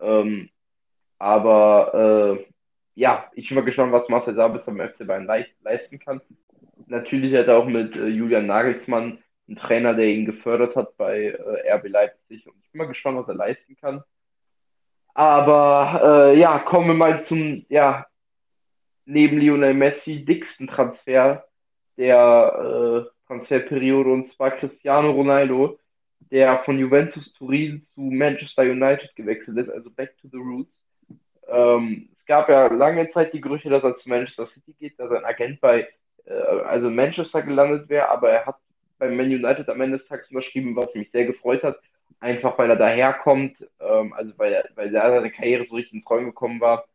Ähm, 0.00 0.50
aber 1.18 2.38
äh, 2.38 2.46
ja, 2.94 3.30
ich 3.34 3.48
bin 3.48 3.56
mal 3.56 3.64
gespannt, 3.64 3.92
was 3.92 4.08
Marcel 4.08 4.34
Sabitzer 4.34 4.72
beim 4.72 4.88
FC 4.88 5.06
Bayern 5.06 5.26
leisten 5.62 5.98
kann. 5.98 6.20
Natürlich 6.86 7.34
hat 7.34 7.48
er 7.48 7.58
auch 7.58 7.66
mit 7.66 7.96
äh, 7.96 8.06
Julian 8.06 8.46
Nagelsmann 8.46 9.18
ein 9.48 9.56
Trainer, 9.56 9.94
der 9.94 10.06
ihn 10.06 10.26
gefördert 10.26 10.76
hat 10.76 10.96
bei 10.96 11.26
äh, 11.26 11.72
RB 11.72 11.88
Leipzig. 11.88 12.46
Und 12.46 12.56
ich 12.62 12.70
bin 12.70 12.78
mal 12.78 12.88
gespannt, 12.88 13.18
was 13.18 13.28
er 13.28 13.34
leisten 13.34 13.76
kann. 13.76 14.02
Aber 15.14 16.32
äh, 16.32 16.38
ja, 16.38 16.58
kommen 16.58 16.88
wir 16.88 16.94
mal 16.94 17.22
zum, 17.22 17.64
ja, 17.68 18.06
neben 19.06 19.38
Lionel 19.38 19.72
Messi 19.74 20.24
dicksten 20.24 20.66
Transfer 20.66 21.46
der 21.96 23.06
äh, 23.08 23.26
Transferperiode 23.26 24.10
und 24.10 24.26
zwar 24.26 24.50
Cristiano 24.50 25.10
Ronaldo, 25.10 25.78
der 26.30 26.58
von 26.64 26.78
Juventus 26.78 27.32
Turin 27.32 27.80
zu 27.80 28.00
Manchester 28.00 28.62
United 28.62 29.14
gewechselt 29.16 29.56
ist, 29.58 29.70
also 29.70 29.90
back 29.90 30.16
to 30.20 30.28
the 30.28 30.36
roots. 30.36 30.72
Ähm, 31.48 32.08
es 32.12 32.24
gab 32.26 32.48
ja 32.48 32.66
lange 32.66 33.08
Zeit 33.08 33.32
die 33.32 33.40
Gerüchte, 33.40 33.70
dass 33.70 33.84
er 33.84 33.96
zu 33.96 34.08
Manchester 34.08 34.44
City 34.44 34.74
geht, 34.74 34.98
dass 34.98 35.10
ein 35.10 35.24
Agent 35.24 35.60
bei 35.60 35.88
äh, 36.24 36.34
also 36.34 36.90
Manchester 36.90 37.42
gelandet 37.42 37.88
wäre, 37.88 38.08
aber 38.08 38.30
er 38.30 38.46
hat 38.46 38.56
bei 38.98 39.08
Man 39.08 39.26
United 39.26 39.68
am 39.68 39.80
Ende 39.80 39.98
des 39.98 40.06
Tages 40.06 40.28
unterschrieben, 40.28 40.76
was 40.76 40.94
mich 40.94 41.10
sehr 41.10 41.24
gefreut 41.24 41.62
hat. 41.62 41.78
Einfach 42.20 42.56
weil 42.58 42.70
er 42.70 42.76
daherkommt, 42.76 43.56
ähm, 43.80 44.12
also 44.14 44.32
weil, 44.38 44.52
er, 44.52 44.68
weil 44.74 44.94
er 44.94 45.10
seine 45.10 45.30
Karriere 45.30 45.64
so 45.64 45.74
richtig 45.74 45.94
ins 45.94 46.10
Rollen 46.10 46.24
gekommen 46.24 46.60
war. 46.60 46.86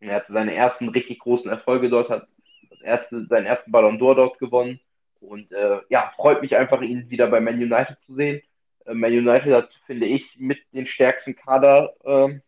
Er 0.00 0.16
hatte 0.16 0.32
seine 0.32 0.54
ersten 0.54 0.88
richtig 0.88 1.20
großen 1.20 1.50
Erfolge 1.50 1.88
dort, 1.88 2.10
hat 2.10 2.26
das 2.70 2.80
erste, 2.80 3.26
seinen 3.26 3.46
ersten 3.46 3.70
Ballon 3.70 3.98
d'Or 3.98 4.14
dort 4.14 4.38
gewonnen. 4.38 4.80
Und 5.20 5.52
äh, 5.52 5.78
ja, 5.88 6.12
freut 6.16 6.42
mich 6.42 6.56
einfach, 6.56 6.80
ihn 6.80 7.10
wieder 7.10 7.28
bei 7.28 7.40
Man 7.40 7.56
United 7.56 8.00
zu 8.00 8.14
sehen. 8.14 8.42
Äh, 8.86 8.94
Man 8.94 9.12
United 9.12 9.52
hat, 9.52 9.70
finde 9.86 10.06
ich, 10.06 10.36
mit 10.38 10.58
den 10.72 10.86
stärksten 10.86 11.36
Kader 11.36 11.94
äh, 12.04 12.40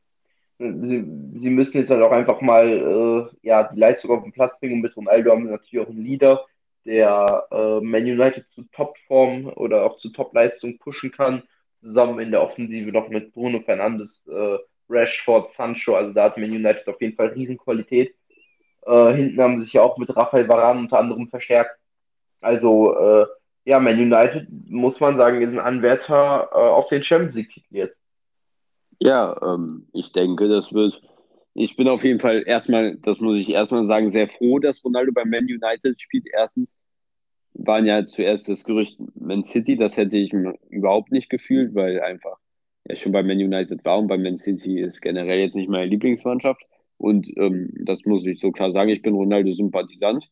sie, 0.70 1.04
sie 1.34 1.50
müssen 1.50 1.76
jetzt 1.78 1.90
halt 1.90 2.02
auch 2.02 2.12
einfach 2.12 2.40
mal 2.40 2.66
äh, 2.66 3.46
ja, 3.46 3.64
die 3.64 3.78
Leistung 3.78 4.10
auf 4.10 4.22
den 4.22 4.32
Platz 4.32 4.58
bringen. 4.58 4.74
Und 4.74 4.82
mit 4.82 4.96
Ronaldo 4.96 5.30
haben 5.30 5.44
sie 5.44 5.50
natürlich 5.50 5.86
auch 5.86 5.90
einen 5.90 6.04
Leader, 6.04 6.44
der 6.84 7.46
äh, 7.50 7.80
Man 7.80 8.02
United 8.02 8.46
zu 8.54 8.62
Topform 8.72 9.46
oder 9.56 9.84
auch 9.84 9.98
zu 9.98 10.10
Topleistung 10.10 10.78
pushen 10.78 11.10
kann. 11.10 11.42
Zusammen 11.80 12.20
in 12.20 12.30
der 12.30 12.42
Offensive 12.42 12.92
noch 12.92 13.08
mit 13.08 13.32
Bruno 13.32 13.60
Fernandes, 13.60 14.24
äh, 14.28 14.58
Rashford, 14.88 15.50
Sancho. 15.50 15.94
Also 15.96 16.12
da 16.12 16.24
hat 16.24 16.38
Man 16.38 16.50
United 16.50 16.86
auf 16.88 17.00
jeden 17.00 17.16
Fall 17.16 17.28
Riesenqualität. 17.28 18.14
Äh, 18.86 19.12
hinten 19.14 19.40
haben 19.40 19.58
sie 19.58 19.64
sich 19.64 19.72
ja 19.74 19.82
auch 19.82 19.98
mit 19.98 20.14
Rafael 20.14 20.48
Varane 20.48 20.80
unter 20.80 20.98
anderem 20.98 21.28
verstärkt. 21.28 21.78
Also 22.40 22.96
äh, 22.96 23.26
ja, 23.64 23.78
Man 23.78 23.98
United 23.98 24.48
muss 24.68 24.98
man 25.00 25.16
sagen, 25.16 25.40
ist 25.40 25.50
ein 25.50 25.60
Anwärter 25.60 26.48
äh, 26.52 26.56
auf 26.56 26.88
den 26.88 27.02
Champions 27.02 27.34
League-Titel 27.34 27.76
jetzt. 27.76 27.96
Ja, 28.98 29.36
ähm, 29.42 29.88
ich 29.92 30.12
denke, 30.12 30.48
das 30.48 30.72
wird. 30.72 31.00
Ich 31.54 31.76
bin 31.76 31.88
auf 31.88 32.04
jeden 32.04 32.18
Fall 32.20 32.44
erstmal, 32.46 32.96
das 32.96 33.20
muss 33.20 33.36
ich 33.36 33.50
erstmal 33.50 33.86
sagen, 33.86 34.10
sehr 34.10 34.28
froh, 34.28 34.58
dass 34.58 34.84
Ronaldo 34.84 35.12
bei 35.12 35.24
Man 35.24 35.44
United 35.44 36.00
spielt. 36.00 36.26
Erstens 36.32 36.80
waren 37.54 37.86
ja 37.86 38.06
zuerst 38.06 38.48
das 38.48 38.64
Gerücht 38.64 38.98
Man 39.14 39.44
City, 39.44 39.76
das 39.76 39.96
hätte 39.96 40.16
ich 40.16 40.32
überhaupt 40.70 41.12
nicht 41.12 41.28
gefühlt, 41.28 41.74
weil 41.74 42.00
einfach 42.00 42.38
er 42.84 42.96
schon 42.96 43.12
bei 43.12 43.22
Man 43.22 43.38
United 43.38 43.84
war 43.84 43.98
und 43.98 44.08
bei 44.08 44.18
Man 44.18 44.38
City 44.38 44.80
ist 44.80 45.00
generell 45.02 45.40
jetzt 45.40 45.54
nicht 45.54 45.68
meine 45.68 45.86
Lieblingsmannschaft. 45.86 46.62
Und 46.98 47.28
ähm, 47.36 47.72
das 47.84 48.04
muss 48.04 48.24
ich 48.26 48.40
so 48.40 48.52
klar 48.52 48.72
sagen, 48.72 48.90
ich 48.90 49.02
bin 49.02 49.14
Ronaldo-Sympathisant. 49.14 50.28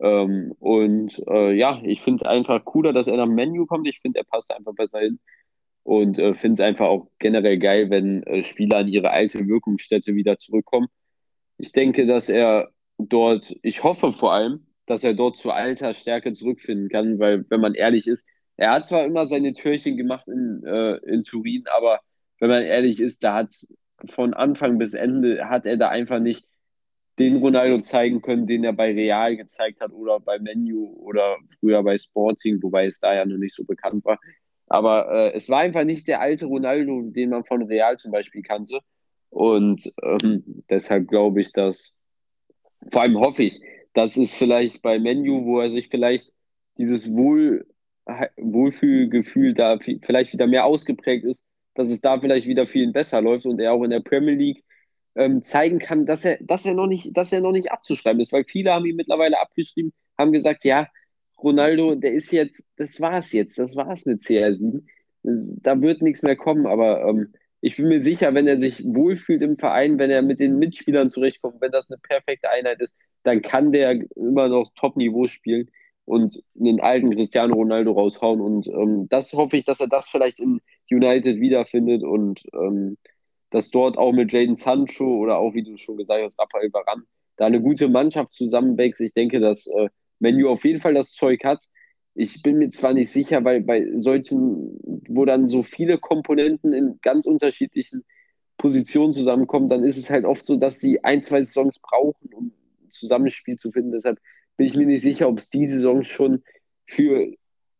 Ähm, 0.00 0.52
und 0.58 1.22
äh, 1.28 1.52
ja, 1.54 1.80
ich 1.84 2.02
finde 2.02 2.24
es 2.24 2.28
einfach 2.30 2.64
cooler, 2.64 2.92
dass 2.92 3.08
er 3.08 3.16
nach 3.16 3.26
Menu 3.26 3.66
kommt. 3.66 3.88
Ich 3.88 4.00
finde, 4.00 4.20
er 4.20 4.24
passt 4.24 4.50
einfach 4.54 4.74
besser 4.74 5.00
hin. 5.00 5.18
Und 5.86 6.18
äh, 6.18 6.34
finde 6.34 6.60
es 6.60 6.66
einfach 6.66 6.86
auch 6.86 7.08
generell 7.20 7.60
geil, 7.60 7.90
wenn 7.90 8.24
äh, 8.24 8.42
Spieler 8.42 8.78
an 8.78 8.88
ihre 8.88 9.12
alte 9.12 9.46
Wirkungsstätte 9.46 10.16
wieder 10.16 10.36
zurückkommen. 10.36 10.88
Ich 11.58 11.70
denke, 11.70 12.06
dass 12.06 12.28
er 12.28 12.70
dort, 12.98 13.54
ich 13.62 13.84
hoffe 13.84 14.10
vor 14.10 14.32
allem, 14.32 14.66
dass 14.86 15.04
er 15.04 15.14
dort 15.14 15.36
zu 15.36 15.52
alter 15.52 15.94
Stärke 15.94 16.32
zurückfinden 16.32 16.88
kann, 16.88 17.20
weil, 17.20 17.48
wenn 17.50 17.60
man 17.60 17.74
ehrlich 17.74 18.08
ist, 18.08 18.26
er 18.56 18.72
hat 18.72 18.86
zwar 18.86 19.04
immer 19.04 19.28
seine 19.28 19.52
Türchen 19.52 19.96
gemacht 19.96 20.26
in, 20.26 20.64
äh, 20.66 20.96
in 21.06 21.22
Turin, 21.22 21.62
aber 21.76 22.00
wenn 22.40 22.50
man 22.50 22.64
ehrlich 22.64 22.98
ist, 23.00 23.22
da 23.22 23.34
hat 23.34 23.52
von 24.10 24.34
Anfang 24.34 24.78
bis 24.78 24.92
Ende 24.92 25.48
hat 25.48 25.66
er 25.66 25.76
da 25.76 25.88
einfach 25.88 26.18
nicht 26.18 26.48
den 27.20 27.36
Ronaldo 27.36 27.80
zeigen 27.80 28.22
können, 28.22 28.48
den 28.48 28.64
er 28.64 28.72
bei 28.72 28.92
Real 28.92 29.36
gezeigt 29.36 29.80
hat 29.80 29.92
oder 29.92 30.18
bei 30.18 30.40
Menu 30.40 30.96
oder 30.98 31.36
früher 31.60 31.84
bei 31.84 31.96
Sporting, 31.96 32.60
wobei 32.60 32.86
es 32.86 32.98
da 32.98 33.14
ja 33.14 33.24
noch 33.24 33.38
nicht 33.38 33.54
so 33.54 33.62
bekannt 33.64 34.04
war. 34.04 34.18
Aber 34.66 35.10
äh, 35.10 35.32
es 35.34 35.48
war 35.48 35.60
einfach 35.60 35.84
nicht 35.84 36.08
der 36.08 36.20
alte 36.20 36.46
Ronaldo, 36.46 37.02
den 37.02 37.30
man 37.30 37.44
von 37.44 37.62
Real 37.62 37.96
zum 37.98 38.12
Beispiel 38.12 38.42
kannte. 38.42 38.80
Und 39.30 39.92
ähm, 40.02 40.64
deshalb 40.70 41.08
glaube 41.08 41.40
ich, 41.40 41.52
dass, 41.52 41.96
vor 42.90 43.02
allem 43.02 43.18
hoffe 43.18 43.44
ich, 43.44 43.60
dass 43.92 44.16
es 44.16 44.34
vielleicht 44.34 44.82
bei 44.82 44.98
Menu, 44.98 45.44
wo 45.44 45.60
er 45.60 45.70
sich 45.70 45.88
vielleicht 45.88 46.32
dieses 46.78 47.12
Wohl, 47.12 47.66
Wohlfühlgefühl 48.36 49.54
da 49.54 49.78
vielleicht 49.78 50.32
wieder 50.32 50.46
mehr 50.46 50.64
ausgeprägt 50.64 51.24
ist, 51.24 51.44
dass 51.74 51.90
es 51.90 52.00
da 52.00 52.20
vielleicht 52.20 52.46
wieder 52.46 52.66
vielen 52.66 52.92
besser 52.92 53.20
läuft 53.20 53.46
und 53.46 53.60
er 53.60 53.72
auch 53.72 53.82
in 53.82 53.90
der 53.90 54.00
Premier 54.00 54.34
League 54.34 54.64
ähm, 55.16 55.42
zeigen 55.42 55.78
kann, 55.78 56.06
dass 56.06 56.24
er, 56.24 56.38
dass 56.40 56.64
er 56.64 56.74
noch 56.74 56.86
nicht, 56.86 57.16
dass 57.16 57.32
er 57.32 57.40
noch 57.40 57.52
nicht 57.52 57.72
abzuschreiben 57.72 58.20
ist, 58.20 58.32
weil 58.32 58.44
viele 58.44 58.72
haben 58.72 58.86
ihn 58.86 58.96
mittlerweile 58.96 59.40
abgeschrieben, 59.40 59.92
haben 60.18 60.32
gesagt, 60.32 60.64
ja, 60.64 60.88
Ronaldo, 61.42 61.94
der 61.94 62.12
ist 62.12 62.30
jetzt, 62.32 62.62
das 62.76 63.00
war's 63.00 63.32
jetzt, 63.32 63.58
das 63.58 63.76
war's 63.76 64.06
mit 64.06 64.20
CR7. 64.20 64.82
Da 65.22 65.80
wird 65.80 66.02
nichts 66.02 66.22
mehr 66.22 66.36
kommen, 66.36 66.66
aber 66.66 67.04
ähm, 67.06 67.32
ich 67.60 67.76
bin 67.76 67.88
mir 67.88 68.02
sicher, 68.02 68.32
wenn 68.34 68.46
er 68.46 68.60
sich 68.60 68.84
wohlfühlt 68.84 69.42
im 69.42 69.58
Verein, 69.58 69.98
wenn 69.98 70.10
er 70.10 70.22
mit 70.22 70.40
den 70.40 70.58
Mitspielern 70.58 71.10
zurechtkommt, 71.10 71.60
wenn 71.60 71.72
das 71.72 71.90
eine 71.90 71.98
perfekte 71.98 72.50
Einheit 72.50 72.80
ist, 72.80 72.94
dann 73.24 73.42
kann 73.42 73.72
der 73.72 74.00
immer 74.14 74.48
noch 74.48 74.70
Top-Niveau 74.76 75.26
spielen 75.26 75.70
und 76.04 76.42
einen 76.58 76.80
alten 76.80 77.10
Cristiano 77.10 77.54
Ronaldo 77.54 77.92
raushauen. 77.92 78.40
Und 78.40 78.68
ähm, 78.68 79.08
das 79.08 79.32
hoffe 79.32 79.56
ich, 79.56 79.64
dass 79.64 79.80
er 79.80 79.88
das 79.88 80.08
vielleicht 80.08 80.38
in 80.38 80.60
United 80.90 81.40
wiederfindet 81.40 82.04
und 82.04 82.42
ähm, 82.54 82.96
dass 83.50 83.70
dort 83.70 83.98
auch 83.98 84.12
mit 84.12 84.32
Jaden 84.32 84.56
Sancho 84.56 85.04
oder 85.04 85.38
auch, 85.38 85.54
wie 85.54 85.62
du 85.64 85.76
schon 85.76 85.96
gesagt 85.96 86.22
hast, 86.22 86.38
Rafael 86.38 86.72
Varane 86.72 87.02
da 87.36 87.46
eine 87.46 87.60
gute 87.60 87.88
Mannschaft 87.88 88.32
zusammenwächst. 88.32 89.00
Ich 89.00 89.12
denke, 89.12 89.40
dass 89.40 89.66
äh, 89.66 89.88
Menu 90.18 90.48
auf 90.48 90.64
jeden 90.64 90.80
Fall 90.80 90.94
das 90.94 91.12
Zeug 91.12 91.44
hat. 91.44 91.62
Ich 92.14 92.42
bin 92.42 92.58
mir 92.58 92.70
zwar 92.70 92.94
nicht 92.94 93.10
sicher, 93.10 93.44
weil 93.44 93.60
bei 93.60 93.86
solchen, 93.96 94.78
wo 95.08 95.24
dann 95.24 95.48
so 95.48 95.62
viele 95.62 95.98
Komponenten 95.98 96.72
in 96.72 96.98
ganz 97.02 97.26
unterschiedlichen 97.26 98.04
Positionen 98.56 99.12
zusammenkommen, 99.12 99.68
dann 99.68 99.84
ist 99.84 99.98
es 99.98 100.08
halt 100.08 100.24
oft 100.24 100.46
so, 100.46 100.56
dass 100.56 100.80
sie 100.80 101.04
ein, 101.04 101.22
zwei 101.22 101.44
Songs 101.44 101.78
brauchen, 101.78 102.32
um 102.32 102.52
ein 102.82 102.90
Zusammenspiel 102.90 103.58
zu 103.58 103.70
finden. 103.70 103.92
Deshalb 103.92 104.18
bin 104.56 104.66
ich 104.66 104.76
mir 104.76 104.86
nicht 104.86 105.02
sicher, 105.02 105.28
ob 105.28 105.38
es 105.38 105.50
diese 105.50 105.76
Saison 105.76 106.04
schon 106.04 106.42
für 106.86 107.32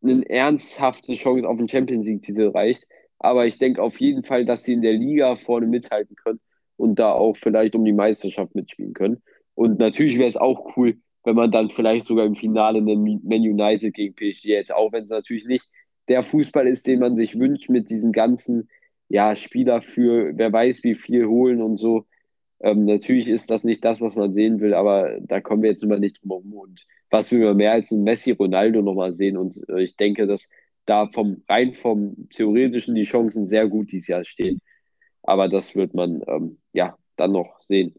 eine 0.02 0.28
ernsthafte 0.28 1.14
Chance 1.14 1.48
auf 1.48 1.56
den 1.56 1.68
Champions 1.68 2.06
League-Titel 2.06 2.48
reicht. 2.48 2.86
Aber 3.18 3.46
ich 3.46 3.58
denke 3.58 3.82
auf 3.82 3.98
jeden 4.00 4.24
Fall, 4.24 4.44
dass 4.44 4.64
sie 4.64 4.74
in 4.74 4.82
der 4.82 4.92
Liga 4.92 5.36
vorne 5.36 5.66
mithalten 5.66 6.16
können 6.16 6.40
und 6.76 6.98
da 6.98 7.12
auch 7.12 7.36
vielleicht 7.36 7.74
um 7.74 7.84
die 7.84 7.94
Meisterschaft 7.94 8.54
mitspielen 8.54 8.92
können. 8.92 9.22
Und 9.54 9.78
natürlich 9.78 10.18
wäre 10.18 10.28
es 10.28 10.36
auch 10.36 10.76
cool, 10.76 10.98
wenn 11.26 11.34
man 11.34 11.50
dann 11.50 11.70
vielleicht 11.70 12.06
sogar 12.06 12.24
im 12.24 12.36
Finale 12.36 12.78
einen 12.78 13.20
Man 13.24 13.40
United 13.40 13.92
gegen 13.94 14.14
PSG 14.14 14.44
jetzt, 14.44 14.72
auch 14.72 14.92
wenn 14.92 15.02
es 15.02 15.10
natürlich 15.10 15.44
nicht 15.44 15.66
der 16.08 16.22
Fußball 16.22 16.68
ist, 16.68 16.86
den 16.86 17.00
man 17.00 17.16
sich 17.16 17.36
wünscht 17.36 17.68
mit 17.68 17.90
diesen 17.90 18.12
ganzen 18.12 18.68
ja, 19.08 19.34
Spieler 19.34 19.82
für 19.82 20.32
wer 20.36 20.52
weiß 20.52 20.84
wie 20.84 20.94
viel 20.94 21.26
holen 21.26 21.60
und 21.60 21.78
so. 21.78 22.06
Ähm, 22.60 22.84
natürlich 22.84 23.26
ist 23.26 23.50
das 23.50 23.64
nicht 23.64 23.84
das, 23.84 24.00
was 24.00 24.14
man 24.14 24.32
sehen 24.34 24.60
will, 24.60 24.72
aber 24.72 25.18
da 25.20 25.40
kommen 25.40 25.64
wir 25.64 25.70
jetzt 25.70 25.82
immer 25.82 25.98
nicht 25.98 26.22
drum 26.22 26.30
herum. 26.30 26.52
Und 26.52 26.86
was 27.10 27.32
will 27.32 27.40
man 27.40 27.56
mehr 27.56 27.72
als 27.72 27.90
ein 27.90 28.04
Messi, 28.04 28.30
Ronaldo 28.30 28.80
nochmal 28.80 29.14
sehen? 29.16 29.36
Und 29.36 29.60
äh, 29.68 29.82
ich 29.82 29.96
denke, 29.96 30.28
dass 30.28 30.48
da 30.86 31.08
vom 31.08 31.42
rein 31.48 31.74
vom 31.74 32.28
theoretischen 32.30 32.94
die 32.94 33.02
Chancen 33.02 33.48
sehr 33.48 33.66
gut 33.68 33.90
dieses 33.90 34.06
Jahr 34.06 34.24
stehen. 34.24 34.60
Aber 35.24 35.48
das 35.48 35.74
wird 35.74 35.92
man 35.92 36.22
ähm, 36.28 36.58
ja 36.72 36.96
dann 37.16 37.32
noch 37.32 37.60
sehen. 37.62 37.96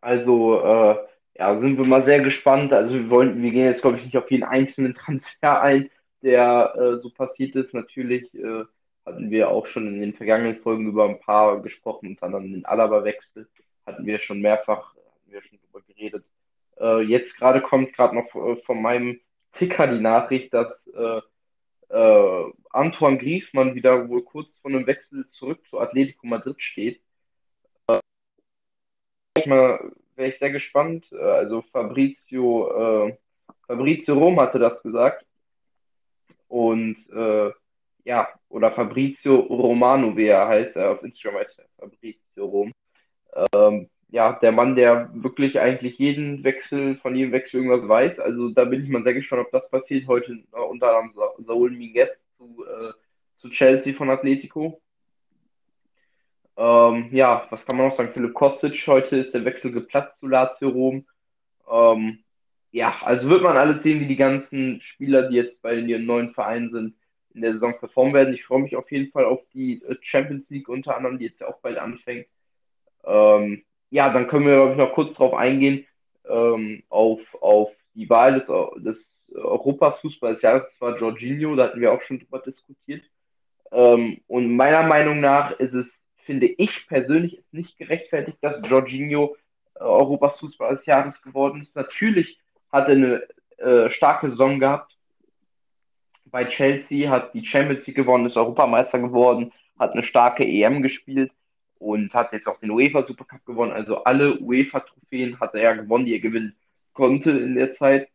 Also, 0.00 0.60
äh, 0.62 0.96
ja, 1.38 1.56
sind 1.56 1.78
wir 1.78 1.84
mal 1.84 2.02
sehr 2.02 2.20
gespannt. 2.20 2.72
Also, 2.72 2.94
wir 2.94 3.10
wollen, 3.10 3.42
wir 3.42 3.50
gehen 3.50 3.66
jetzt, 3.66 3.82
glaube 3.82 3.98
ich, 3.98 4.04
nicht 4.04 4.16
auf 4.16 4.30
jeden 4.30 4.44
einzelnen 4.44 4.94
Transfer 4.96 5.62
ein, 5.62 5.90
der 6.22 6.74
äh, 6.76 6.98
so 6.98 7.10
passiert 7.10 7.54
ist. 7.56 7.74
Natürlich 7.74 8.32
äh, 8.34 8.64
hatten 9.06 9.30
wir 9.30 9.50
auch 9.50 9.66
schon 9.66 9.86
in 9.88 10.00
den 10.00 10.14
vergangenen 10.14 10.60
Folgen 10.60 10.88
über 10.88 11.04
ein 11.08 11.20
paar 11.20 11.62
gesprochen, 11.62 12.08
unter 12.08 12.26
anderem 12.26 12.52
den 12.52 12.64
Alaba-Wechsel. 12.64 13.48
Hatten 13.86 14.06
wir 14.06 14.18
schon 14.18 14.40
mehrfach, 14.40 14.94
hatten 14.94 15.32
wir 15.32 15.42
schon 15.42 15.58
drüber 15.60 15.84
geredet. 15.86 16.24
Äh, 16.80 17.02
jetzt 17.02 17.36
gerade 17.36 17.60
kommt 17.60 17.94
gerade 17.94 18.14
noch 18.14 18.34
äh, 18.34 18.56
von 18.64 18.82
meinem 18.82 19.20
Ticker 19.54 19.86
die 19.86 20.00
Nachricht, 20.00 20.52
dass 20.54 20.86
äh, 20.88 21.20
Antoine 22.70 23.16
Griezmann 23.16 23.74
wieder 23.74 24.10
wohl 24.10 24.22
kurz 24.22 24.54
vor 24.60 24.70
einem 24.70 24.86
Wechsel 24.86 25.26
zurück 25.30 25.60
zu 25.70 25.80
Atletico 25.80 26.26
Madrid 26.26 26.60
steht 26.60 27.00
mal, 29.46 29.92
wäre 30.16 30.28
ich 30.28 30.38
sehr 30.38 30.50
gespannt. 30.50 31.06
Äh, 31.12 31.16
also 31.16 31.62
Fabrizio, 31.72 33.08
äh, 33.08 33.16
Fabrizio 33.66 34.14
Rom 34.14 34.40
hatte 34.40 34.58
das 34.58 34.82
gesagt. 34.82 35.24
Und 36.48 36.96
äh, 37.12 37.50
ja, 38.04 38.28
oder 38.48 38.72
Fabrizio 38.72 39.36
Romano, 39.36 40.16
wie 40.16 40.26
er 40.26 40.48
heißt, 40.48 40.76
er 40.76 40.92
auf 40.92 41.02
Instagram 41.02 41.40
heißt 41.40 41.58
er 41.58 41.66
Fabrizio 41.78 42.46
Rom. 42.46 42.72
Ähm, 43.54 43.88
ja, 44.10 44.32
der 44.32 44.52
Mann, 44.52 44.74
der 44.74 45.10
wirklich 45.12 45.60
eigentlich 45.60 45.98
jeden 45.98 46.42
Wechsel, 46.42 46.96
von 46.96 47.14
jedem 47.14 47.32
Wechsel 47.32 47.58
irgendwas 47.58 47.88
weiß. 47.88 48.18
Also 48.20 48.48
da 48.48 48.64
bin 48.64 48.82
ich 48.82 48.88
mal 48.88 49.02
sehr 49.02 49.14
gespannt, 49.14 49.46
ob 49.46 49.52
das 49.52 49.68
passiert. 49.68 50.06
Heute 50.06 50.32
äh, 50.32 50.60
unter 50.60 50.96
anderem 50.96 51.12
Saul 51.44 51.70
Miguez 51.70 52.10
zu, 52.38 52.64
äh, 52.64 52.92
zu 53.38 53.50
Chelsea 53.50 53.94
von 53.94 54.10
Atletico. 54.10 54.80
Ähm, 56.58 57.10
ja, 57.12 57.46
was 57.50 57.64
kann 57.64 57.78
man 57.78 57.86
noch 57.86 57.96
sagen? 57.96 58.10
Philipp 58.12 58.34
Kostic, 58.34 58.84
heute 58.88 59.16
ist 59.16 59.32
der 59.32 59.44
Wechsel 59.44 59.70
geplatzt 59.70 60.18
zu 60.18 60.26
Lazio 60.26 60.70
Rom. 60.70 61.06
Ähm, 61.70 62.24
ja, 62.72 62.96
also 63.02 63.28
wird 63.30 63.42
man 63.42 63.56
alles 63.56 63.82
sehen, 63.82 64.00
wie 64.00 64.08
die 64.08 64.16
ganzen 64.16 64.80
Spieler, 64.80 65.28
die 65.28 65.36
jetzt 65.36 65.62
bei 65.62 65.76
ihren 65.76 66.04
neuen 66.04 66.34
Vereinen 66.34 66.70
sind, 66.72 66.96
in 67.32 67.42
der 67.42 67.52
Saison 67.52 67.78
performen 67.78 68.12
werden. 68.12 68.34
Ich 68.34 68.44
freue 68.44 68.62
mich 68.62 68.74
auf 68.74 68.90
jeden 68.90 69.12
Fall 69.12 69.24
auf 69.24 69.40
die 69.54 69.80
äh, 69.84 69.96
Champions 70.00 70.50
League 70.50 70.68
unter 70.68 70.96
anderem, 70.96 71.18
die 71.18 71.26
jetzt 71.26 71.40
ja 71.40 71.46
auch 71.46 71.60
bald 71.60 71.78
anfängt. 71.78 72.26
Ähm, 73.04 73.62
ja, 73.90 74.12
dann 74.12 74.26
können 74.26 74.46
wir, 74.46 74.54
glaube 74.54 74.72
ich, 74.72 74.78
noch 74.78 74.94
kurz 74.94 75.12
darauf 75.12 75.34
eingehen, 75.34 75.86
ähm, 76.28 76.82
auf, 76.88 77.20
auf 77.40 77.70
die 77.94 78.10
Wahl 78.10 78.34
des, 78.34 78.48
des 78.82 79.08
Europas 79.32 80.00
Fußball 80.00 80.32
des 80.32 80.42
Jahres. 80.42 80.64
Das 80.72 80.80
war 80.80 80.98
Jorginho, 80.98 81.54
da 81.54 81.68
hatten 81.68 81.80
wir 81.80 81.92
auch 81.92 82.02
schon 82.02 82.18
drüber 82.18 82.40
diskutiert. 82.40 83.04
Ähm, 83.70 84.20
und 84.26 84.56
meiner 84.56 84.82
Meinung 84.82 85.20
nach 85.20 85.52
ist 85.60 85.74
es 85.74 86.00
finde 86.28 86.46
ich 86.46 86.86
persönlich, 86.88 87.38
ist 87.38 87.54
nicht 87.54 87.78
gerechtfertigt, 87.78 88.36
dass 88.42 88.56
Jorginho 88.68 89.34
äh, 89.76 89.78
Europas 89.82 90.38
Fußball 90.38 90.74
des 90.74 90.84
Jahres 90.84 91.22
geworden 91.22 91.62
ist. 91.62 91.74
Natürlich 91.74 92.38
hat 92.70 92.86
er 92.86 92.96
eine 92.96 93.22
äh, 93.56 93.88
starke 93.88 94.28
Saison 94.28 94.60
gehabt, 94.60 94.94
bei 96.26 96.44
Chelsea, 96.44 97.08
hat 97.10 97.32
die 97.32 97.42
Champions 97.42 97.86
League 97.86 97.96
gewonnen, 97.96 98.26
ist 98.26 98.36
Europameister 98.36 98.98
geworden, 98.98 99.52
hat 99.78 99.92
eine 99.92 100.02
starke 100.02 100.44
EM 100.44 100.82
gespielt 100.82 101.32
und 101.78 102.12
hat 102.12 102.34
jetzt 102.34 102.46
auch 102.46 102.60
den 102.60 102.72
UEFA 102.72 103.06
Supercup 103.06 103.46
gewonnen. 103.46 103.72
Also 103.72 104.04
alle 104.04 104.38
UEFA-Trophäen 104.38 105.40
hat 105.40 105.54
er 105.54 105.62
ja 105.62 105.72
gewonnen, 105.72 106.04
die 106.04 106.12
er 106.12 106.20
gewinnen 106.20 106.54
konnte 106.92 107.30
in 107.30 107.54
der 107.54 107.70
Zeit. 107.70 108.10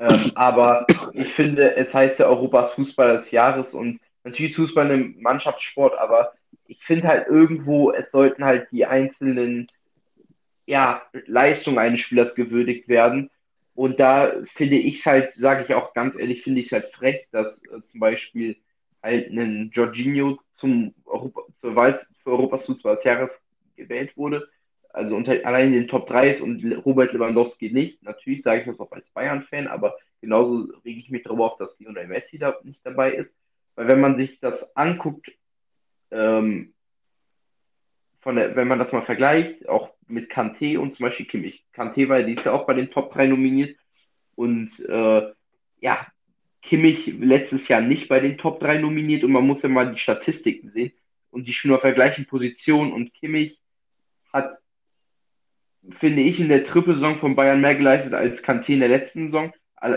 Ähm, 0.00 0.32
aber 0.34 0.84
ich 1.12 1.32
finde, 1.32 1.76
es 1.76 1.94
heißt 1.94 2.18
ja 2.18 2.26
Europas 2.26 2.72
Fußball 2.72 3.18
des 3.18 3.30
Jahres 3.30 3.72
und 3.72 4.00
natürlich 4.24 4.50
ist 4.50 4.56
Fußball 4.56 4.90
ein 4.90 5.14
Mannschaftssport, 5.20 5.96
aber 5.96 6.32
ich 6.66 6.82
finde 6.84 7.08
halt 7.08 7.28
irgendwo, 7.28 7.92
es 7.92 8.10
sollten 8.10 8.44
halt 8.44 8.68
die 8.70 8.86
einzelnen 8.86 9.66
ja, 10.66 11.02
Leistungen 11.26 11.78
eines 11.78 12.00
Spielers 12.00 12.34
gewürdigt 12.34 12.88
werden. 12.88 13.30
Und 13.74 14.00
da 14.00 14.32
finde 14.54 14.76
ich 14.76 15.00
es 15.00 15.06
halt, 15.06 15.34
sage 15.36 15.64
ich 15.64 15.74
auch 15.74 15.94
ganz 15.94 16.14
ehrlich, 16.14 16.42
finde 16.42 16.60
ich 16.60 16.66
es 16.66 16.72
halt 16.72 16.92
frech, 16.92 17.26
dass 17.30 17.58
äh, 17.64 17.82
zum 17.82 18.00
Beispiel 18.00 18.56
halt 19.02 19.30
ein 19.30 19.70
Jorginho 19.72 20.38
zum 20.58 20.94
Europa, 21.04 21.42
zur 21.60 21.74
Wahl 21.74 22.00
für 22.22 22.30
Europas 22.30 22.64
Fußball 22.66 22.96
des 22.96 23.04
Jahres 23.04 23.30
gewählt 23.76 24.16
wurde. 24.16 24.48
Also 24.90 25.16
unter, 25.16 25.32
allein 25.44 25.68
in 25.68 25.72
den 25.72 25.88
Top 25.88 26.06
3 26.06 26.30
ist 26.30 26.40
und 26.42 26.62
Robert 26.84 27.12
Lewandowski 27.12 27.70
nicht. 27.70 28.02
Natürlich 28.02 28.42
sage 28.42 28.60
ich 28.60 28.66
das 28.66 28.78
auch 28.78 28.92
als 28.92 29.08
Bayern-Fan, 29.08 29.66
aber 29.66 29.96
genauso 30.20 30.68
rege 30.84 31.00
ich 31.00 31.10
mich 31.10 31.22
darüber 31.22 31.46
auf, 31.46 31.56
dass 31.56 31.78
Lionel 31.80 32.06
Messi 32.08 32.38
da 32.38 32.54
nicht 32.62 32.80
dabei 32.84 33.12
ist. 33.14 33.30
Weil 33.74 33.88
wenn 33.88 34.00
man 34.00 34.16
sich 34.16 34.38
das 34.40 34.64
anguckt, 34.76 35.32
ähm, 36.12 36.72
von 38.20 38.36
der, 38.36 38.54
wenn 38.54 38.68
man 38.68 38.78
das 38.78 38.92
mal 38.92 39.02
vergleicht, 39.02 39.68
auch 39.68 39.90
mit 40.06 40.30
Kanté 40.30 40.78
und 40.78 40.92
zum 40.92 41.04
Beispiel 41.04 41.26
Kimmich. 41.26 41.64
Kanté 41.74 42.08
war 42.08 42.22
die 42.22 42.32
ist 42.32 42.44
ja 42.44 42.52
auch 42.52 42.66
bei 42.66 42.74
den 42.74 42.90
Top 42.90 43.12
3 43.12 43.26
nominiert 43.26 43.76
und 44.36 44.78
äh, 44.88 45.32
ja, 45.80 46.06
Kimmich 46.62 47.06
letztes 47.18 47.66
Jahr 47.66 47.80
nicht 47.80 48.08
bei 48.08 48.20
den 48.20 48.38
Top 48.38 48.60
3 48.60 48.78
nominiert 48.78 49.24
und 49.24 49.32
man 49.32 49.46
muss 49.46 49.62
ja 49.62 49.68
mal 49.68 49.90
die 49.90 49.98
Statistiken 49.98 50.70
sehen 50.70 50.92
und 51.30 51.48
die 51.48 51.52
spielen 51.52 51.74
auf 51.74 51.82
der 51.82 51.92
gleichen 51.92 52.26
Position 52.26 52.92
und 52.92 53.12
Kimmich 53.14 53.58
hat, 54.32 54.56
finde 55.98 56.22
ich, 56.22 56.38
in 56.38 56.48
der 56.48 56.64
Trippelsaison 56.64 57.18
von 57.18 57.34
Bayern 57.34 57.60
mehr 57.60 57.74
geleistet 57.74 58.14
als 58.14 58.42
Kanté 58.42 58.74
in 58.74 58.80
der 58.80 58.88
letzten 58.88 59.26
Saison. 59.26 59.52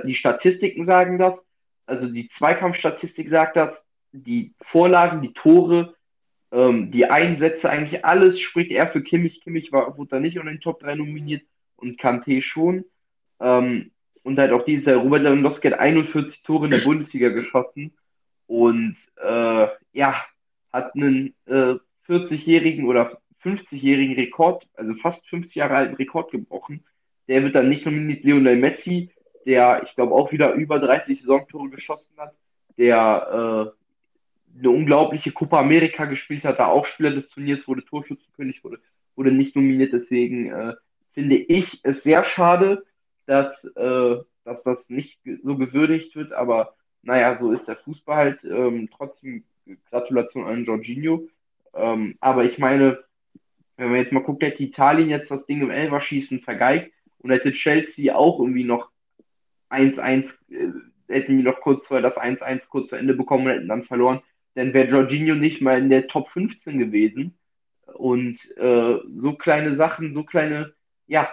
Die 0.05 0.15
Statistiken 0.15 0.85
sagen 0.85 1.19
das, 1.19 1.39
also 1.85 2.07
die 2.07 2.25
Zweikampfstatistik 2.25 3.29
sagt 3.29 3.55
das, 3.55 3.79
die 4.11 4.53
Vorlagen, 4.61 5.21
die 5.21 5.33
Tore, 5.33 5.95
ähm, 6.55 6.89
die 6.91 7.05
Einsätze, 7.05 7.69
eigentlich 7.69 8.05
alles 8.05 8.39
spricht 8.39 8.71
er 8.71 8.87
für 8.87 9.03
Kimmich. 9.03 9.41
Kimmich 9.41 9.73
war, 9.73 9.97
wurde 9.97 10.11
da 10.11 10.19
nicht 10.21 10.39
unter 10.39 10.51
den 10.51 10.61
Top 10.61 10.79
3 10.79 10.95
nominiert 10.95 11.43
und 11.75 11.99
Kanté 11.99 12.41
schon. 12.41 12.85
Ähm, 13.41 13.91
und 14.23 14.39
halt 14.39 14.53
auch 14.53 14.63
dieser 14.63 14.95
Robert 14.95 15.23
Lewandowski 15.23 15.67
hat 15.69 15.79
41 15.79 16.41
Tore 16.43 16.65
in 16.65 16.71
der 16.71 16.79
Bundesliga 16.79 17.29
geschossen 17.29 17.93
und 18.47 18.95
äh, 19.21 19.67
ja, 19.91 20.25
hat 20.71 20.95
einen 20.95 21.35
äh, 21.45 21.75
40-jährigen 22.07 22.87
oder 22.87 23.19
50-jährigen 23.43 24.15
Rekord, 24.15 24.65
also 24.75 24.93
fast 24.95 25.27
50 25.27 25.55
Jahre 25.55 25.75
alten 25.75 25.95
Rekord 25.95 26.31
gebrochen. 26.31 26.85
Der 27.27 27.43
wird 27.43 27.55
dann 27.55 27.69
nicht 27.69 27.85
nominiert 27.85 28.23
Lionel 28.23 28.55
Messi, 28.55 29.11
der, 29.45 29.83
ich 29.85 29.93
glaube, 29.95 30.15
auch 30.15 30.31
wieder 30.31 30.53
über 30.53 30.79
30 30.79 31.19
Saisontore 31.19 31.69
geschossen 31.69 32.15
hat, 32.17 32.33
der 32.77 33.73
äh, 33.75 33.84
eine 34.57 34.69
unglaubliche 34.69 35.31
Copa 35.31 35.59
America 35.59 36.05
gespielt 36.05 36.43
hat, 36.43 36.59
da 36.59 36.67
auch 36.67 36.85
Spieler 36.85 37.11
des 37.11 37.29
Turniers 37.29 37.67
wurde, 37.67 37.83
Torschützenkönig 37.83 38.63
wurde, 38.63 38.79
wurde 39.15 39.31
nicht 39.31 39.55
nominiert. 39.55 39.93
Deswegen 39.93 40.51
äh, 40.51 40.73
finde 41.13 41.35
ich 41.35 41.79
es 41.83 42.03
sehr 42.03 42.23
schade, 42.23 42.85
dass, 43.25 43.63
äh, 43.75 44.17
dass 44.43 44.63
das 44.63 44.89
nicht 44.89 45.19
so 45.43 45.57
gewürdigt 45.57 46.15
wird, 46.15 46.31
aber 46.31 46.75
naja, 47.01 47.35
so 47.35 47.51
ist 47.51 47.67
der 47.67 47.77
Fußball 47.77 48.17
halt. 48.17 48.43
Ähm, 48.43 48.89
trotzdem 48.95 49.43
Gratulation 49.89 50.45
an 50.45 50.65
Jorginho. 50.65 51.27
Ähm, 51.73 52.15
aber 52.19 52.45
ich 52.45 52.57
meine, 52.57 53.03
wenn 53.77 53.89
man 53.89 53.97
jetzt 53.97 54.11
mal 54.11 54.23
guckt, 54.23 54.43
hätte 54.43 54.63
Italien 54.63 55.09
jetzt 55.09 55.29
das 55.29 55.45
Ding 55.45 55.61
im 55.61 55.71
Elverschießen 55.71 56.39
vergeigt 56.39 56.93
und 57.19 57.31
hätte 57.31 57.51
Chelsea 57.51 58.15
auch 58.15 58.39
irgendwie 58.39 58.63
noch 58.63 58.89
1-1, 59.69 60.31
äh, 60.49 60.71
hätten 61.07 61.37
die 61.37 61.43
noch 61.43 61.59
kurz 61.59 61.85
vor 61.85 62.01
das 62.01 62.17
1-1 62.17 62.67
kurz 62.67 62.89
vor 62.89 62.97
Ende 62.97 63.13
bekommen 63.13 63.45
und 63.45 63.53
hätten 63.53 63.67
dann 63.67 63.83
verloren, 63.83 64.21
dann 64.55 64.73
wäre 64.73 64.89
Jorginho 64.89 65.35
nicht 65.35 65.61
mal 65.61 65.77
in 65.77 65.89
der 65.89 66.07
Top 66.07 66.29
15 66.29 66.79
gewesen. 66.79 67.37
Und 67.93 68.37
äh, 68.57 68.97
so 69.15 69.33
kleine 69.33 69.75
Sachen, 69.75 70.11
so 70.11 70.23
kleine, 70.23 70.73
ja, 71.07 71.29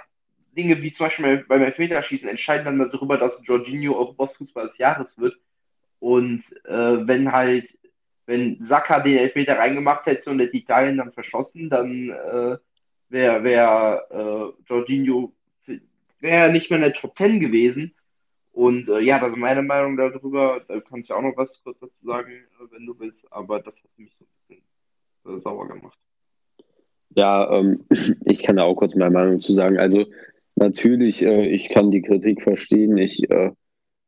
Dinge 0.57 0.83
wie 0.83 0.93
zum 0.93 1.07
Beispiel 1.07 1.45
beim 1.49 1.63
Elfmeterschießen 1.63 2.29
entscheiden 2.29 2.79
dann 2.79 2.91
darüber, 2.91 3.17
dass 3.17 3.41
Jorginho 3.45 3.95
Europas 3.95 4.37
Fußball 4.37 4.69
des 4.69 4.79
Jahres 4.79 5.17
wird. 5.19 5.37
Und 5.99 6.43
äh, 6.65 7.07
wenn 7.07 7.33
halt, 7.33 7.69
wenn 8.27 8.61
Saka 8.61 9.01
den 9.01 9.19
Elfmeter 9.19 9.59
reingemacht 9.59 10.05
hätte 10.07 10.31
und 10.31 10.41
hätte 10.41 10.57
Italien 10.57 10.99
dann 10.99 11.13
verschossen, 11.13 11.71
dann 11.71 12.11
äh, 12.11 12.59
wäre 13.09 13.45
wär, 13.45 14.07
äh, 14.11 14.69
Jorginho 14.69 15.33
wär 16.21 16.49
nicht 16.49 16.71
mehr 16.71 16.79
in 16.79 16.85
der 16.85 16.93
Top 16.93 17.17
10 17.17 17.41
gewesen. 17.41 17.95
Und 18.53 18.89
äh, 18.89 19.01
ja, 19.01 19.19
das 19.19 19.33
ist 19.33 19.39
meine 19.39 19.63
Meinung 19.63 19.97
darüber. 19.97 20.61
Da 20.69 20.79
kannst 20.81 21.09
du 21.09 21.15
auch 21.15 21.23
noch 21.23 21.37
was 21.37 21.53
kurz 21.65 21.81
dazu 21.81 21.97
sagen, 22.05 22.31
äh, 22.31 22.65
wenn 22.71 22.87
du 22.87 22.99
willst. 22.99 23.21
Aber 23.33 23.61
das 23.61 23.75
hat 23.75 23.91
mich 23.97 24.15
so 24.19 24.25
ein 24.25 24.63
bisschen 25.25 25.37
äh, 25.37 25.39
sauer 25.39 25.69
gemacht. 25.69 25.99
Ja, 27.17 27.51
ähm, 27.51 27.85
ich 28.27 28.43
kann 28.43 28.57
da 28.57 28.65
auch 28.65 28.75
kurz 28.75 28.95
meine 28.95 29.11
Meinung 29.11 29.41
zu 29.41 29.55
sagen. 29.55 29.79
Also 29.79 30.05
natürlich, 30.55 31.23
äh, 31.23 31.47
ich 31.47 31.71
kann 31.71 31.91
die 31.91 32.03
Kritik 32.03 32.43
verstehen. 32.43 32.99
Ich 32.99 33.29
äh, 33.31 33.53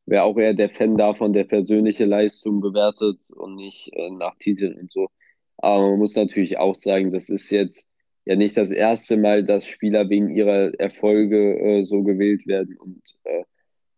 wäre 0.04 0.24
auch 0.24 0.36
eher 0.36 0.52
der 0.52 0.68
Fan 0.68 0.98
davon, 0.98 1.32
der 1.32 1.44
persönliche 1.44 2.04
Leistung 2.04 2.60
bewertet 2.60 3.18
und 3.30 3.56
nicht 3.56 3.90
äh, 3.94 4.10
nach 4.10 4.36
Titeln 4.38 4.78
und 4.78 4.92
so. 4.92 5.08
Aber 5.56 5.88
man 5.88 5.98
muss 6.00 6.16
natürlich 6.16 6.58
auch 6.58 6.74
sagen, 6.74 7.12
das 7.12 7.30
ist 7.30 7.48
jetzt 7.48 7.88
ja 8.26 8.36
nicht 8.36 8.58
das 8.58 8.70
erste 8.70 9.16
Mal, 9.16 9.42
dass 9.44 9.66
Spieler 9.66 10.10
wegen 10.10 10.28
ihrer 10.28 10.74
Erfolge 10.78 11.84
so 11.84 12.02
gewählt 12.02 12.46
werden 12.46 12.76
und 12.76 13.02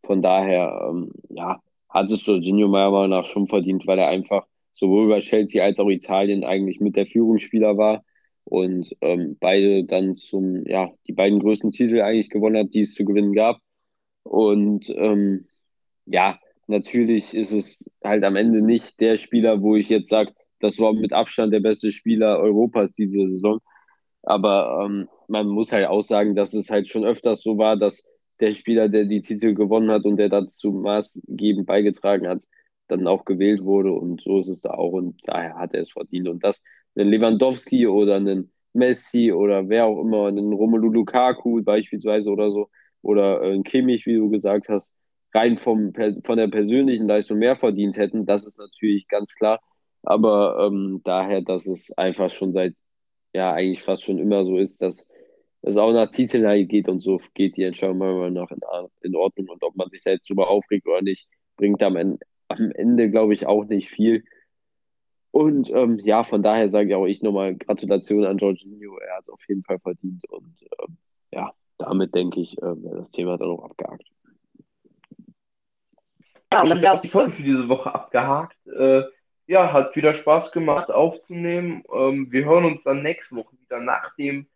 von 0.07 0.23
daher, 0.23 0.89
ähm, 0.91 1.13
ja, 1.31 1.61
hat 1.89 2.11
es 2.11 2.25
Jorginho 2.27 2.69
meiner 2.69 2.91
Meinung 2.91 3.11
nach 3.11 3.25
schon 3.25 3.49
verdient, 3.49 3.87
weil 3.87 3.99
er 3.99 4.09
einfach 4.09 4.47
sowohl 4.73 5.09
bei 5.09 5.21
Chelsea 5.21 5.65
als 5.65 5.79
auch 5.81 5.89
Italien 5.89 6.45
eigentlich 6.45 6.81
mit 6.81 6.97
der 6.97 7.07
Führungsspieler 7.07 7.77
war 7.77 8.05
und 8.45 8.95
ähm, 9.01 9.37
beide 9.41 9.85
dann 9.85 10.15
zum, 10.15 10.67
ja, 10.67 10.91
die 11.07 11.13
beiden 11.13 11.41
größten 11.41 11.73
Titel 11.73 12.01
eigentlich 12.01 12.31
gewonnen 12.31 12.59
hat, 12.59 12.75
die 12.75 12.83
es 12.83 12.95
zu 12.95 13.05
gewinnen 13.05 13.33
gab. 13.33 13.59
Und 14.23 14.89
ähm, 14.91 15.47
ja, 16.07 16.39
natürlich 16.67 17.35
ist 17.35 17.53
es 17.53 17.85
halt 18.05 18.25
am 18.25 18.37
Ende 18.37 18.63
nicht 18.63 19.01
der 19.01 19.17
Spieler, 19.17 19.63
wo 19.63 19.77
ich 19.77 19.89
jetzt 19.89 20.11
sage, 20.11 20.33
das 20.61 20.79
war 20.79 20.93
mit 20.93 21.13
Abstand 21.13 21.53
der 21.53 21.61
beste 21.61 21.91
Spieler 21.93 22.39
Europas 22.39 22.93
diese 22.93 23.29
Saison. 23.29 23.61
Aber 24.23 24.85
ähm, 24.85 25.09
man 25.29 25.49
muss 25.49 25.73
halt 25.73 25.87
auch 25.87 26.03
sagen, 26.03 26.35
dass 26.35 26.55
es 26.55 26.71
halt 26.71 26.89
schon 26.89 27.05
öfters 27.05 27.43
so 27.43 27.59
war, 27.59 27.77
dass 27.77 28.05
der 28.41 28.53
Spieler, 28.53 28.89
der 28.89 29.05
die 29.05 29.23
Titel 29.23 29.55
gewonnen 29.55 29.91
hat 29.91 30.05
und 30.05 30.17
der 30.17 30.29
dazu 30.29 30.73
maßgebend 30.73 31.67
beigetragen 31.67 32.29
hat, 32.29 32.45
dann 32.89 33.07
auch 33.07 33.25
gewählt 33.25 33.65
wurde. 33.65 33.93
Und 33.93 34.23
so 34.23 34.41
ist 34.41 34.49
es 34.49 34.61
da 34.61 34.71
auch. 34.71 34.93
Und 34.93 35.21
daher 35.25 35.57
hat 35.57 35.75
er 35.75 35.83
es 35.83 35.93
verdient. 35.93 36.29
Und 36.29 36.45
dass 36.45 36.63
ein 36.97 37.09
Lewandowski 37.09 37.87
oder 37.87 38.17
ein 38.17 38.51
Messi 38.73 39.33
oder 39.33 39.69
wer 39.69 39.87
auch 39.87 40.01
immer, 40.01 40.29
ein 40.29 40.53
Romelu 40.53 40.89
Lukaku 40.91 41.63
beispielsweise 41.63 42.31
oder 42.31 42.51
so, 42.51 42.69
oder 43.03 43.43
ein 43.43 43.63
Kimmich, 43.63 44.07
wie 44.07 44.17
du 44.17 44.31
gesagt 44.31 44.69
hast, 44.69 44.93
rein 45.35 45.57
vom, 45.57 45.93
von 46.25 46.37
der 46.37 46.49
persönlichen 46.49 47.07
Leistung 47.07 47.39
mehr 47.39 47.57
verdient 47.57 47.97
hätten, 47.97 48.27
das 48.27 48.45
ist 48.45 48.59
natürlich 48.59 49.09
ganz 49.09 49.35
klar. 49.35 49.61
Aber 50.03 50.67
ähm, 50.67 51.01
daher, 51.05 51.43
dass 51.43 51.67
es 51.67 51.97
einfach 51.97 52.31
schon 52.31 52.53
seit, 52.53 52.75
ja, 53.33 53.53
eigentlich 53.53 53.83
fast 53.83 54.05
schon 54.05 54.19
immer 54.19 54.45
so 54.45 54.57
ist, 54.57 54.81
dass 54.83 55.07
es 55.63 55.77
auch 55.77 55.93
nach 55.93 56.11
Titeln 56.11 56.69
geht 56.69 56.89
und 56.89 57.01
so 57.01 57.21
geht 57.35 57.57
die 57.57 57.65
Entscheidung 57.65 57.99
mal 57.99 58.31
nach 58.31 58.51
in, 58.51 58.61
in, 59.03 59.17
Ordnung. 59.17 59.49
Und 59.49 59.63
ob 59.63 59.77
man 59.77 59.91
sich 59.91 60.03
da 60.03 60.11
jetzt 60.11 60.29
drüber 60.29 60.49
aufregt 60.49 60.87
oder 60.87 61.03
nicht, 61.03 61.29
bringt 61.57 61.83
am 61.83 61.97
Ende, 61.97 62.19
am 62.49 62.71
Ende 62.73 63.11
glaube 63.11 63.35
ich, 63.35 63.47
auch 63.47 63.65
nicht 63.65 63.89
viel. 63.89 64.25
Und 65.31 65.71
ähm, 65.71 65.99
ja, 66.03 66.25
von 66.25 66.43
daher 66.43 66.71
sage 66.71 66.91
ich 66.91 66.95
auch 66.95 67.07
ich 67.07 67.23
nochmal 67.23 67.57
Gratulation 67.57 68.25
an 68.25 68.39
Jorginho. 68.39 68.97
Er 68.99 69.17
hat 69.17 69.23
es 69.25 69.31
auf 69.31 69.43
jeden 69.49 69.65
Fall 69.65 69.79
verdient. 69.79 70.25
Und 70.31 70.57
ähm, 70.81 70.97
ja, 71.31 71.53
damit 71.79 72.15
denke 72.15 72.41
ich, 72.41 72.57
äh, 72.59 72.83
wäre 72.83 72.97
das 72.97 73.11
Thema 73.11 73.37
dann 73.37 73.51
auch 73.51 73.65
abgehakt. 73.65 74.07
Ja, 76.53 76.63
und 76.63 76.71
dann 76.71 76.81
wäre 76.81 76.95
auch 76.95 77.03
die 77.03 77.09
Folge 77.09 77.33
für 77.33 77.43
diese 77.43 77.69
Woche 77.69 77.95
abgehakt. 77.95 78.57
Äh, 78.67 79.03
ja, 79.47 79.73
hat 79.73 79.95
wieder 79.95 80.13
Spaß 80.13 80.53
gemacht 80.53 80.91
aufzunehmen. 80.91 81.83
Ähm, 81.93 82.31
wir 82.31 82.45
hören 82.45 82.65
uns 82.65 82.83
dann 82.83 83.03
nächste 83.03 83.37
Woche 83.37 83.57
wieder 83.61 83.81
nach 83.81 84.15
dem 84.17 84.47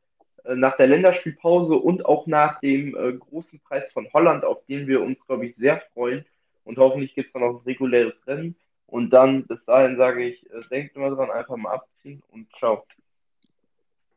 nach 0.55 0.77
der 0.77 0.87
Länderspielpause 0.87 1.75
und 1.75 2.05
auch 2.07 2.27
nach 2.27 2.61
dem 2.61 2.97
äh, 2.97 3.13
großen 3.13 3.61
Preis 3.61 3.91
von 3.93 4.09
Holland, 4.13 4.45
auf 4.45 4.65
den 4.67 4.87
wir 4.87 5.03
uns, 5.03 5.19
glaube 5.27 5.47
ich, 5.47 5.55
sehr 5.57 5.83
freuen. 5.93 6.25
Und 6.65 6.79
hoffentlich 6.79 7.15
gibt 7.15 7.29
es 7.29 7.33
dann 7.33 7.43
auch 7.43 7.61
ein 7.61 7.65
reguläres 7.65 8.21
Rennen. 8.27 8.57
Und 8.87 9.11
dann, 9.11 9.47
bis 9.47 9.65
dahin 9.65 9.97
sage 9.97 10.25
ich, 10.25 10.45
äh, 10.51 10.63
denkt 10.71 10.97
immer 10.97 11.11
dran, 11.11 11.31
einfach 11.31 11.57
mal 11.57 11.75
abziehen 11.75 12.23
und 12.33 12.49
ciao. 12.59 12.85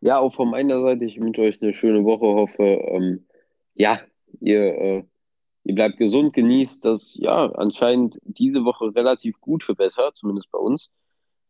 Ja, 0.02 0.20
auch 0.20 0.34
von 0.34 0.50
meiner 0.50 0.82
Seite, 0.82 1.06
ich 1.06 1.20
wünsche 1.20 1.44
euch 1.44 1.62
eine 1.62 1.74
schöne 1.74 2.04
Woche, 2.04 2.26
hoffe, 2.26 2.64
ähm, 2.64 3.26
ja, 3.76 4.00
ihr 4.40 4.78
äh, 4.78 5.04
ihr 5.64 5.76
bleibt 5.76 5.98
gesund, 5.98 6.34
genießt 6.34 6.86
das, 6.86 7.16
ja, 7.16 7.52
anscheinend 7.52 8.20
diese 8.24 8.66
Woche 8.66 8.94
relativ 8.96 9.40
gute 9.40 9.78
Wetter, 9.78 10.12
zumindest 10.14 10.52
bei 10.52 10.60
uns. 10.60 10.92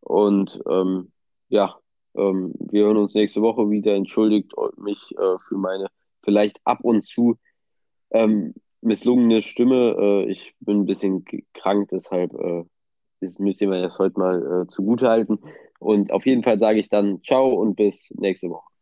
Und 0.00 0.62
ähm, 0.68 1.10
ja, 1.48 1.76
ähm, 2.16 2.52
wir 2.58 2.84
hören 2.84 2.96
uns 2.96 3.14
nächste 3.14 3.42
Woche 3.42 3.70
wieder. 3.70 3.94
Entschuldigt 3.94 4.52
mich 4.76 5.14
äh, 5.18 5.38
für 5.38 5.56
meine 5.56 5.88
vielleicht 6.22 6.60
ab 6.64 6.78
und 6.82 7.04
zu 7.04 7.38
ähm, 8.10 8.54
misslungene 8.80 9.42
Stimme. 9.42 9.96
Äh, 9.98 10.30
ich 10.30 10.54
bin 10.60 10.80
ein 10.80 10.86
bisschen 10.86 11.24
krank, 11.52 11.88
deshalb 11.90 12.32
äh, 12.34 12.64
das 13.20 13.38
müsst 13.38 13.60
ihr 13.60 13.68
mir 13.68 13.82
das 13.82 13.98
heute 13.98 14.18
mal 14.18 14.62
äh, 14.62 14.66
zugute 14.68 15.08
halten. 15.08 15.38
Und 15.78 16.12
auf 16.12 16.26
jeden 16.26 16.42
Fall 16.42 16.58
sage 16.58 16.78
ich 16.78 16.88
dann 16.88 17.22
ciao 17.22 17.48
und 17.48 17.76
bis 17.76 18.10
nächste 18.16 18.50
Woche. 18.50 18.73